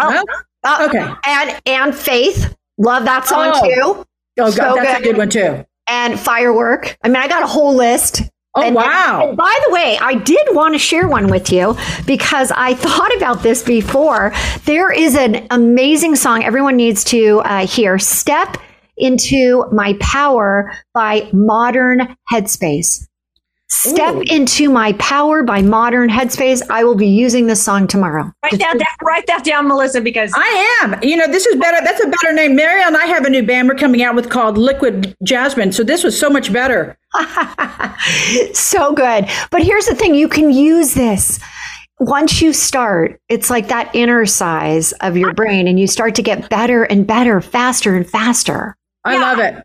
Oh, 0.00 0.08
No? 0.10 0.22
uh, 0.62 0.86
Okay. 0.88 1.04
and 1.26 1.60
and 1.66 1.94
faith 1.96 2.54
love 2.78 3.04
that 3.06 3.26
song 3.26 3.50
Oh. 3.54 3.68
too 3.74 4.06
Oh, 4.40 4.52
God, 4.56 4.76
that's 4.76 5.00
a 5.00 5.02
good. 5.02 5.16
one 5.16 5.28
too. 5.30 5.64
and 5.88 6.18
firework 6.18 6.96
i 7.04 7.08
mean 7.08 7.16
i 7.16 7.28
got 7.28 7.42
a 7.42 7.46
whole 7.46 7.74
list 7.74 8.22
Oh, 8.56 8.62
And- 8.62 8.74
wow. 8.74 9.28
and 9.28 9.36
by 9.36 9.56
the 9.68 9.72
way, 9.72 9.96
I 10.02 10.14
did 10.14 10.44
want 10.50 10.74
to 10.74 10.78
share 10.80 11.06
one 11.06 11.28
with 11.28 11.52
you 11.52 11.76
because 12.04 12.50
I 12.50 12.74
thought 12.84 13.16
about 13.16 13.44
this 13.44 13.62
before. 13.62 14.32
There 14.64 14.90
is 14.90 15.14
an 15.14 15.46
amazing 15.52 16.16
song 16.16 16.42
everyone 16.42 16.74
needs 16.74 17.04
to 17.04 17.42
uh, 17.44 17.64
hear 17.64 17.96
Step 18.00 18.56
into 18.96 19.66
My 19.70 19.96
Power 20.00 20.72
by 20.94 21.28
Modern 21.32 22.16
Headspace. 22.28 23.06
Step 23.72 24.16
Ooh. 24.16 24.22
into 24.26 24.68
My 24.68 24.92
Power 24.94 25.42
by 25.44 25.62
Modern 25.62 26.10
Headspace. 26.10 26.60
I 26.70 26.82
will 26.84 26.96
be 26.96 27.06
using 27.06 27.46
this 27.46 27.62
song 27.62 27.86
tomorrow. 27.86 28.30
Write 28.42 28.58
that 28.58 28.78
down, 28.78 28.96
write 29.02 29.26
that 29.28 29.44
down, 29.44 29.68
Melissa, 29.68 30.00
because 30.00 30.32
I 30.36 30.78
am. 30.82 30.98
You 31.02 31.16
know, 31.16 31.26
this 31.28 31.46
is 31.46 31.56
better. 31.56 31.78
That's 31.84 32.02
a 32.04 32.08
better 32.08 32.32
name. 32.34 32.56
Mary 32.56 32.82
and 32.82 32.96
I 32.96 33.06
have 33.06 33.24
a 33.24 33.30
new 33.30 33.44
band 33.46 33.68
we're 33.68 33.76
coming 33.76 34.02
out 34.02 34.14
with 34.16 34.28
called 34.28 34.58
Liquid 34.58 35.14
Jasmine. 35.22 35.72
So 35.72 35.84
this 35.84 36.02
was 36.02 36.18
so 36.18 36.28
much 36.28 36.52
better. 36.52 36.98
so 38.52 38.92
good. 38.92 39.28
But 39.50 39.62
here's 39.62 39.86
the 39.86 39.94
thing 39.94 40.14
you 40.14 40.28
can 40.28 40.50
use 40.50 40.94
this. 40.94 41.38
Once 42.00 42.40
you 42.42 42.52
start, 42.52 43.20
it's 43.28 43.50
like 43.50 43.68
that 43.68 43.94
inner 43.94 44.24
size 44.26 44.92
of 45.00 45.16
your 45.16 45.32
brain, 45.34 45.68
and 45.68 45.78
you 45.78 45.86
start 45.86 46.14
to 46.16 46.22
get 46.22 46.48
better 46.48 46.84
and 46.84 47.06
better, 47.06 47.40
faster 47.40 47.94
and 47.94 48.08
faster. 48.08 48.76
I 49.04 49.14
Yeah. 49.14 49.20
love 49.20 49.38
it. 49.38 49.62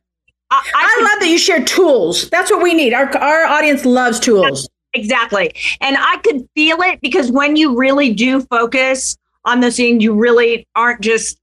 I, 0.56 0.72
I 0.76 0.96
I 1.00 1.04
love 1.04 1.20
that 1.22 1.30
you 1.30 1.38
share 1.38 1.64
tools. 1.64 2.30
That's 2.30 2.50
what 2.52 2.62
we 2.62 2.74
need. 2.74 2.94
Our, 2.94 3.16
our 3.18 3.46
audience 3.46 3.86
loves 3.86 4.20
tools. 4.20 4.68
exactly. 4.94 5.54
And 5.82 5.98
I 6.00 6.18
could 6.24 6.48
feel 6.56 6.78
it 6.82 7.00
because 7.02 7.32
when 7.32 7.56
you 7.56 7.78
really 7.78 8.14
do 8.14 8.42
focus 8.42 9.18
on 9.46 9.60
the 9.60 9.72
scene, 9.72 10.00
you 10.02 10.14
really 10.14 10.68
aren't 10.76 11.02
just 11.02 11.40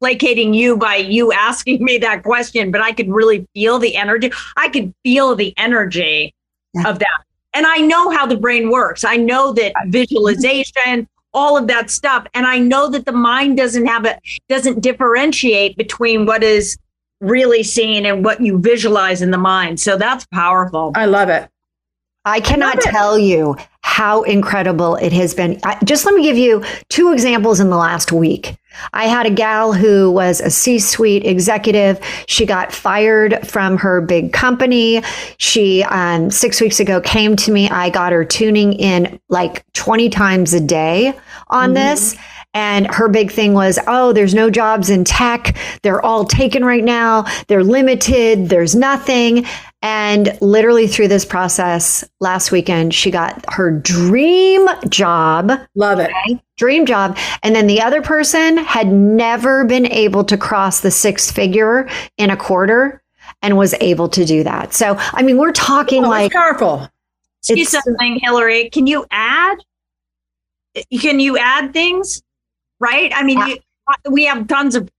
placating 0.00 0.52
you 0.54 0.76
by 0.76 0.96
you 0.96 1.32
asking 1.48 1.82
me 1.84 1.98
that 1.98 2.22
question, 2.22 2.70
but 2.70 2.80
I 2.80 2.92
could 2.92 3.08
really 3.08 3.46
feel 3.54 3.78
the 3.78 3.96
energy. 3.96 4.30
I 4.56 4.68
could 4.68 4.92
feel 5.04 5.34
the 5.34 5.54
energy 5.56 6.34
Yeah. 6.74 6.88
of 6.90 6.98
that. 6.98 7.18
And 7.54 7.66
I 7.66 7.78
know 7.78 8.10
how 8.10 8.26
the 8.26 8.36
brain 8.36 8.70
works. 8.70 9.02
I 9.04 9.16
know 9.16 9.52
that 9.54 9.72
visualization, 9.86 11.08
all 11.32 11.56
of 11.56 11.66
that 11.68 11.90
stuff. 11.90 12.26
And 12.34 12.46
I 12.46 12.58
know 12.58 12.90
that 12.90 13.06
the 13.06 13.12
mind 13.12 13.56
doesn't 13.56 13.86
have 13.86 14.04
it, 14.04 14.18
doesn't 14.48 14.80
differentiate 14.80 15.76
between 15.76 16.26
what 16.26 16.42
is 16.42 16.76
really 17.20 17.62
seen 17.62 18.06
and 18.06 18.24
what 18.24 18.40
you 18.40 18.58
visualize 18.58 19.22
in 19.22 19.30
the 19.30 19.38
mind. 19.38 19.80
So 19.80 19.96
that's 19.96 20.26
powerful. 20.26 20.92
I 20.94 21.06
love 21.06 21.28
it. 21.28 21.48
I 22.24 22.40
cannot 22.40 22.76
love 22.76 22.86
it. 22.86 22.90
tell 22.90 23.18
you 23.18 23.56
how 23.82 24.22
incredible 24.24 24.96
it 24.96 25.12
has 25.12 25.32
been. 25.32 25.60
I, 25.64 25.78
just 25.84 26.04
let 26.04 26.14
me 26.14 26.22
give 26.22 26.36
you 26.36 26.64
two 26.88 27.12
examples 27.12 27.60
in 27.60 27.70
the 27.70 27.76
last 27.76 28.12
week. 28.12 28.56
I 28.92 29.06
had 29.06 29.26
a 29.26 29.30
gal 29.30 29.72
who 29.72 30.10
was 30.10 30.40
a 30.40 30.50
C 30.50 30.78
suite 30.78 31.24
executive. 31.24 31.98
She 32.26 32.44
got 32.44 32.72
fired 32.72 33.46
from 33.46 33.78
her 33.78 34.00
big 34.00 34.32
company. 34.32 35.02
She, 35.38 35.82
um, 35.84 36.30
six 36.30 36.60
weeks 36.60 36.80
ago, 36.80 37.00
came 37.00 37.36
to 37.36 37.52
me. 37.52 37.70
I 37.70 37.88
got 37.90 38.12
her 38.12 38.24
tuning 38.24 38.74
in 38.74 39.18
like 39.28 39.64
20 39.72 40.10
times 40.10 40.52
a 40.52 40.60
day 40.60 41.14
on 41.48 41.72
this. 41.72 42.16
And 42.56 42.86
her 42.86 43.06
big 43.10 43.30
thing 43.30 43.52
was, 43.52 43.78
oh, 43.86 44.14
there's 44.14 44.32
no 44.32 44.48
jobs 44.48 44.88
in 44.88 45.04
tech. 45.04 45.58
They're 45.82 46.02
all 46.02 46.24
taken 46.24 46.64
right 46.64 46.82
now. 46.82 47.26
They're 47.48 47.62
limited. 47.62 48.48
There's 48.48 48.74
nothing. 48.74 49.44
And 49.82 50.38
literally 50.40 50.86
through 50.88 51.08
this 51.08 51.26
process 51.26 52.02
last 52.18 52.50
weekend, 52.52 52.94
she 52.94 53.10
got 53.10 53.44
her 53.52 53.70
dream 53.70 54.66
job, 54.88 55.52
Love 55.74 55.98
it. 56.00 56.10
dream 56.56 56.86
job. 56.86 57.18
And 57.42 57.54
then 57.54 57.66
the 57.66 57.82
other 57.82 58.00
person 58.00 58.56
had 58.56 58.86
never 58.86 59.66
been 59.66 59.84
able 59.92 60.24
to 60.24 60.38
cross 60.38 60.80
the 60.80 60.90
six 60.90 61.30
figure 61.30 61.86
in 62.16 62.30
a 62.30 62.38
quarter 62.38 63.02
and 63.42 63.58
was 63.58 63.74
able 63.82 64.08
to 64.08 64.24
do 64.24 64.42
that. 64.44 64.72
So, 64.72 64.96
I 64.98 65.22
mean, 65.22 65.36
we're 65.36 65.52
talking 65.52 66.06
Oh, 66.06 66.08
like 66.08 66.32
it's 66.32 66.34
powerful. 66.34 66.88
See 67.42 67.64
something, 67.64 68.18
Hilary. 68.22 68.70
Can 68.70 68.86
you 68.86 69.04
add? 69.10 69.58
Can 71.00 71.20
you 71.20 71.36
add 71.36 71.74
things? 71.74 72.22
Right? 72.78 73.12
I 73.14 73.22
mean, 73.22 73.38
you, 73.46 73.58
uh, 73.88 74.10
we 74.10 74.24
have 74.24 74.46
tons 74.48 74.74
of. 74.74 74.90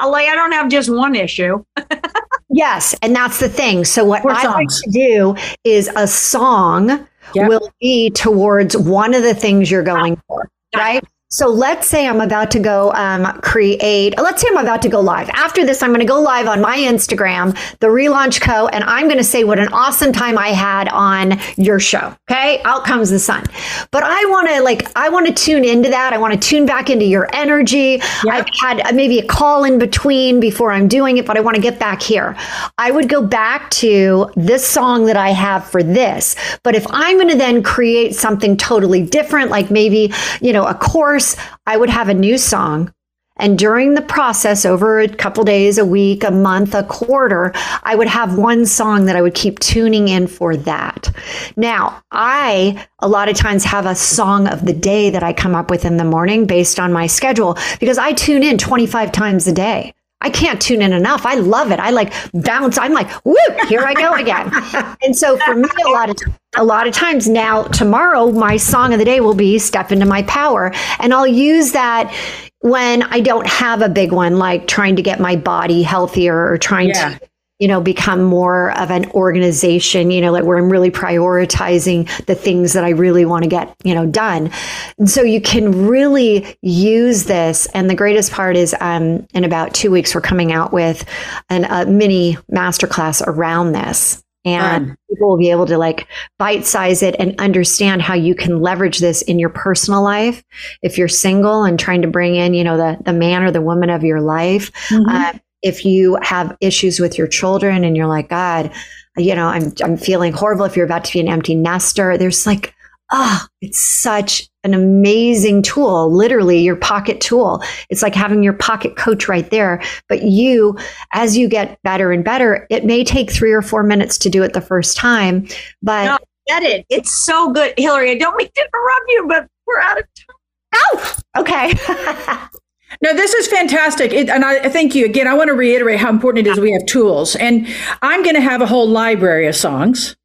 Like, 0.00 0.28
I 0.28 0.34
don't 0.34 0.52
have 0.52 0.70
just 0.70 0.88
one 0.88 1.14
issue. 1.14 1.62
yes, 2.48 2.94
and 3.02 3.14
that's 3.14 3.38
the 3.38 3.50
thing. 3.50 3.84
So 3.84 4.02
what 4.04 4.24
I 4.24 4.46
like 4.46 4.68
to 4.68 4.90
do 4.90 5.36
is 5.64 5.90
a 5.94 6.06
song 6.06 7.06
yep. 7.34 7.48
will 7.48 7.70
be 7.80 8.10
towards 8.10 8.76
one 8.76 9.14
of 9.14 9.22
the 9.22 9.34
things 9.34 9.70
you're 9.70 9.82
going 9.82 10.20
for, 10.26 10.48
right? 10.74 11.04
So 11.32 11.48
let's 11.48 11.86
say 11.86 12.08
I'm 12.08 12.20
about 12.20 12.50
to 12.50 12.58
go 12.58 12.92
um, 12.92 13.40
create, 13.40 14.18
let's 14.18 14.42
say 14.42 14.48
I'm 14.50 14.56
about 14.56 14.82
to 14.82 14.88
go 14.88 14.98
live. 15.00 15.28
After 15.28 15.64
this, 15.64 15.80
I'm 15.80 15.90
going 15.90 16.00
to 16.00 16.04
go 16.04 16.20
live 16.20 16.48
on 16.48 16.60
my 16.60 16.76
Instagram, 16.76 17.56
The 17.78 17.86
Relaunch 17.86 18.40
Co., 18.40 18.66
and 18.66 18.82
I'm 18.82 19.06
going 19.06 19.18
to 19.18 19.22
say 19.22 19.44
what 19.44 19.60
an 19.60 19.68
awesome 19.68 20.12
time 20.12 20.36
I 20.36 20.48
had 20.48 20.88
on 20.88 21.38
your 21.56 21.78
show. 21.78 22.16
Okay. 22.28 22.60
Out 22.64 22.84
comes 22.84 23.10
the 23.10 23.20
sun. 23.20 23.44
But 23.92 24.02
I 24.02 24.24
want 24.24 24.48
to, 24.48 24.60
like, 24.60 24.90
I 24.96 25.08
want 25.08 25.28
to 25.28 25.32
tune 25.32 25.64
into 25.64 25.88
that. 25.90 26.12
I 26.12 26.18
want 26.18 26.34
to 26.34 26.48
tune 26.48 26.66
back 26.66 26.90
into 26.90 27.04
your 27.04 27.28
energy. 27.32 28.02
Yep. 28.24 28.26
I've 28.28 28.46
had 28.60 28.96
maybe 28.96 29.20
a 29.20 29.26
call 29.26 29.62
in 29.62 29.78
between 29.78 30.40
before 30.40 30.72
I'm 30.72 30.88
doing 30.88 31.16
it, 31.18 31.26
but 31.26 31.36
I 31.36 31.40
want 31.42 31.54
to 31.54 31.62
get 31.62 31.78
back 31.78 32.02
here. 32.02 32.36
I 32.76 32.90
would 32.90 33.08
go 33.08 33.24
back 33.24 33.70
to 33.70 34.28
this 34.34 34.66
song 34.66 35.06
that 35.06 35.16
I 35.16 35.28
have 35.28 35.64
for 35.64 35.84
this. 35.84 36.34
But 36.64 36.74
if 36.74 36.84
I'm 36.90 37.18
going 37.18 37.28
to 37.28 37.38
then 37.38 37.62
create 37.62 38.16
something 38.16 38.56
totally 38.56 39.04
different, 39.06 39.52
like 39.52 39.70
maybe, 39.70 40.12
you 40.40 40.52
know, 40.52 40.66
a 40.66 40.74
course, 40.74 41.19
course, 41.20 41.36
I 41.66 41.76
would 41.76 41.90
have 41.90 42.08
a 42.08 42.14
new 42.14 42.38
song. 42.38 42.94
And 43.36 43.58
during 43.58 43.94
the 43.94 44.02
process, 44.02 44.64
over 44.64 45.00
a 45.00 45.08
couple 45.08 45.44
days, 45.44 45.78
a 45.78 45.84
week, 45.84 46.24
a 46.24 46.30
month, 46.30 46.74
a 46.74 46.82
quarter, 46.84 47.52
I 47.82 47.94
would 47.94 48.08
have 48.08 48.36
one 48.38 48.66
song 48.66 49.06
that 49.06 49.16
I 49.16 49.22
would 49.22 49.34
keep 49.34 49.58
tuning 49.60 50.08
in 50.08 50.26
for 50.26 50.56
that. 50.56 51.10
Now, 51.56 52.02
I 52.10 52.86
a 53.00 53.08
lot 53.08 53.28
of 53.28 53.36
times 53.36 53.64
have 53.64 53.86
a 53.86 53.94
song 53.94 54.46
of 54.46 54.64
the 54.64 54.74
day 54.74 55.10
that 55.10 55.22
I 55.22 55.32
come 55.32 55.54
up 55.54 55.70
with 55.70 55.84
in 55.84 55.96
the 55.96 56.04
morning 56.04 56.46
based 56.46 56.78
on 56.78 56.92
my 56.92 57.06
schedule 57.06 57.56
because 57.80 57.98
I 57.98 58.12
tune 58.12 58.42
in 58.42 58.56
25 58.58 59.12
times 59.12 59.46
a 59.46 59.52
day. 59.52 59.94
I 60.22 60.30
can't 60.30 60.60
tune 60.60 60.82
in 60.82 60.92
enough. 60.92 61.24
I 61.24 61.34
love 61.34 61.70
it. 61.72 61.80
I 61.80 61.90
like 61.90 62.12
bounce. 62.32 62.76
I'm 62.76 62.92
like, 62.92 63.10
whoop, 63.24 63.60
here 63.68 63.80
I 63.80 63.94
go 63.94 64.12
again. 64.14 64.50
and 65.02 65.16
so 65.16 65.38
for 65.38 65.54
me, 65.54 65.68
a 65.86 65.90
lot 65.90 66.10
of 66.10 66.16
a 66.56 66.64
lot 66.64 66.86
of 66.86 66.92
times 66.92 67.28
now, 67.28 67.62
tomorrow, 67.64 68.32
my 68.32 68.56
song 68.56 68.92
of 68.92 68.98
the 68.98 69.04
day 69.04 69.20
will 69.20 69.34
be 69.34 69.58
"Step 69.58 69.92
into 69.92 70.04
My 70.04 70.22
Power," 70.24 70.72
and 70.98 71.14
I'll 71.14 71.26
use 71.26 71.72
that 71.72 72.12
when 72.60 73.02
I 73.04 73.20
don't 73.20 73.46
have 73.46 73.80
a 73.82 73.88
big 73.88 74.12
one, 74.12 74.36
like 74.36 74.66
trying 74.66 74.96
to 74.96 75.02
get 75.02 75.20
my 75.20 75.36
body 75.36 75.82
healthier 75.82 76.50
or 76.50 76.58
trying 76.58 76.88
yeah. 76.88 77.18
to 77.18 77.29
you 77.60 77.68
know, 77.68 77.80
become 77.80 78.22
more 78.22 78.76
of 78.78 78.90
an 78.90 79.08
organization, 79.10 80.10
you 80.10 80.20
know, 80.22 80.32
like 80.32 80.44
where 80.44 80.56
I'm 80.56 80.70
really 80.70 80.90
prioritizing 80.90 82.08
the 82.24 82.34
things 82.34 82.72
that 82.72 82.84
I 82.84 82.88
really 82.88 83.26
want 83.26 83.44
to 83.44 83.50
get, 83.50 83.76
you 83.84 83.94
know, 83.94 84.06
done. 84.06 84.50
And 84.98 85.08
so 85.08 85.22
you 85.22 85.42
can 85.42 85.86
really 85.86 86.56
use 86.62 87.24
this. 87.24 87.66
And 87.74 87.90
the 87.90 87.94
greatest 87.94 88.32
part 88.32 88.56
is 88.56 88.74
um, 88.80 89.26
in 89.34 89.44
about 89.44 89.74
two 89.74 89.90
weeks, 89.90 90.14
we're 90.14 90.22
coming 90.22 90.52
out 90.52 90.72
with 90.72 91.04
an, 91.50 91.66
a 91.66 91.84
mini 91.84 92.38
masterclass 92.50 93.22
around 93.26 93.72
this. 93.72 94.24
And 94.42 94.96
people 95.10 95.28
will 95.28 95.36
be 95.36 95.50
able 95.50 95.66
to 95.66 95.76
like 95.76 96.08
bite 96.38 96.64
size 96.64 97.02
it 97.02 97.14
and 97.18 97.38
understand 97.38 98.00
how 98.00 98.14
you 98.14 98.34
can 98.34 98.62
leverage 98.62 98.98
this 99.00 99.20
in 99.20 99.38
your 99.38 99.50
personal 99.50 100.02
life. 100.02 100.42
If 100.80 100.96
you're 100.96 101.08
single 101.08 101.64
and 101.64 101.78
trying 101.78 102.00
to 102.00 102.08
bring 102.08 102.36
in, 102.36 102.54
you 102.54 102.64
know, 102.64 102.78
the, 102.78 102.96
the 103.04 103.12
man 103.12 103.42
or 103.42 103.50
the 103.50 103.60
woman 103.60 103.90
of 103.90 104.02
your 104.02 104.22
life, 104.22 104.72
mm-hmm. 104.88 105.06
uh, 105.06 105.38
if 105.62 105.84
you 105.84 106.18
have 106.22 106.56
issues 106.60 107.00
with 107.00 107.18
your 107.18 107.26
children 107.26 107.84
and 107.84 107.96
you're 107.96 108.06
like, 108.06 108.28
God, 108.28 108.72
you 109.16 109.34
know, 109.34 109.46
I'm, 109.46 109.72
I'm 109.82 109.96
feeling 109.96 110.32
horrible 110.32 110.64
if 110.64 110.76
you're 110.76 110.86
about 110.86 111.04
to 111.04 111.12
be 111.12 111.20
an 111.20 111.28
empty 111.28 111.54
nester, 111.54 112.16
there's 112.16 112.46
like, 112.46 112.74
oh, 113.12 113.44
it's 113.60 113.80
such 113.80 114.48
an 114.62 114.74
amazing 114.74 115.62
tool, 115.62 116.12
literally 116.14 116.60
your 116.60 116.76
pocket 116.76 117.20
tool. 117.20 117.62
It's 117.88 118.02
like 118.02 118.14
having 118.14 118.42
your 118.42 118.52
pocket 118.52 118.96
coach 118.96 119.28
right 119.28 119.50
there. 119.50 119.82
But 120.08 120.22
you, 120.22 120.78
as 121.12 121.36
you 121.36 121.48
get 121.48 121.80
better 121.82 122.12
and 122.12 122.24
better, 122.24 122.66
it 122.70 122.84
may 122.84 123.02
take 123.04 123.30
three 123.30 123.52
or 123.52 123.62
four 123.62 123.82
minutes 123.82 124.18
to 124.18 124.30
do 124.30 124.42
it 124.42 124.52
the 124.52 124.60
first 124.60 124.96
time, 124.96 125.46
but. 125.82 126.04
No, 126.04 126.18
get 126.46 126.62
it. 126.62 126.86
It's 126.88 127.12
so 127.12 127.50
good. 127.50 127.74
Hilary, 127.76 128.12
I 128.12 128.14
don't 128.14 128.36
mean 128.36 128.48
to 128.54 128.60
interrupt 128.60 129.04
you, 129.08 129.26
but 129.28 129.46
we're 129.66 129.80
out 129.80 129.98
of 129.98 130.04
time. 130.14 130.36
Oh, 130.72 131.16
okay. 131.38 132.46
No, 133.02 133.14
this 133.14 133.32
is 133.34 133.46
fantastic. 133.46 134.12
It, 134.12 134.28
and 134.28 134.44
I 134.44 134.68
thank 134.68 134.94
you 134.94 135.04
again. 135.04 135.26
I 135.26 135.34
want 135.34 135.48
to 135.48 135.54
reiterate 135.54 135.98
how 136.00 136.10
important 136.10 136.46
it 136.46 136.50
is 136.50 136.58
we 136.58 136.72
have 136.72 136.84
tools. 136.86 137.36
And 137.36 137.66
I'm 138.02 138.22
going 138.22 138.34
to 138.34 138.40
have 138.40 138.60
a 138.60 138.66
whole 138.66 138.88
library 138.88 139.46
of 139.46 139.56
songs. 139.56 140.16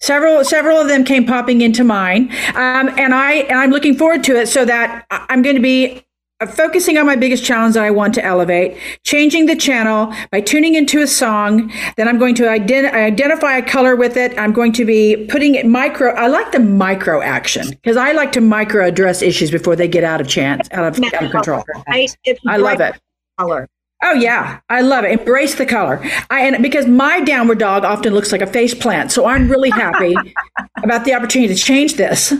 Several, 0.00 0.44
several 0.44 0.78
of 0.78 0.88
them 0.88 1.04
came 1.04 1.26
popping 1.26 1.60
into 1.60 1.82
mine, 1.82 2.30
um, 2.54 2.88
and 2.96 3.12
I 3.12 3.32
and 3.48 3.58
I'm 3.58 3.70
looking 3.70 3.96
forward 3.96 4.22
to 4.24 4.36
it. 4.36 4.46
So 4.46 4.64
that 4.64 5.04
I'm 5.10 5.42
going 5.42 5.56
to 5.56 5.62
be 5.62 6.04
focusing 6.46 6.98
on 6.98 7.06
my 7.06 7.16
biggest 7.16 7.44
challenge 7.44 7.74
that 7.74 7.84
I 7.84 7.90
want 7.90 8.14
to 8.14 8.24
elevate, 8.24 8.76
changing 9.02 9.46
the 9.46 9.56
channel 9.56 10.12
by 10.30 10.40
tuning 10.40 10.76
into 10.76 11.02
a 11.02 11.06
song. 11.06 11.72
Then 11.96 12.06
I'm 12.06 12.18
going 12.18 12.34
to 12.36 12.44
ident- 12.44 12.92
identify 12.92 13.56
a 13.56 13.62
color 13.62 13.96
with 13.96 14.16
it. 14.16 14.38
I'm 14.38 14.52
going 14.52 14.72
to 14.74 14.84
be 14.84 15.26
putting 15.28 15.56
it 15.56 15.66
micro. 15.66 16.12
I 16.14 16.28
like 16.28 16.52
the 16.52 16.60
micro 16.60 17.22
action 17.22 17.70
because 17.70 17.96
I 17.96 18.12
like 18.12 18.32
to 18.32 18.40
micro 18.40 18.86
address 18.86 19.20
issues 19.20 19.50
before 19.50 19.74
they 19.74 19.88
get 19.88 20.04
out 20.04 20.20
of 20.20 20.28
chance, 20.28 20.68
out 20.70 20.84
of, 20.84 21.02
out 21.12 21.24
of 21.24 21.30
control. 21.30 21.64
I, 21.88 22.08
I 22.46 22.56
love 22.56 22.80
it. 22.80 22.94
Color. 23.38 23.68
Oh 24.02 24.12
yeah, 24.12 24.60
I 24.68 24.80
love 24.80 25.04
it. 25.04 25.18
Embrace 25.18 25.56
the 25.56 25.66
color. 25.66 26.00
I 26.30 26.46
and 26.46 26.62
because 26.62 26.86
my 26.86 27.20
downward 27.20 27.58
dog 27.58 27.84
often 27.84 28.14
looks 28.14 28.30
like 28.30 28.40
a 28.40 28.46
face 28.46 28.74
plant, 28.74 29.10
so 29.10 29.26
I'm 29.26 29.48
really 29.50 29.70
happy 29.70 30.14
about 30.82 31.04
the 31.04 31.14
opportunity 31.14 31.52
to 31.52 31.60
change 31.60 31.94
this. 31.94 32.32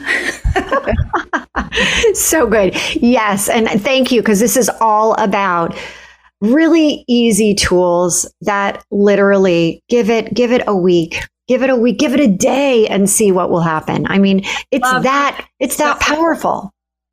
so 2.14 2.46
good. 2.46 2.76
Yes, 2.94 3.48
and 3.48 3.68
thank 3.82 4.12
you 4.12 4.20
because 4.20 4.38
this 4.38 4.56
is 4.56 4.70
all 4.80 5.14
about 5.14 5.76
really 6.40 7.04
easy 7.08 7.54
tools 7.54 8.32
that 8.42 8.84
literally 8.90 9.82
give 9.88 10.08
it 10.10 10.32
give 10.34 10.52
it 10.52 10.62
a 10.68 10.76
week 10.76 11.18
give 11.48 11.62
it 11.62 11.70
a 11.70 11.74
week 11.74 11.98
give 11.98 12.14
it 12.14 12.20
a 12.20 12.28
day 12.28 12.86
and 12.86 13.10
see 13.10 13.32
what 13.32 13.50
will 13.50 13.60
happen 13.60 14.06
i 14.06 14.18
mean 14.18 14.44
it's 14.70 14.84
Love 14.84 15.02
that 15.02 15.48
it's 15.58 15.76
that 15.78 15.98
powerful 15.98 16.72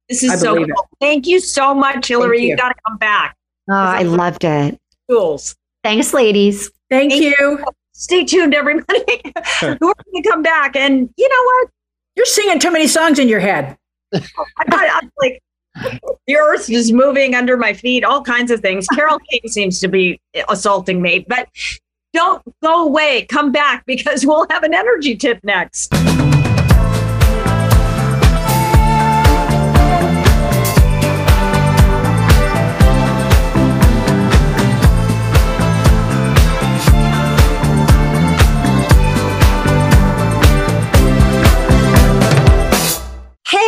this 0.10 0.22
is 0.22 0.40
so 0.40 0.56
cool. 0.56 0.90
thank 1.02 1.26
you 1.26 1.40
so 1.40 1.74
much 1.74 2.08
hilary 2.08 2.44
you, 2.44 2.50
you 2.50 2.56
got 2.56 2.70
to 2.70 2.76
come 2.88 2.98
back 2.98 3.36
Oh, 3.70 3.74
I 3.74 4.04
loved 4.04 4.44
it. 4.44 4.80
Tools. 5.10 5.56
Thanks, 5.84 6.14
ladies. 6.14 6.70
Thank, 6.90 7.12
Thank 7.12 7.24
you. 7.24 7.36
you. 7.40 7.66
Stay 7.94 8.24
tuned, 8.24 8.54
everybody. 8.54 9.04
We're 9.62 9.78
going 9.80 9.96
to 10.24 10.30
come 10.30 10.44
back. 10.44 10.76
And 10.76 11.10
you 11.18 11.30
know 11.30 11.44
what? 11.44 11.70
You're 12.16 12.26
singing 12.26 12.60
too 12.60 12.72
many 12.72 12.88
songs 12.88 13.20
in 13.20 13.28
your 13.28 13.40
head. 13.40 13.78
I, 14.14 15.00
am 15.02 15.12
like, 15.22 15.42
the 16.28 16.38
earth 16.38 16.70
is 16.70 16.92
moving 16.92 17.36
under 17.36 17.58
my 17.58 17.74
feet, 17.74 18.04
all 18.04 18.22
kinds 18.22 18.52
of 18.52 18.62
things. 18.62 18.88
Carole 18.88 19.20
King 19.30 19.42
seems 19.48 19.80
to 19.80 19.88
be 19.88 20.20
assaulting 20.48 21.02
me, 21.02 21.26
but 21.28 21.48
don't 22.14 22.42
go 22.64 22.86
away. 22.86 23.26
Come 23.26 23.52
back 23.52 23.86
because 23.86 24.26
we'll 24.26 24.48
have 24.50 24.64
an 24.64 24.74
energy 24.74 25.16
tip 25.16 25.40
next. 25.44 25.94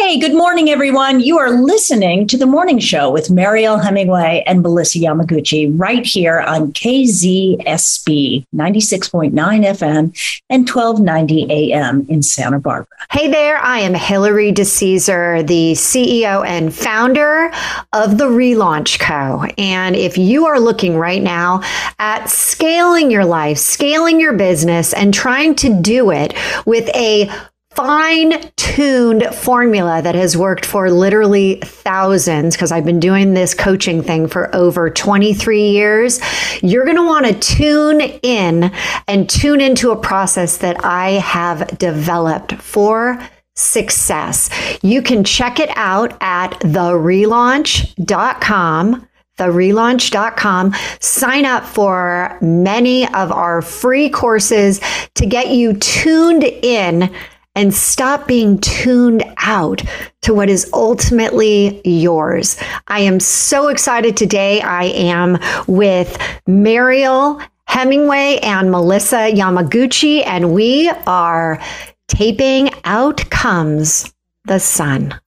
Hey, 0.08 0.20
good 0.20 0.36
morning, 0.36 0.70
everyone. 0.70 1.20
You 1.20 1.38
are 1.38 1.52
listening 1.52 2.28
to 2.28 2.38
the 2.38 2.46
morning 2.46 2.80
show 2.80 3.12
with 3.12 3.30
Mariel 3.30 3.78
Hemingway 3.78 4.42
and 4.48 4.62
Melissa 4.62 5.00
Yamaguchi 5.00 5.78
right 5.78 6.06
here 6.06 6.40
on 6.40 6.72
KZSB 6.72 8.46
96.9 8.56 9.34
FM 9.34 10.40
and 10.50 10.70
1290 10.70 11.74
AM 11.74 12.06
in 12.08 12.24
Santa 12.24 12.58
Barbara. 12.58 12.88
Hey 13.12 13.30
there, 13.30 13.58
I 13.58 13.80
am 13.80 13.94
Hilary 13.94 14.54
DeCesare, 14.54 15.46
the 15.46 15.74
CEO 15.74 16.48
and 16.48 16.74
founder 16.74 17.52
of 17.92 18.18
the 18.18 18.30
Relaunch 18.30 19.00
Co. 19.00 19.44
And 19.58 19.94
if 19.98 20.18
you 20.18 20.46
are 20.46 20.62
looking 20.62 20.96
right 20.96 21.22
now 21.22 21.64
at 22.00 22.30
scaling 22.30 23.12
your 23.12 23.26
life, 23.26 23.58
scaling 23.58 24.22
your 24.22 24.38
business, 24.38 24.94
and 24.94 25.14
trying 25.14 25.54
to 25.56 25.82
do 25.82 26.12
it 26.12 26.34
with 26.66 26.88
a 26.96 27.30
fine 27.78 28.34
tuned 28.56 29.24
formula 29.36 30.02
that 30.02 30.16
has 30.16 30.36
worked 30.36 30.66
for 30.66 30.90
literally 30.90 31.60
thousands, 31.64 32.56
because 32.56 32.72
I've 32.72 32.86
been 32.86 33.00
doing 33.00 33.36
this 33.36 33.54
coaching 33.54 34.02
thing 34.02 34.28
for 34.28 34.50
over 34.56 34.90
23 34.90 35.70
years, 35.70 36.20
you're 36.64 36.86
going 36.86 36.98
to 36.98 37.06
want 37.06 37.28
to 37.28 37.36
tune 37.36 38.02
in 38.02 38.72
and 39.08 39.30
tune 39.30 39.62
into 39.62 39.92
a 39.92 39.96
process 39.96 40.58
that 40.58 40.84
I 40.84 41.12
have 41.12 41.78
developed 41.78 42.54
for 42.54 43.24
success. 43.54 44.50
You 44.82 45.04
can 45.04 45.24
check 45.24 45.60
it 45.60 45.70
out 45.76 46.18
at 46.20 46.60
therelaunch.com 46.62 49.08
therelaunch.com. 49.38 50.74
Sign 51.00 51.46
up 51.46 51.64
for 51.64 52.40
many 52.42 53.08
of 53.14 53.32
our 53.32 53.62
free 53.62 54.10
courses 54.10 54.82
to 55.14 55.28
get 55.28 55.50
you 55.50 55.76
tuned 55.76 56.44
in 56.44 57.14
and 57.58 57.74
stop 57.74 58.28
being 58.28 58.60
tuned 58.60 59.24
out 59.38 59.82
to 60.22 60.32
what 60.32 60.48
is 60.48 60.70
ultimately 60.74 61.82
yours. 61.84 62.56
I 62.88 63.00
am 63.00 63.20
so 63.20 63.70
excited 63.70 64.16
today. 64.16 64.62
I 64.62 64.84
am 64.84 65.40
with 65.66 66.18
Mariel 66.46 67.42
Hemingway 67.66 68.38
and 68.44 68.70
Melissa 68.70 69.32
Yamaguchi, 69.34 70.24
and 70.26 70.54
we 70.54 70.90
are 71.08 71.60
taping 72.08 72.70
Out 72.86 73.28
Comes 73.32 74.14
the 74.46 74.60
Sun. 74.60 75.20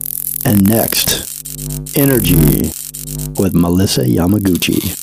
And 0.44 0.66
next, 0.68 1.98
Energy 1.98 2.70
with 3.36 3.54
Melissa 3.54 4.02
Yamaguchi. 4.02 4.96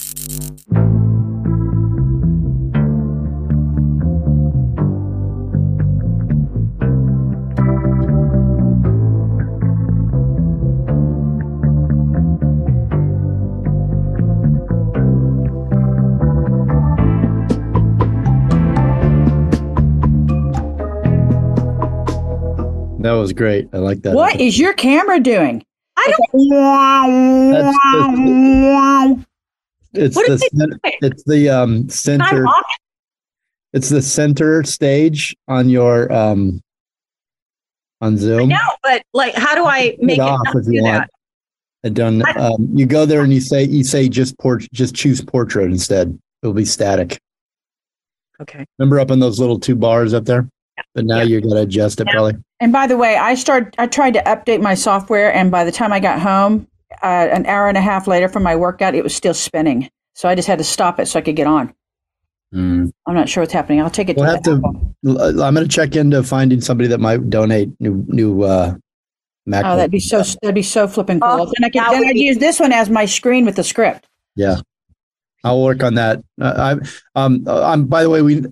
Was 23.18 23.34
great. 23.34 23.68
I 23.74 23.78
like 23.78 24.02
that. 24.04 24.14
What 24.16 24.40
is 24.40 24.58
your 24.60 24.74
camera 24.74 25.20
doing? 25.20 25.64
I 25.98 26.14
don't. 26.34 27.68
It's 29.94 30.16
What 30.16 30.28
the 30.28 30.38
cen- 30.38 30.80
it's 31.02 31.24
the 31.24 31.50
um 31.50 31.90
center. 31.90 32.46
It's 33.74 33.90
the 33.90 34.02
center 34.02 34.64
stage 34.64 35.36
on 35.48 35.70
your 35.70 36.12
um 36.14 36.62
on 38.02 38.16
Zoom. 38.18 38.50
No, 38.50 38.58
but 38.84 39.02
like, 39.14 39.34
how 39.34 39.56
do 39.56 39.66
I 39.66 39.98
make 40.00 40.20
it 40.20 40.22
off 40.22 40.40
if 40.54 40.68
you 40.68 40.84
want. 40.84 41.06
that? 41.06 41.10
I 41.86 41.90
done. 41.90 42.22
I- 42.28 42.32
Um, 42.34 42.70
you 42.74 42.86
go 42.86 43.06
there 43.08 43.22
and 43.22 43.34
you 43.34 43.42
say 43.42 43.64
you 43.64 43.84
say 43.84 44.08
just 44.08 44.38
port 44.38 44.68
just 44.72 44.94
choose 44.94 45.20
portrait 45.22 45.72
instead. 45.72 46.16
It'll 46.44 46.54
be 46.54 46.66
static. 46.66 47.18
Okay. 48.42 48.66
Remember 48.78 49.00
up 49.00 49.10
in 49.10 49.20
those 49.20 49.40
little 49.40 49.60
two 49.60 49.76
bars 49.76 50.14
up 50.14 50.26
there? 50.26 50.48
But 50.94 51.06
now 51.06 51.18
Yeah. 51.20 51.24
you're 51.24 51.42
gonna 51.42 51.62
adjust 51.62 52.00
it 52.02 52.08
Yeah. 52.08 52.14
probably. 52.14 52.36
And 52.60 52.72
by 52.74 52.88
the 52.88 52.98
way, 52.98 53.16
I 53.18 53.36
started. 53.36 53.76
I 53.78 53.88
tried 53.88 54.14
to 54.16 54.22
update 54.24 54.62
my 54.62 54.74
software, 54.74 55.32
and 55.34 55.52
by 55.52 55.64
the 55.64 55.72
time 55.72 55.94
I 55.94 56.00
got 56.00 56.20
home, 56.20 56.68
uh, 57.04 57.06
an 57.32 57.46
hour 57.46 57.68
and 57.68 57.78
a 57.78 57.82
half 57.82 58.08
later 58.08 58.28
from 58.28 58.44
my 58.44 58.56
workout, 58.56 58.96
it 58.96 59.04
was 59.04 59.16
still 59.16 59.34
spinning. 59.36 59.90
So 60.16 60.28
I 60.28 60.34
just 60.36 60.48
had 60.48 60.58
to 60.58 60.64
stop 60.64 61.00
it 61.00 61.06
so 61.08 61.20
I 61.20 61.22
could 61.22 61.36
get 61.36 61.46
on. 61.48 61.74
Mm. 62.54 62.92
I'm 63.06 63.14
not 63.14 63.30
sure 63.30 63.44
what's 63.44 63.54
happening. 63.54 63.82
I'll 63.82 63.90
take 63.92 64.10
it. 64.10 64.16
We'll 64.18 64.26
to 64.26 64.32
have 64.32 64.44
the 64.44 64.52
to. 64.52 64.58
Apple. 64.58 64.96
l- 65.06 65.44
I'm 65.44 65.54
gonna 65.54 65.68
check 65.68 65.96
into 65.96 66.24
finding 66.24 66.62
somebody 66.62 66.88
that 66.88 67.00
might 67.00 67.30
donate 67.30 67.70
new 67.80 68.04
new 68.08 68.42
uh 68.44 68.74
MacBook. 69.48 69.74
Oh, 69.74 69.76
that'd 69.76 69.92
be 69.92 70.00
so. 70.00 70.24
That'd 70.42 70.56
be 70.56 70.64
so 70.64 70.88
flipping 70.88 71.20
cool. 71.20 71.30
Oh, 71.30 71.46
then 71.46 71.64
I 71.66 71.70
can 71.70 71.92
Then 71.92 72.06
I'd 72.08 72.14
be- 72.14 72.22
use 72.22 72.38
this 72.38 72.60
one 72.60 72.72
as 72.72 72.90
my 72.90 73.06
screen 73.06 73.46
with 73.46 73.56
the 73.58 73.64
script. 73.64 74.08
Yeah, 74.36 74.62
I'll 75.44 75.62
work 75.64 75.84
on 75.84 75.94
that. 75.96 76.24
Uh, 76.42 76.78
I 77.16 77.20
um 77.22 77.44
I'm 77.48 77.86
by 77.86 78.02
the 78.02 78.10
way 78.10 78.22
we 78.24 78.44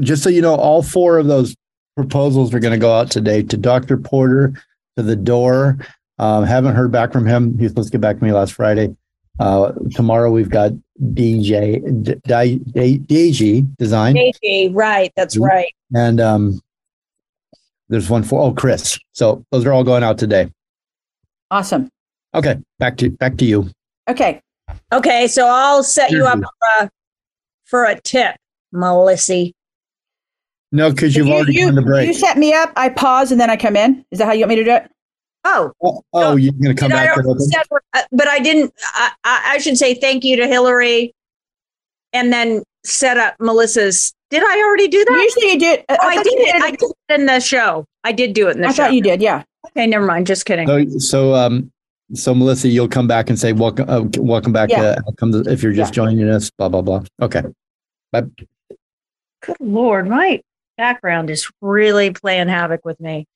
just 0.00 0.22
so 0.22 0.28
you 0.28 0.42
know 0.42 0.54
all 0.54 0.82
four 0.82 1.18
of 1.18 1.26
those 1.28 1.54
proposals 1.96 2.52
are 2.54 2.60
going 2.60 2.72
to 2.72 2.78
go 2.78 2.92
out 2.94 3.10
today 3.10 3.42
to 3.42 3.56
Dr. 3.56 3.96
Porter 3.96 4.52
to 4.96 5.02
the 5.02 5.16
door. 5.16 5.78
Um, 6.18 6.44
haven't 6.44 6.74
heard 6.74 6.92
back 6.92 7.12
from 7.12 7.26
him. 7.26 7.56
He 7.58 7.64
was 7.64 7.72
supposed 7.72 7.88
to 7.88 7.92
get 7.92 8.00
back 8.00 8.18
to 8.18 8.24
me 8.24 8.32
last 8.32 8.52
Friday. 8.52 8.94
Uh, 9.40 9.72
tomorrow 9.92 10.30
we've 10.30 10.50
got 10.50 10.72
DJ 11.12 11.80
D- 12.04 12.14
D- 12.24 12.58
D- 12.72 12.98
DG 13.32 13.76
Design 13.78 14.14
JJ, 14.14 14.70
right. 14.72 15.12
That's 15.16 15.36
Mhm. 15.36 15.48
right. 15.48 15.72
and 15.92 16.20
um 16.20 16.60
there's 17.88 18.08
one 18.08 18.22
for 18.22 18.40
oh 18.40 18.52
Chris. 18.52 18.96
So 19.12 19.44
those 19.50 19.66
are 19.66 19.72
all 19.72 19.82
going 19.82 20.04
out 20.04 20.18
today. 20.18 20.50
Awesome. 21.50 21.88
Okay, 22.32 22.56
back 22.78 22.96
to 22.98 23.10
back 23.10 23.36
to 23.38 23.44
you. 23.44 23.70
Okay. 24.08 24.40
Okay. 24.92 25.26
So 25.26 25.48
I'll 25.48 25.82
set 25.82 26.12
you 26.12 26.26
up 26.26 26.38
for 26.38 26.84
a, 26.84 26.90
for 27.64 27.84
a 27.84 28.00
tip, 28.00 28.36
Melissa. 28.70 29.50
No, 30.74 30.90
because 30.90 31.14
you've 31.14 31.28
you, 31.28 31.32
already 31.34 31.54
you, 31.54 31.66
done 31.66 31.76
the 31.76 31.82
break. 31.82 32.08
you 32.08 32.12
set 32.14 32.36
me 32.36 32.52
up. 32.52 32.72
I 32.74 32.88
pause 32.88 33.30
and 33.30 33.40
then 33.40 33.48
I 33.48 33.56
come 33.56 33.76
in. 33.76 34.04
Is 34.10 34.18
that 34.18 34.24
how 34.26 34.32
you 34.32 34.40
want 34.40 34.48
me 34.50 34.56
to 34.56 34.64
do 34.64 34.70
it? 34.72 34.90
Oh, 35.44 35.72
Oh, 35.82 36.02
oh, 36.12 36.34
you're 36.36 36.52
gonna 36.52 36.74
come 36.74 36.90
did 36.90 36.98
I 36.98 37.04
back 37.06 37.16
and 37.18 37.26
already 37.26 37.44
open? 37.44 37.50
set- 37.52 37.66
uh, 37.92 38.02
but 38.10 38.26
I 38.26 38.40
didn't. 38.40 38.74
I, 38.94 39.12
I 39.22 39.42
I 39.52 39.58
should 39.58 39.78
say 39.78 39.94
thank 39.94 40.24
you 40.24 40.36
to 40.36 40.48
Hilary, 40.48 41.14
and 42.12 42.32
then 42.32 42.64
set 42.84 43.18
up 43.18 43.36
Melissa's. 43.38 44.12
Did 44.30 44.42
I 44.42 44.58
already 44.66 44.88
do 44.88 45.04
that? 45.04 45.12
Usually 45.36 45.52
you 45.52 45.60
do. 45.60 45.82
Oh, 45.90 45.96
I 46.00 46.14
thought 46.16 46.24
did 46.24 46.32
you 46.32 46.38
it. 46.40 46.62
I 46.62 46.70
did 46.72 46.82
it 46.82 47.20
in 47.20 47.26
the 47.26 47.38
show. 47.40 47.84
I 48.02 48.10
did 48.10 48.32
do 48.32 48.48
it 48.48 48.56
in 48.56 48.62
the 48.62 48.68
I 48.68 48.72
show. 48.72 48.82
thought 48.84 48.94
you 48.94 49.02
did. 49.02 49.22
Yeah. 49.22 49.44
Okay, 49.68 49.86
never 49.86 50.04
mind. 50.04 50.26
Just 50.26 50.44
kidding. 50.44 50.66
So, 50.66 50.98
so, 50.98 51.34
um, 51.34 51.70
so 52.14 52.34
Melissa, 52.34 52.68
you'll 52.68 52.88
come 52.88 53.06
back 53.06 53.30
and 53.30 53.38
say 53.38 53.52
welcome, 53.52 53.88
uh, 53.88 54.02
welcome 54.18 54.52
back. 54.52 54.70
Yeah. 54.70 54.96
To, 54.96 55.02
come 55.18 55.30
to, 55.30 55.40
if 55.50 55.62
you're 55.62 55.72
just 55.72 55.94
joining 55.94 56.28
us, 56.28 56.50
blah 56.50 56.68
blah 56.68 56.82
blah. 56.82 57.04
Okay. 57.22 57.42
Bye. 58.10 58.24
Good 59.42 59.56
lord, 59.60 60.08
my 60.08 60.42
background 60.76 61.30
is 61.30 61.50
really 61.60 62.10
playing 62.10 62.48
havoc 62.48 62.84
with 62.84 63.00
me. 63.00 63.26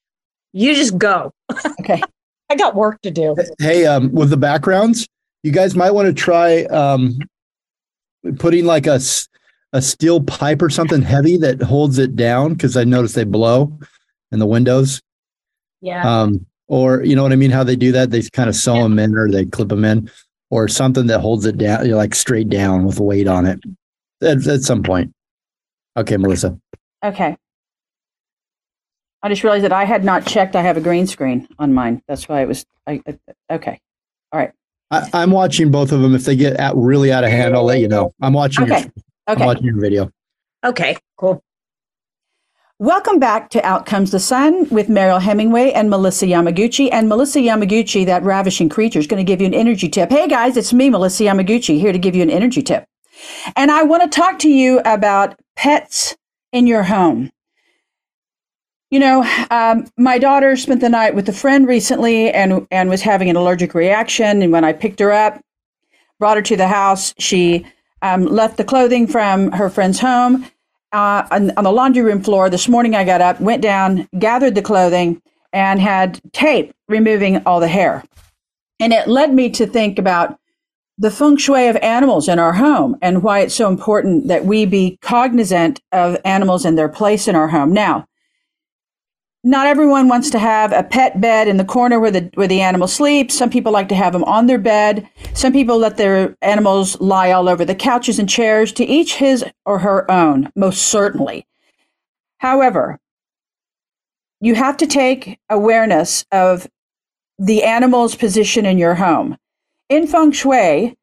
You 0.53 0.75
just 0.75 0.97
go. 0.99 1.33
Okay. 1.81 2.03
I 2.51 2.57
got 2.57 2.75
work 2.75 3.01
to 3.03 3.11
do. 3.11 3.37
Hey, 3.59 3.85
um, 3.85 4.11
with 4.13 4.31
the 4.31 4.37
backgrounds, 4.37 5.07
you 5.43 5.53
guys 5.53 5.77
might 5.77 5.91
want 5.91 6.07
to 6.07 6.15
try 6.15 6.63
um, 6.65 7.19
putting 8.39 8.65
like 8.65 8.87
a, 8.87 8.99
a 9.75 9.83
steel 9.83 10.23
pipe 10.23 10.63
or 10.63 10.71
something 10.71 11.03
heavy 11.03 11.37
that 11.37 11.61
holds 11.61 11.99
it 11.99 12.17
down 12.17 12.55
because 12.55 12.77
I 12.77 12.85
noticed 12.85 13.15
they 13.15 13.25
blow 13.25 13.79
in 14.33 14.39
the 14.39 14.47
windows. 14.47 15.03
Yeah. 15.83 16.23
Um, 16.23 16.47
or 16.69 17.05
you 17.05 17.15
know 17.15 17.23
what 17.23 17.33
I 17.33 17.37
mean? 17.37 17.51
How 17.51 17.65
they 17.65 17.77
do 17.77 17.93
that? 17.93 18.11
They 18.11 18.23
kind 18.23 18.49
of 18.49 18.57
sew 18.57 18.77
Yeah. 18.77 18.83
them 18.85 18.99
in 18.99 19.15
or 19.17 19.31
they 19.31 19.45
clip 19.45 19.69
them 19.69 19.85
in, 19.85 20.11
or 20.51 20.69
something 20.69 21.07
that 21.07 21.21
holds 21.21 21.45
it 21.45 21.59
down, 21.59 21.85
you 21.85 21.91
know, 21.93 21.97
like 21.99 22.15
straight 22.15 22.49
down 22.49 22.85
with 22.85 22.99
weight 22.99 23.29
on 23.29 23.45
it. 23.47 23.61
At, 24.23 24.47
at 24.47 24.63
some 24.63 24.83
point. 24.83 25.13
Okay, 25.97 26.17
Melissa. 26.17 26.59
Okay. 27.05 27.37
I 29.23 29.29
just 29.29 29.43
realized 29.43 29.65
that 29.65 29.73
I 29.73 29.85
had 29.85 30.05
not 30.05 30.27
checked. 30.27 30.55
I 30.57 30.63
have 30.63 30.77
a 30.77 30.81
green 30.81 31.07
screen 31.07 31.49
on 31.59 31.73
mine. 31.75 32.03
That's 32.07 32.29
why 32.29 32.43
it 32.43 32.49
was. 32.49 32.65
I, 32.87 33.03
I- 33.07 33.55
okay. 33.55 33.81
All 34.33 34.41
right. 34.41 34.53
I, 34.91 35.09
I'm 35.13 35.31
watching 35.31 35.71
both 35.71 35.93
of 35.93 36.01
them. 36.01 36.15
If 36.15 36.25
they 36.25 36.37
get 36.37 36.59
out, 36.61 36.77
really 36.77 37.13
out 37.13 37.25
of 37.25 37.31
hand, 37.31 37.55
I'll 37.55 37.65
let 37.65 37.81
you 37.81 37.89
know. 37.89 38.13
I'm 38.23 38.33
watching. 38.33 38.65
Okay. 38.65 38.81
Your, 38.83 38.93
I'm 39.27 39.37
Okay. 39.37 39.45
watching 39.47 39.65
your 39.65 39.81
video. 39.81 40.11
okay, 40.65 40.97
cool. 41.19 41.43
Welcome 42.81 43.19
back 43.19 43.51
to 43.51 43.65
Out 43.67 43.87
Comes 43.87 44.13
the 44.13 44.21
Sun 44.21 44.69
with 44.71 44.89
Mariel 44.89 45.19
Hemingway 45.19 45.73
and 45.73 45.91
Melissa 45.91 46.27
Yamaguchi. 46.27 46.89
And 46.93 47.09
Melissa 47.09 47.41
Yamaguchi, 47.41 48.07
that 48.07 48.23
ravishing 48.23 48.69
creature, 48.69 49.01
is 49.01 49.09
going 49.09 49.19
to 49.19 49.29
give 49.31 49.41
you 49.41 49.49
an 49.49 49.55
energy 49.55 49.89
tip. 49.89 50.11
Hey 50.11 50.29
guys, 50.29 50.57
it's 50.57 50.73
me, 50.73 50.89
Melissa 50.89 51.25
Yamaguchi, 51.25 51.81
here 51.81 51.93
to 51.93 51.99
give 51.99 52.15
you 52.15 52.23
an 52.23 52.31
energy 52.31 52.63
tip. 52.63 52.85
And 53.57 53.73
I 53.73 53.83
want 53.83 54.05
to 54.05 54.09
talk 54.09 54.39
to 54.41 54.49
you 54.49 54.81
about 54.85 55.39
pets 55.57 56.17
in 56.53 56.67
your 56.67 56.83
home. 56.83 57.31
You 58.91 59.01
know, 59.01 59.47
um, 59.51 59.87
my 59.99 60.19
daughter 60.19 60.57
spent 60.57 60.81
the 60.81 60.89
night 60.89 61.15
with 61.15 61.29
a 61.29 61.33
friend 61.33 61.69
recently 61.69 62.31
and, 62.31 62.67
and 62.71 62.89
was 62.89 63.03
having 63.03 63.29
an 63.29 63.37
allergic 63.37 63.75
reaction. 63.75 64.41
And 64.41 64.51
when 64.51 64.65
I 64.65 64.73
picked 64.73 65.01
her 65.01 65.13
up, 65.13 65.41
brought 66.19 66.39
her 66.39 66.43
to 66.43 66.57
the 66.57 66.69
house, 66.69 67.15
she 67.19 67.67
um, 68.01 68.25
left 68.25 68.57
the 68.57 68.65
clothing 68.65 69.07
from 69.07 69.53
her 69.53 69.69
friend's 69.69 70.01
home 70.01 70.47
uh, 70.93 71.27
on, 71.31 71.51
on 71.57 71.65
the 71.65 71.73
laundry 71.73 72.03
room 72.03 72.23
floor. 72.23 72.49
This 72.49 72.67
morning 72.67 72.95
I 72.95 73.05
got 73.05 73.21
up, 73.21 73.41
went 73.41 73.63
down, 73.63 74.09
gathered 74.19 74.55
the 74.55 74.63
clothing, 74.63 75.21
and 75.53 75.81
had 75.81 76.21
tape 76.33 76.73
removing 76.89 77.45
all 77.45 77.61
the 77.61 77.69
hair. 77.69 78.05
And 78.81 78.93
it 78.93 79.09
led 79.09 79.35
me 79.35 79.51
to 79.51 79.67
think 79.67 79.99
about 79.99 80.39
the 80.99 81.11
feng 81.11 81.37
shui 81.37 81.69
of 81.69 81.77
animals 81.77 82.29
in 82.29 82.39
our 82.41 82.55
home 82.55 82.97
and 83.01 83.23
why 83.23 83.39
it's 83.41 83.55
so 83.55 83.69
important 83.69 84.27
that 84.27 84.45
we 84.45 84.67
be 84.67 84.99
cognizant 85.01 85.81
of 85.93 86.17
animals 86.25 86.65
and 86.65 86.77
their 86.77 86.89
place 86.89 87.29
in 87.29 87.37
our 87.37 87.49
home. 87.49 87.73
Now, 87.73 88.07
not 89.45 89.69
everyone 89.69 90.09
wants 90.09 90.31
to 90.31 90.39
have 90.41 90.73
a 90.73 90.83
pet 90.83 91.21
bed 91.21 91.47
in 91.47 91.57
the 91.57 91.65
corner 91.65 92.01
where 92.01 92.11
the 92.11 92.29
where 92.35 92.49
the 92.49 92.61
animal 92.61 92.89
sleeps. 92.89 93.39
Some 93.39 93.51
people 93.51 93.71
like 93.71 93.89
to 93.89 93.95
have 93.95 94.13
them 94.13 94.25
on 94.25 94.47
their 94.47 94.59
bed. 94.59 95.09
Some 95.33 95.53
people 95.53 95.79
let 95.79 95.97
their 95.97 96.37
animals 96.43 97.01
lie 97.01 97.31
all 97.31 97.49
over 97.49 97.65
the 97.65 97.77
couches 97.77 98.19
and 98.19 98.29
chairs. 98.29 98.73
To 98.73 98.85
each 98.85 99.15
his 99.15 99.45
or 99.65 99.79
her 99.79 100.11
own, 100.11 100.51
most 100.57 100.89
certainly. 100.89 101.47
However, 102.39 102.99
you 104.41 104.57
have 104.57 104.77
to 104.79 104.87
take 104.87 105.39
awareness 105.49 106.25
of 106.33 106.69
the 107.39 107.63
animal's 107.63 108.17
position 108.17 108.67
in 108.67 108.77
your 108.77 108.97
home. 108.97 109.37
In 109.89 110.07
feng 110.07 110.33
shui, 110.33 110.95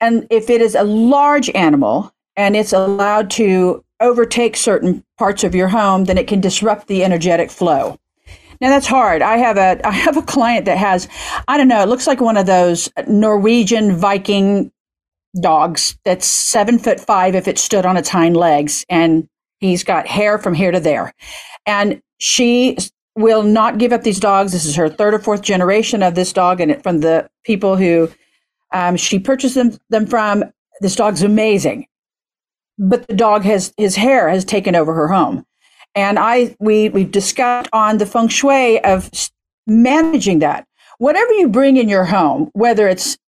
and 0.00 0.26
if 0.30 0.50
it 0.50 0.60
is 0.60 0.74
a 0.74 0.84
large 0.84 1.50
animal 1.50 2.12
and 2.36 2.54
it's 2.54 2.72
allowed 2.72 3.30
to 3.32 3.84
overtake 4.00 4.56
certain 4.56 5.04
parts 5.16 5.42
of 5.44 5.54
your 5.54 5.68
home, 5.68 6.04
then 6.04 6.18
it 6.18 6.28
can 6.28 6.40
disrupt 6.40 6.86
the 6.86 7.04
energetic 7.04 7.50
flow. 7.50 7.98
Now 8.60 8.70
that's 8.70 8.86
hard. 8.86 9.22
I 9.22 9.36
have 9.38 9.56
a 9.56 9.80
I 9.86 9.92
have 9.92 10.16
a 10.16 10.22
client 10.22 10.66
that 10.66 10.78
has 10.78 11.08
I 11.46 11.56
don't 11.56 11.68
know. 11.68 11.82
It 11.82 11.88
looks 11.88 12.06
like 12.06 12.20
one 12.20 12.36
of 12.36 12.46
those 12.46 12.90
Norwegian 13.06 13.96
Viking 13.96 14.70
dogs 15.40 15.98
that's 16.04 16.26
seven 16.26 16.78
foot 16.78 17.00
five 17.00 17.34
if 17.34 17.48
it 17.48 17.58
stood 17.58 17.86
on 17.86 17.96
its 17.96 18.08
hind 18.08 18.36
legs, 18.36 18.84
and 18.88 19.28
he's 19.60 19.84
got 19.84 20.06
hair 20.06 20.38
from 20.38 20.54
here 20.54 20.70
to 20.70 20.80
there, 20.80 21.12
and 21.66 22.00
she 22.18 22.76
will 23.18 23.42
not 23.42 23.78
give 23.78 23.92
up 23.92 24.02
these 24.02 24.20
dogs. 24.20 24.52
This 24.52 24.64
is 24.64 24.76
her 24.76 24.88
third 24.88 25.12
or 25.12 25.18
fourth 25.18 25.42
generation 25.42 26.02
of 26.02 26.14
this 26.14 26.32
dog, 26.32 26.60
and 26.60 26.70
it, 26.70 26.82
from 26.82 27.00
the 27.00 27.28
people 27.44 27.76
who 27.76 28.10
um, 28.72 28.96
she 28.96 29.18
purchased 29.18 29.54
them, 29.54 29.76
them 29.90 30.06
from. 30.06 30.44
This 30.80 30.94
dog's 30.94 31.22
amazing, 31.22 31.88
but 32.78 33.08
the 33.08 33.16
dog 33.16 33.42
has 33.42 33.74
his 33.76 33.96
hair 33.96 34.28
has 34.28 34.44
taken 34.44 34.76
over 34.76 34.94
her 34.94 35.08
home, 35.08 35.44
and 35.94 36.18
I 36.18 36.56
we 36.60 36.88
we've 36.88 37.10
discussed 37.10 37.68
on 37.72 37.98
the 37.98 38.06
feng 38.06 38.28
shui 38.28 38.82
of 38.84 39.10
managing 39.66 40.38
that. 40.38 40.66
Whatever 40.98 41.32
you 41.32 41.48
bring 41.48 41.76
in 41.76 41.88
your 41.88 42.04
home, 42.04 42.50
whether 42.52 42.88
it's 42.88 43.18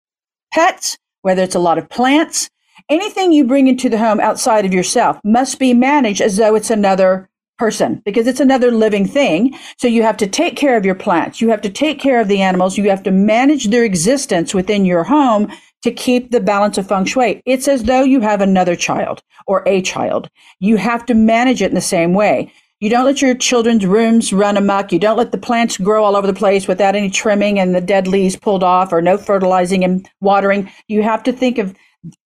pets, 0.52 0.96
whether 1.22 1.42
it's 1.42 1.54
a 1.54 1.60
lot 1.60 1.78
of 1.78 1.88
plants, 1.88 2.50
anything 2.88 3.32
you 3.32 3.44
bring 3.44 3.66
into 3.66 3.88
the 3.88 3.98
home 3.98 4.20
outside 4.20 4.64
of 4.64 4.72
yourself 4.72 5.18
must 5.24 5.58
be 5.58 5.74
managed 5.74 6.20
as 6.20 6.36
though 6.36 6.54
it's 6.54 6.70
another 6.70 7.29
person 7.60 8.00
because 8.06 8.26
it's 8.26 8.40
another 8.40 8.70
living 8.70 9.06
thing. 9.06 9.54
So 9.76 9.86
you 9.86 10.02
have 10.02 10.16
to 10.16 10.26
take 10.26 10.56
care 10.56 10.78
of 10.78 10.86
your 10.86 10.94
plants. 10.94 11.42
You 11.42 11.50
have 11.50 11.60
to 11.60 11.68
take 11.68 12.00
care 12.00 12.18
of 12.18 12.26
the 12.26 12.40
animals. 12.40 12.78
You 12.78 12.88
have 12.88 13.02
to 13.02 13.10
manage 13.10 13.68
their 13.68 13.84
existence 13.84 14.54
within 14.54 14.86
your 14.86 15.04
home 15.04 15.52
to 15.82 15.92
keep 15.92 16.30
the 16.30 16.40
balance 16.40 16.78
of 16.78 16.88
feng 16.88 17.04
shui. 17.04 17.42
It's 17.44 17.68
as 17.68 17.84
though 17.84 18.02
you 18.02 18.20
have 18.22 18.40
another 18.40 18.74
child 18.74 19.22
or 19.46 19.62
a 19.66 19.82
child. 19.82 20.30
You 20.58 20.78
have 20.78 21.04
to 21.06 21.14
manage 21.14 21.60
it 21.60 21.70
in 21.70 21.74
the 21.74 21.82
same 21.82 22.14
way. 22.14 22.50
You 22.80 22.88
don't 22.88 23.04
let 23.04 23.20
your 23.20 23.34
children's 23.34 23.84
rooms 23.84 24.32
run 24.32 24.56
amok. 24.56 24.90
You 24.90 24.98
don't 24.98 25.18
let 25.18 25.32
the 25.32 25.38
plants 25.38 25.76
grow 25.76 26.02
all 26.02 26.16
over 26.16 26.26
the 26.26 26.32
place 26.32 26.66
without 26.66 26.96
any 26.96 27.10
trimming 27.10 27.58
and 27.58 27.74
the 27.74 27.82
dead 27.82 28.08
leaves 28.08 28.36
pulled 28.36 28.64
off 28.64 28.90
or 28.90 29.02
no 29.02 29.18
fertilizing 29.18 29.84
and 29.84 30.08
watering. 30.22 30.70
You 30.88 31.02
have 31.02 31.22
to 31.24 31.32
think 31.32 31.58
of 31.58 31.74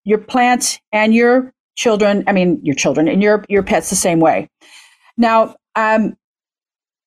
your 0.05 0.19
plants 0.19 0.79
and 0.93 1.13
your 1.13 1.53
children, 1.75 2.23
I 2.29 2.33
mean, 2.33 2.61
your 2.63 2.77
children 2.77 3.09
and 3.09 3.21
your, 3.21 3.45
your 3.49 3.65
pets 3.65 3.91
the 3.91 3.97
same 3.97 4.21
way. 4.21 4.49
Now, 5.17 5.57
um, 5.77 6.17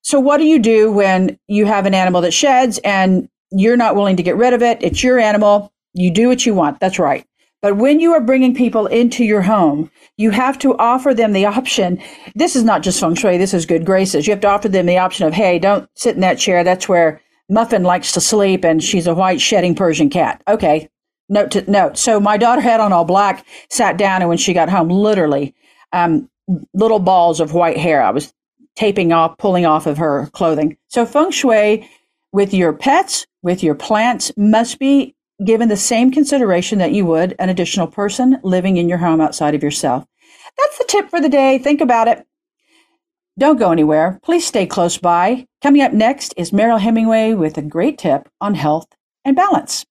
so 0.01 0.19
what 0.19 0.37
do 0.37 0.45
you 0.45 0.59
do 0.59 0.91
when 0.91 1.37
you 1.47 1.65
have 1.65 1.85
an 1.85 1.93
animal 1.93 2.21
that 2.21 2.33
sheds 2.33 2.79
and 2.83 3.27
you're 3.51 3.77
not 3.77 3.95
willing 3.95 4.17
to 4.17 4.23
get 4.23 4.37
rid 4.37 4.53
of 4.53 4.61
it? 4.61 4.77
It's 4.81 5.03
your 5.03 5.19
animal. 5.19 5.71
You 5.93 6.11
do 6.11 6.27
what 6.27 6.45
you 6.45 6.53
want. 6.53 6.79
That's 6.79 6.99
right. 6.99 7.25
But 7.61 7.77
when 7.77 7.99
you 7.99 8.13
are 8.13 8.21
bringing 8.21 8.53
people 8.53 8.85
into 8.87 9.23
your 9.23 9.41
home, 9.41 9.89
you 10.15 10.29
have 10.31 10.59
to 10.59 10.77
offer 10.77 11.13
them 11.13 11.33
the 11.33 11.45
option. 11.45 12.01
This 12.35 12.55
is 12.55 12.63
not 12.63 12.83
just 12.83 12.99
feng 12.99 13.15
shui. 13.15 13.37
This 13.37 13.53
is 13.53 13.65
good 13.65 13.85
graces. 13.85 14.27
You 14.27 14.31
have 14.31 14.41
to 14.41 14.47
offer 14.47 14.69
them 14.69 14.85
the 14.85 14.97
option 14.97 15.25
of, 15.25 15.33
hey, 15.33 15.59
don't 15.59 15.89
sit 15.95 16.15
in 16.15 16.21
that 16.21 16.37
chair. 16.37 16.63
That's 16.63 16.87
where 16.87 17.19
Muffin 17.49 17.83
likes 17.83 18.11
to 18.13 18.21
sleep 18.21 18.63
and 18.63 18.83
she's 18.83 19.07
a 19.07 19.15
white 19.15 19.41
shedding 19.41 19.75
Persian 19.75 20.09
cat. 20.09 20.41
Okay. 20.47 20.87
Note 21.29 21.51
to 21.51 21.69
note. 21.69 21.97
So 21.97 22.19
my 22.19 22.37
daughter 22.37 22.61
had 22.61 22.79
on 22.79 22.93
all 22.93 23.03
black, 23.03 23.45
sat 23.69 23.97
down, 23.97 24.21
and 24.21 24.29
when 24.29 24.37
she 24.37 24.53
got 24.53 24.69
home, 24.69 24.87
literally, 24.89 25.53
um, 25.91 26.29
little 26.73 26.99
balls 26.99 27.39
of 27.39 27.53
white 27.53 27.77
hair. 27.77 28.01
I 28.01 28.11
was 28.11 28.33
taping 28.75 29.11
off, 29.11 29.37
pulling 29.37 29.65
off 29.65 29.87
of 29.87 29.97
her 29.97 30.27
clothing. 30.33 30.77
So 30.87 31.05
feng 31.05 31.31
shui 31.31 31.89
with 32.31 32.53
your 32.53 32.73
pets, 32.73 33.25
with 33.41 33.63
your 33.63 33.75
plants 33.75 34.31
must 34.37 34.79
be 34.79 35.15
given 35.43 35.69
the 35.69 35.77
same 35.77 36.11
consideration 36.11 36.79
that 36.79 36.93
you 36.93 37.05
would 37.05 37.35
an 37.39 37.49
additional 37.49 37.87
person 37.87 38.39
living 38.43 38.77
in 38.77 38.89
your 38.89 38.97
home 38.97 39.21
outside 39.21 39.55
of 39.55 39.63
yourself. 39.63 40.05
That's 40.57 40.77
the 40.77 40.85
tip 40.87 41.09
for 41.09 41.21
the 41.21 41.29
day. 41.29 41.57
Think 41.57 41.81
about 41.81 42.07
it. 42.07 42.25
Don't 43.37 43.59
go 43.59 43.71
anywhere. 43.71 44.19
Please 44.23 44.47
stay 44.47 44.65
close 44.65 44.97
by. 44.97 45.45
Coming 45.61 45.83
up 45.83 45.93
next 45.93 46.33
is 46.37 46.51
Mariel 46.51 46.79
Hemingway 46.79 47.33
with 47.33 47.57
a 47.57 47.61
great 47.61 47.99
tip 47.99 48.29
on 48.41 48.55
health 48.55 48.87
and 49.23 49.35
balance. 49.35 49.85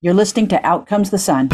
You're 0.00 0.14
listening 0.14 0.48
to 0.48 0.66
Out 0.66 0.86
Comes 0.86 1.10
the 1.10 1.18
Sun. 1.18 1.50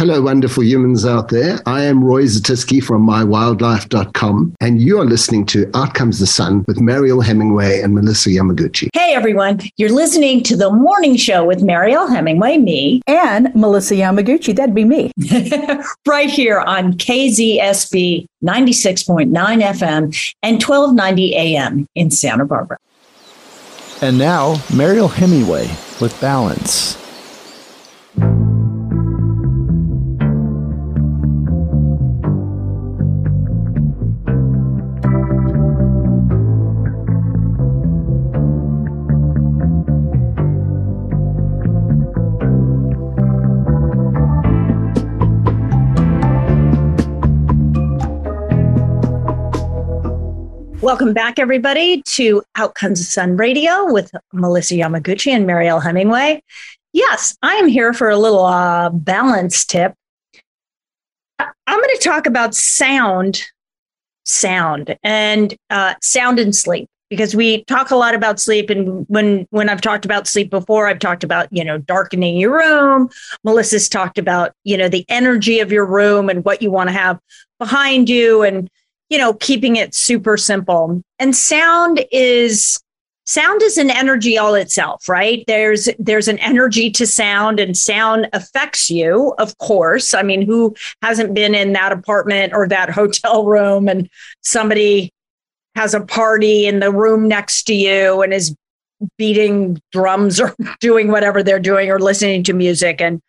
Hello, 0.00 0.22
wonderful 0.22 0.64
humans 0.64 1.04
out 1.04 1.28
there. 1.28 1.60
I 1.66 1.82
am 1.82 2.02
Roy 2.02 2.22
Zatiski 2.22 2.82
from 2.82 3.06
mywildlife.com, 3.06 4.54
and 4.58 4.80
you 4.80 4.98
are 4.98 5.04
listening 5.04 5.44
to 5.48 5.70
Out 5.74 5.92
Comes 5.92 6.20
the 6.20 6.26
Sun 6.26 6.64
with 6.66 6.80
Mariel 6.80 7.20
Hemingway 7.20 7.82
and 7.82 7.94
Melissa 7.94 8.30
Yamaguchi. 8.30 8.88
Hey, 8.94 9.12
everyone. 9.12 9.60
You're 9.76 9.92
listening 9.92 10.42
to 10.44 10.56
the 10.56 10.70
morning 10.70 11.16
show 11.16 11.44
with 11.44 11.62
Mariel 11.62 12.06
Hemingway, 12.06 12.56
me, 12.56 13.02
and 13.06 13.54
Melissa 13.54 13.94
Yamaguchi. 13.94 14.56
That'd 14.56 14.74
be 14.74 14.86
me. 14.86 15.12
right 16.06 16.30
here 16.30 16.60
on 16.60 16.94
KZSB 16.94 18.24
96.9 18.42 19.28
FM 19.28 20.32
and 20.42 20.62
1290 20.62 21.36
AM 21.36 21.86
in 21.94 22.10
Santa 22.10 22.46
Barbara. 22.46 22.78
And 24.00 24.16
now, 24.16 24.62
Mariel 24.74 25.08
Hemingway 25.08 25.66
with 26.00 26.18
Balance. 26.22 26.96
Welcome 50.90 51.12
back, 51.12 51.38
everybody, 51.38 52.02
to 52.02 52.42
Out 52.56 52.74
Comes 52.74 52.98
the 52.98 53.04
Sun 53.04 53.36
Radio 53.36 53.92
with 53.92 54.10
Melissa 54.32 54.74
Yamaguchi 54.74 55.30
and 55.30 55.46
Mariel 55.46 55.78
Hemingway. 55.78 56.42
Yes, 56.92 57.38
I 57.42 57.54
am 57.54 57.68
here 57.68 57.92
for 57.92 58.10
a 58.10 58.16
little 58.16 58.44
uh, 58.44 58.90
balance 58.90 59.64
tip. 59.64 59.94
I'm 61.38 61.46
going 61.68 61.96
to 61.96 62.00
talk 62.02 62.26
about 62.26 62.56
sound, 62.56 63.44
sound, 64.24 64.98
and 65.04 65.54
uh, 65.70 65.94
sound 66.02 66.40
and 66.40 66.56
sleep 66.56 66.88
because 67.08 67.36
we 67.36 67.62
talk 67.66 67.92
a 67.92 67.96
lot 67.96 68.16
about 68.16 68.40
sleep. 68.40 68.68
And 68.68 69.06
when 69.08 69.46
when 69.50 69.68
I've 69.68 69.80
talked 69.80 70.04
about 70.04 70.26
sleep 70.26 70.50
before, 70.50 70.88
I've 70.88 70.98
talked 70.98 71.22
about 71.22 71.46
you 71.52 71.64
know 71.64 71.78
darkening 71.78 72.36
your 72.36 72.58
room. 72.58 73.10
Melissa's 73.44 73.88
talked 73.88 74.18
about 74.18 74.54
you 74.64 74.76
know 74.76 74.88
the 74.88 75.04
energy 75.08 75.60
of 75.60 75.70
your 75.70 75.86
room 75.86 76.28
and 76.28 76.44
what 76.44 76.62
you 76.62 76.72
want 76.72 76.88
to 76.88 76.92
have 76.92 77.20
behind 77.60 78.08
you 78.08 78.42
and 78.42 78.68
you 79.10 79.18
know, 79.18 79.34
keeping 79.34 79.76
it 79.76 79.94
super 79.94 80.36
simple. 80.36 81.02
And 81.18 81.36
sound 81.36 82.04
is 82.10 82.80
sound 83.26 83.62
is 83.62 83.76
an 83.76 83.90
energy 83.90 84.38
all 84.38 84.54
itself, 84.54 85.08
right? 85.08 85.44
There's 85.46 85.88
there's 85.98 86.28
an 86.28 86.38
energy 86.38 86.90
to 86.92 87.06
sound 87.06 87.60
and 87.60 87.76
sound 87.76 88.28
affects 88.32 88.90
you, 88.90 89.34
of 89.38 89.56
course. 89.58 90.14
I 90.14 90.22
mean, 90.22 90.42
who 90.42 90.74
hasn't 91.02 91.34
been 91.34 91.54
in 91.54 91.72
that 91.74 91.92
apartment 91.92 92.52
or 92.54 92.66
that 92.68 92.90
hotel 93.00 93.44
room 93.44 93.88
and 93.88 94.08
somebody 94.42 95.12
has 95.74 95.92
a 95.94 96.00
party 96.00 96.66
in 96.66 96.80
the 96.80 96.90
room 96.90 97.28
next 97.28 97.64
to 97.64 97.74
you 97.74 98.22
and 98.22 98.32
is 98.32 98.54
beating 99.16 99.80
drums 99.92 100.40
or 100.40 100.54
doing 100.80 101.08
whatever 101.08 101.42
they're 101.42 101.60
doing 101.60 101.90
or 101.90 101.98
listening 101.98 102.42
to 102.44 102.52
music 102.52 103.00
and 103.00 103.20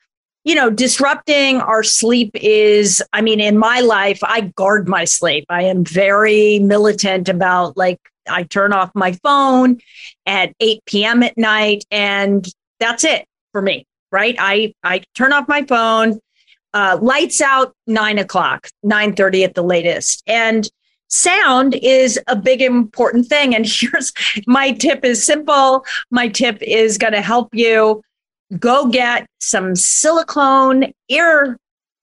you 0.43 0.55
know, 0.55 0.69
disrupting 0.69 1.61
our 1.61 1.83
sleep 1.83 2.31
is, 2.35 3.03
I 3.13 3.21
mean, 3.21 3.39
in 3.39 3.57
my 3.57 3.81
life, 3.81 4.19
I 4.23 4.41
guard 4.55 4.87
my 4.87 5.05
sleep. 5.05 5.45
I 5.49 5.63
am 5.63 5.83
very 5.83 6.59
militant 6.59 7.29
about 7.29 7.77
like, 7.77 7.99
I 8.27 8.43
turn 8.43 8.73
off 8.73 8.91
my 8.95 9.13
phone 9.23 9.79
at 10.25 10.53
8 10.59 10.85
p.m. 10.85 11.23
at 11.23 11.37
night, 11.37 11.85
and 11.91 12.47
that's 12.79 13.03
it 13.03 13.25
for 13.51 13.61
me, 13.61 13.85
right? 14.11 14.35
I, 14.39 14.73
I 14.83 15.03
turn 15.15 15.33
off 15.33 15.47
my 15.47 15.63
phone, 15.63 16.19
uh, 16.73 16.97
lights 17.01 17.41
out 17.41 17.75
nine 17.85 18.17
o'clock, 18.17 18.67
9 18.83 19.15
30 19.15 19.43
at 19.43 19.55
the 19.55 19.63
latest. 19.63 20.23
And 20.25 20.69
sound 21.11 21.75
is 21.75 22.19
a 22.27 22.35
big 22.35 22.61
important 22.61 23.27
thing. 23.27 23.53
And 23.53 23.65
here's 23.69 24.11
my 24.47 24.71
tip 24.71 25.05
is 25.05 25.23
simple. 25.23 25.85
My 26.09 26.29
tip 26.29 26.61
is 26.61 26.97
going 26.97 27.13
to 27.13 27.21
help 27.21 27.49
you 27.53 28.01
go 28.59 28.87
get 28.87 29.27
some 29.39 29.75
silicone 29.75 30.93
ear 31.09 31.57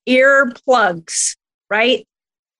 ear 0.06 0.52
plugs, 0.64 1.36
right? 1.68 2.06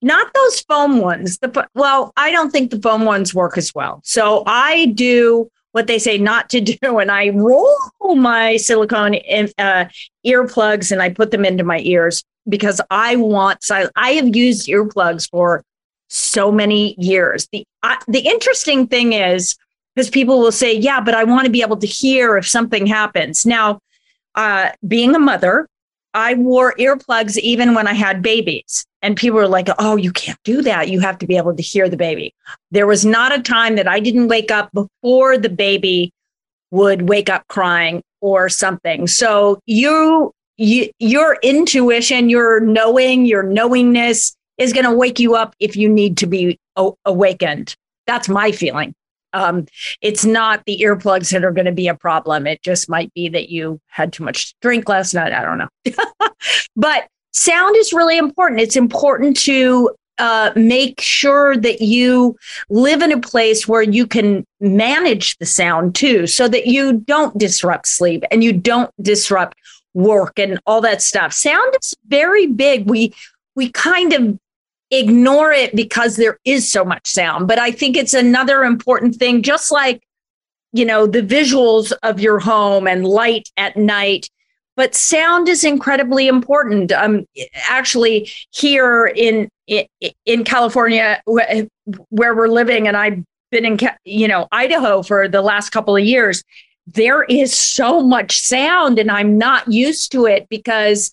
Not 0.00 0.32
those 0.34 0.60
foam 0.60 0.98
ones. 0.98 1.38
The 1.38 1.66
well, 1.74 2.12
I 2.16 2.30
don't 2.30 2.50
think 2.50 2.70
the 2.70 2.80
foam 2.80 3.04
ones 3.04 3.34
work 3.34 3.58
as 3.58 3.74
well. 3.74 4.00
So 4.04 4.42
I 4.46 4.86
do 4.86 5.50
what 5.72 5.86
they 5.86 5.98
say 5.98 6.18
not 6.18 6.50
to 6.50 6.60
do, 6.82 6.98
and 6.98 7.10
I 7.10 7.30
roll 7.30 7.76
my 8.14 8.56
silicone 8.56 9.14
in, 9.14 9.50
uh, 9.58 9.86
earplugs 10.26 10.92
and 10.92 11.02
I 11.02 11.10
put 11.10 11.30
them 11.30 11.44
into 11.44 11.64
my 11.64 11.80
ears 11.80 12.22
because 12.48 12.80
I 12.90 13.16
want. 13.16 13.64
I 13.96 14.10
have 14.12 14.36
used 14.36 14.68
earplugs 14.68 15.28
for 15.28 15.64
so 16.08 16.52
many 16.52 16.94
years. 16.98 17.48
The 17.52 17.64
uh, 17.82 17.96
the 18.06 18.20
interesting 18.20 18.86
thing 18.86 19.12
is 19.12 19.56
because 19.98 20.10
people 20.10 20.38
will 20.38 20.52
say, 20.52 20.72
"Yeah, 20.72 21.00
but 21.00 21.14
I 21.14 21.24
want 21.24 21.46
to 21.46 21.50
be 21.50 21.62
able 21.62 21.76
to 21.78 21.86
hear 21.86 22.36
if 22.36 22.48
something 22.48 22.86
happens." 22.86 23.44
Now, 23.44 23.80
uh, 24.36 24.70
being 24.86 25.16
a 25.16 25.18
mother, 25.18 25.66
I 26.14 26.34
wore 26.34 26.74
earplugs 26.74 27.36
even 27.38 27.74
when 27.74 27.88
I 27.88 27.92
had 27.92 28.22
babies. 28.22 28.86
And 29.02 29.16
people 29.16 29.38
were 29.38 29.48
like, 29.48 29.68
oh, 29.78 29.96
you 29.96 30.12
can't 30.12 30.38
do 30.44 30.62
that. 30.62 30.88
You 30.88 31.00
have 31.00 31.18
to 31.18 31.26
be 31.26 31.36
able 31.36 31.54
to 31.54 31.62
hear 31.62 31.88
the 31.88 31.96
baby. 31.96 32.34
There 32.70 32.86
was 32.86 33.04
not 33.04 33.36
a 33.36 33.42
time 33.42 33.76
that 33.76 33.88
I 33.88 34.00
didn't 34.00 34.28
wake 34.28 34.50
up 34.50 34.70
before 34.72 35.38
the 35.38 35.48
baby 35.48 36.12
would 36.70 37.08
wake 37.08 37.28
up 37.28 37.46
crying 37.48 38.02
or 38.20 38.48
something. 38.48 39.06
So 39.06 39.60
you, 39.66 40.32
you 40.56 40.90
your 40.98 41.38
intuition, 41.42 42.28
your 42.28 42.60
knowing, 42.60 43.26
your 43.26 43.42
knowingness 43.42 44.36
is 44.58 44.72
going 44.72 44.84
to 44.84 44.92
wake 44.92 45.20
you 45.20 45.36
up 45.36 45.54
if 45.60 45.76
you 45.76 45.88
need 45.88 46.16
to 46.18 46.26
be 46.26 46.58
awakened. 47.04 47.76
That's 48.06 48.28
my 48.28 48.50
feeling. 48.50 48.94
Um, 49.32 49.66
it's 50.00 50.24
not 50.24 50.62
the 50.66 50.80
earplugs 50.80 51.30
that 51.30 51.44
are 51.44 51.52
going 51.52 51.66
to 51.66 51.72
be 51.72 51.88
a 51.88 51.94
problem. 51.94 52.46
It 52.46 52.62
just 52.62 52.88
might 52.88 53.12
be 53.14 53.28
that 53.28 53.48
you 53.50 53.80
had 53.86 54.12
too 54.12 54.24
much 54.24 54.50
to 54.50 54.54
drink 54.62 54.88
last 54.88 55.14
night. 55.14 55.32
I 55.32 55.42
don't 55.42 55.58
know. 55.58 56.28
but 56.76 57.08
sound 57.32 57.76
is 57.76 57.92
really 57.92 58.18
important. 58.18 58.60
It's 58.60 58.76
important 58.76 59.38
to 59.40 59.90
uh, 60.18 60.50
make 60.56 61.00
sure 61.00 61.56
that 61.56 61.80
you 61.80 62.36
live 62.68 63.02
in 63.02 63.12
a 63.12 63.20
place 63.20 63.68
where 63.68 63.82
you 63.82 64.06
can 64.06 64.44
manage 64.60 65.36
the 65.38 65.46
sound 65.46 65.94
too, 65.94 66.26
so 66.26 66.48
that 66.48 66.66
you 66.66 66.94
don't 66.94 67.38
disrupt 67.38 67.86
sleep 67.86 68.24
and 68.30 68.42
you 68.42 68.52
don't 68.52 68.90
disrupt 69.00 69.56
work 69.94 70.38
and 70.38 70.58
all 70.66 70.80
that 70.80 71.02
stuff. 71.02 71.32
Sound 71.32 71.74
is 71.80 71.94
very 72.08 72.46
big. 72.46 72.90
We 72.90 73.14
we 73.54 73.70
kind 73.70 74.12
of 74.12 74.38
ignore 74.90 75.52
it 75.52 75.74
because 75.74 76.16
there 76.16 76.38
is 76.44 76.70
so 76.70 76.84
much 76.84 77.06
sound. 77.08 77.48
But 77.48 77.58
I 77.58 77.70
think 77.70 77.96
it's 77.96 78.14
another 78.14 78.64
important 78.64 79.16
thing, 79.16 79.42
just 79.42 79.70
like, 79.70 80.02
you 80.72 80.84
know, 80.84 81.06
the 81.06 81.22
visuals 81.22 81.92
of 82.02 82.20
your 82.20 82.38
home 82.38 82.86
and 82.86 83.06
light 83.06 83.50
at 83.56 83.76
night. 83.76 84.28
But 84.76 84.94
sound 84.94 85.48
is 85.48 85.64
incredibly 85.64 86.28
important. 86.28 86.92
Um, 86.92 87.26
actually, 87.68 88.30
here 88.52 89.06
in 89.06 89.48
in 90.24 90.44
California, 90.44 91.20
where 91.26 92.34
we're 92.34 92.48
living, 92.48 92.86
and 92.86 92.96
I've 92.96 93.24
been 93.50 93.64
in, 93.64 93.78
you 94.04 94.28
know, 94.28 94.46
Idaho 94.52 95.02
for 95.02 95.26
the 95.28 95.42
last 95.42 95.70
couple 95.70 95.96
of 95.96 96.04
years. 96.04 96.44
There 96.86 97.24
is 97.24 97.52
so 97.52 98.02
much 98.02 98.40
sound, 98.40 98.98
and 98.98 99.10
I'm 99.10 99.36
not 99.36 99.70
used 99.70 100.12
to 100.12 100.26
it 100.26 100.46
because, 100.48 101.12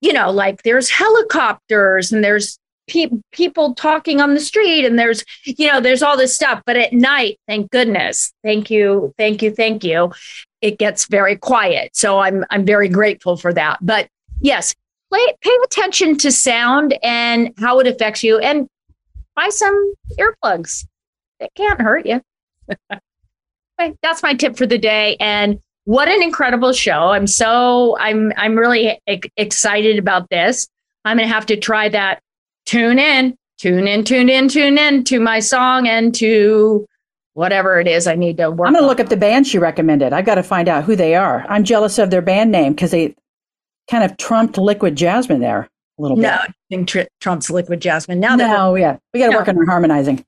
you 0.00 0.12
know, 0.12 0.30
like 0.30 0.62
there's 0.62 0.90
helicopters 0.90 2.12
and 2.12 2.24
there's 2.24 2.58
pe- 2.88 3.10
people 3.32 3.74
talking 3.74 4.20
on 4.20 4.34
the 4.34 4.40
street 4.40 4.84
and 4.84 4.98
there's 4.98 5.24
you 5.44 5.68
know 5.68 5.80
there's 5.80 6.02
all 6.02 6.16
this 6.16 6.34
stuff 6.34 6.62
but 6.66 6.76
at 6.76 6.92
night 6.92 7.38
thank 7.46 7.70
goodness 7.70 8.32
thank 8.42 8.70
you 8.70 9.14
thank 9.16 9.42
you 9.42 9.50
thank 9.50 9.84
you 9.84 10.12
it 10.60 10.78
gets 10.78 11.06
very 11.06 11.36
quiet. 11.36 11.96
So 11.96 12.18
i'm 12.18 12.44
i'm 12.50 12.64
very 12.64 12.88
grateful 12.88 13.36
for 13.36 13.52
that. 13.54 13.78
But 13.80 14.08
yes 14.40 14.74
play, 15.10 15.34
pay 15.42 15.56
attention 15.64 16.16
to 16.18 16.32
sound 16.32 16.96
and 17.02 17.52
how 17.58 17.80
it 17.80 17.86
affects 17.86 18.22
you 18.22 18.38
and 18.38 18.68
buy 19.34 19.48
some 19.48 19.94
earplugs. 20.18 20.86
It 21.40 21.50
can't 21.56 21.80
hurt 21.80 22.06
you. 22.06 22.20
That's 24.02 24.22
my 24.22 24.34
tip 24.34 24.56
for 24.56 24.66
the 24.66 24.78
day. 24.78 25.16
And 25.20 25.58
what 25.84 26.08
an 26.08 26.22
incredible 26.22 26.72
show. 26.72 27.08
I'm 27.08 27.26
so 27.26 27.96
i'm 27.98 28.32
i'm 28.36 28.56
really 28.56 29.00
excited 29.36 29.98
about 29.98 30.28
this. 30.30 30.68
I'm 31.04 31.16
going 31.16 31.28
to 31.28 31.34
have 31.34 31.46
to 31.46 31.56
try 31.56 31.88
that 31.88 32.20
tune 32.66 32.98
in, 32.98 33.36
tune 33.58 33.86
in, 33.86 34.04
tune 34.04 34.28
in, 34.28 34.48
tune 34.48 34.78
in 34.78 35.04
to 35.04 35.20
my 35.20 35.40
song 35.40 35.86
and 35.88 36.14
to 36.16 36.86
whatever 37.34 37.80
it 37.80 37.86
is 37.86 38.06
I 38.06 38.14
need 38.14 38.36
to 38.38 38.50
work. 38.50 38.66
I'm 38.66 38.74
going 38.74 38.82
to 38.82 38.88
look 38.88 39.00
up 39.00 39.08
the 39.08 39.16
band 39.16 39.46
she 39.46 39.58
recommended. 39.58 40.12
I've 40.12 40.26
got 40.26 40.34
to 40.36 40.42
find 40.42 40.68
out 40.68 40.84
who 40.84 40.96
they 40.96 41.14
are. 41.14 41.46
I'm 41.48 41.64
jealous 41.64 41.98
of 41.98 42.10
their 42.10 42.22
band 42.22 42.50
name 42.50 42.72
because 42.72 42.90
they 42.90 43.14
kind 43.90 44.04
of 44.04 44.16
trumped 44.16 44.58
Liquid 44.58 44.96
Jasmine 44.96 45.40
there 45.40 45.68
a 45.98 46.02
little 46.02 46.16
bit. 46.16 46.22
No, 46.22 46.30
I 46.30 46.52
think 46.68 46.88
tr- 46.88 47.00
trumps 47.20 47.50
Liquid 47.50 47.80
Jasmine. 47.80 48.20
Now 48.20 48.36
no, 48.36 48.74
yeah, 48.74 48.98
we 49.12 49.20
got 49.20 49.26
to 49.26 49.32
no. 49.32 49.38
work 49.38 49.48
on 49.48 49.58
our 49.58 49.66
harmonizing. 49.66 50.24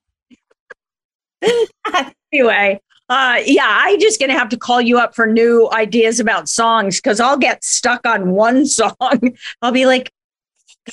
anyway, 2.32 2.80
uh, 3.08 3.40
yeah, 3.44 3.66
I'm 3.68 4.00
just 4.00 4.20
gonna 4.20 4.32
have 4.38 4.48
to 4.50 4.56
call 4.56 4.80
you 4.80 4.98
up 4.98 5.14
for 5.14 5.26
new 5.26 5.68
ideas 5.72 6.20
about 6.20 6.48
songs 6.48 6.96
because 6.96 7.20
I'll 7.20 7.36
get 7.36 7.62
stuck 7.64 8.06
on 8.06 8.30
one 8.30 8.64
song. 8.66 9.36
I'll 9.60 9.72
be 9.72 9.86
like, 9.86 10.10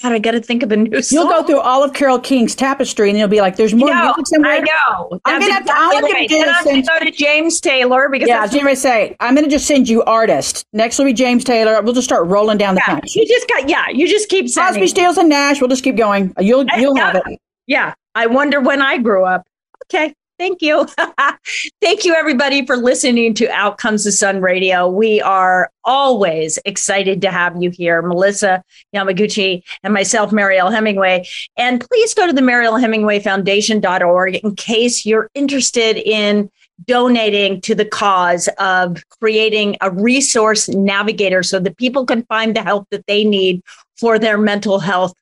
God, 0.01 0.11
I 0.11 0.19
got 0.19 0.31
to 0.31 0.39
think 0.39 0.61
of 0.61 0.71
a 0.71 0.77
new 0.77 1.01
song. 1.01 1.17
You'll 1.17 1.29
go 1.29 1.43
through 1.43 1.61
all 1.61 1.83
of 1.83 1.93
Carole 1.93 2.19
King's 2.19 2.53
tapestry, 2.53 3.09
and 3.09 3.17
you'll 3.17 3.27
be 3.27 3.41
like, 3.41 3.55
"There's 3.55 3.73
more 3.73 3.93
music 3.93 4.27
somewhere." 4.27 4.51
I 4.51 4.59
know. 4.59 5.19
I'm 5.25 5.41
gonna 5.41 5.51
have 5.51 5.65
to. 5.65 5.73
I'm 5.75 6.01
gonna. 6.01 6.69
And 6.69 6.87
go 6.87 6.99
to 6.99 7.11
James 7.11 7.59
Taylor 7.59 8.07
because 8.07 8.27
yeah, 8.27 8.41
I 8.43 8.47
gonna 8.47 8.75
say 8.75 9.15
I'm 9.19 9.33
gonna 9.33 9.47
just 9.47 9.65
send 9.65 9.89
you 9.89 10.03
artist. 10.03 10.65
Next 10.73 10.99
will 10.99 11.05
be 11.05 11.13
James 11.13 11.43
Taylor. 11.43 11.81
We'll 11.81 11.95
just 11.95 12.07
start 12.07 12.27
rolling 12.27 12.59
down 12.59 12.75
the 12.75 12.83
yeah, 12.87 12.99
punch. 12.99 13.15
You 13.15 13.25
just 13.27 13.47
got 13.49 13.67
yeah. 13.67 13.89
You 13.89 14.07
just 14.07 14.29
keep 14.29 14.47
sending. 14.47 14.73
Crosby, 14.73 14.87
Stills, 14.87 15.17
and 15.17 15.27
Nash. 15.27 15.59
We'll 15.59 15.69
just 15.69 15.83
keep 15.83 15.97
going. 15.97 16.33
You'll 16.39 16.65
you'll 16.77 16.95
have 16.95 17.15
it. 17.15 17.39
Yeah. 17.65 17.93
I 18.15 18.25
wonder 18.25 18.59
when 18.59 18.81
I 18.81 18.97
grew 18.97 19.23
up. 19.23 19.47
Okay. 19.85 20.13
Thank 20.39 20.61
you. 20.61 20.87
Thank 21.81 22.05
you, 22.05 22.15
everybody, 22.15 22.65
for 22.65 22.77
listening 22.77 23.33
to 23.33 23.49
Outcomes 23.49 24.07
of 24.07 24.13
Sun 24.13 24.39
Radio. 24.39 24.87
We 24.87 25.19
are 25.19 25.69
always 25.83 26.57
excited 26.63 27.21
to 27.23 27.29
have 27.29 27.61
you 27.61 27.69
here, 27.69 28.01
Melissa 28.01 28.63
Yamaguchi 28.95 29.63
and 29.83 29.93
myself, 29.93 30.31
Mariel 30.31 30.69
Hemingway. 30.69 31.27
And 31.57 31.85
please 31.85 32.13
go 32.13 32.25
to 32.25 32.31
the 32.31 32.41
Mariel 32.41 32.77
Hemingway 32.77 33.19
Foundation.org 33.19 34.35
in 34.37 34.55
case 34.55 35.05
you're 35.05 35.29
interested 35.35 35.97
in 35.97 36.49
donating 36.85 37.59
to 37.59 37.75
the 37.75 37.83
cause 37.83 38.47
of 38.59 39.03
creating 39.19 39.75
a 39.81 39.91
resource 39.91 40.69
navigator 40.69 41.43
so 41.43 41.59
that 41.59 41.75
people 41.75 42.05
can 42.05 42.23
find 42.27 42.55
the 42.55 42.63
help 42.63 42.87
that 42.91 43.05
they 43.07 43.25
need 43.25 43.61
for 43.97 44.17
their 44.17 44.37
mental 44.37 44.79
health 44.79 45.13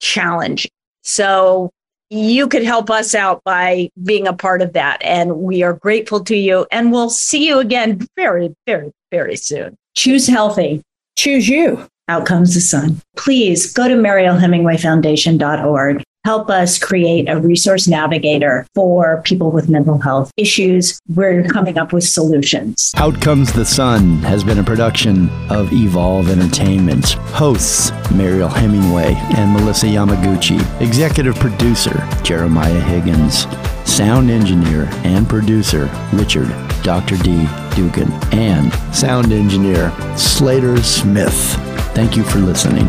challenge. 0.00 0.68
So 1.02 1.70
you 2.10 2.48
could 2.48 2.64
help 2.64 2.90
us 2.90 3.14
out 3.14 3.42
by 3.44 3.88
being 4.02 4.26
a 4.26 4.32
part 4.32 4.62
of 4.62 4.72
that. 4.74 5.02
And 5.02 5.36
we 5.38 5.62
are 5.62 5.74
grateful 5.74 6.24
to 6.24 6.36
you. 6.36 6.66
And 6.70 6.92
we'll 6.92 7.10
see 7.10 7.46
you 7.46 7.58
again 7.58 8.06
very, 8.16 8.54
very, 8.66 8.92
very 9.10 9.36
soon. 9.36 9.76
Choose 9.94 10.26
healthy. 10.26 10.82
Choose 11.16 11.48
you. 11.48 11.86
Out 12.08 12.26
comes 12.26 12.54
the 12.54 12.60
sun. 12.60 13.00
Please 13.16 13.72
go 13.72 13.88
to 13.88 13.94
marielhemingwayfoundation.org 13.94 16.04
help 16.26 16.50
us 16.50 16.76
create 16.76 17.28
a 17.28 17.38
resource 17.38 17.86
navigator 17.86 18.66
for 18.74 19.22
people 19.22 19.52
with 19.52 19.68
mental 19.68 19.96
health 19.96 20.32
issues. 20.36 21.00
We're 21.08 21.44
coming 21.44 21.78
up 21.78 21.92
with 21.92 22.02
solutions. 22.02 22.90
Out 22.96 23.20
Comes 23.20 23.52
the 23.52 23.64
Sun 23.64 24.18
has 24.22 24.42
been 24.42 24.58
a 24.58 24.64
production 24.64 25.30
of 25.50 25.72
Evolve 25.72 26.28
Entertainment. 26.28 27.10
Hosts 27.40 27.92
Mariel 28.10 28.48
Hemingway 28.48 29.14
and 29.36 29.52
Melissa 29.52 29.86
Yamaguchi. 29.86 30.58
Executive 30.80 31.36
producer 31.36 31.96
Jeremiah 32.24 32.80
Higgins. 32.80 33.46
Sound 33.88 34.28
engineer 34.28 34.88
and 35.04 35.28
producer 35.28 35.88
Richard 36.12 36.48
Dr. 36.82 37.16
D. 37.18 37.46
Dugan. 37.76 38.10
And 38.32 38.74
sound 38.92 39.30
engineer 39.30 39.92
Slater 40.16 40.82
Smith. 40.82 41.54
Thank 41.94 42.16
you 42.16 42.24
for 42.24 42.38
listening. 42.40 42.88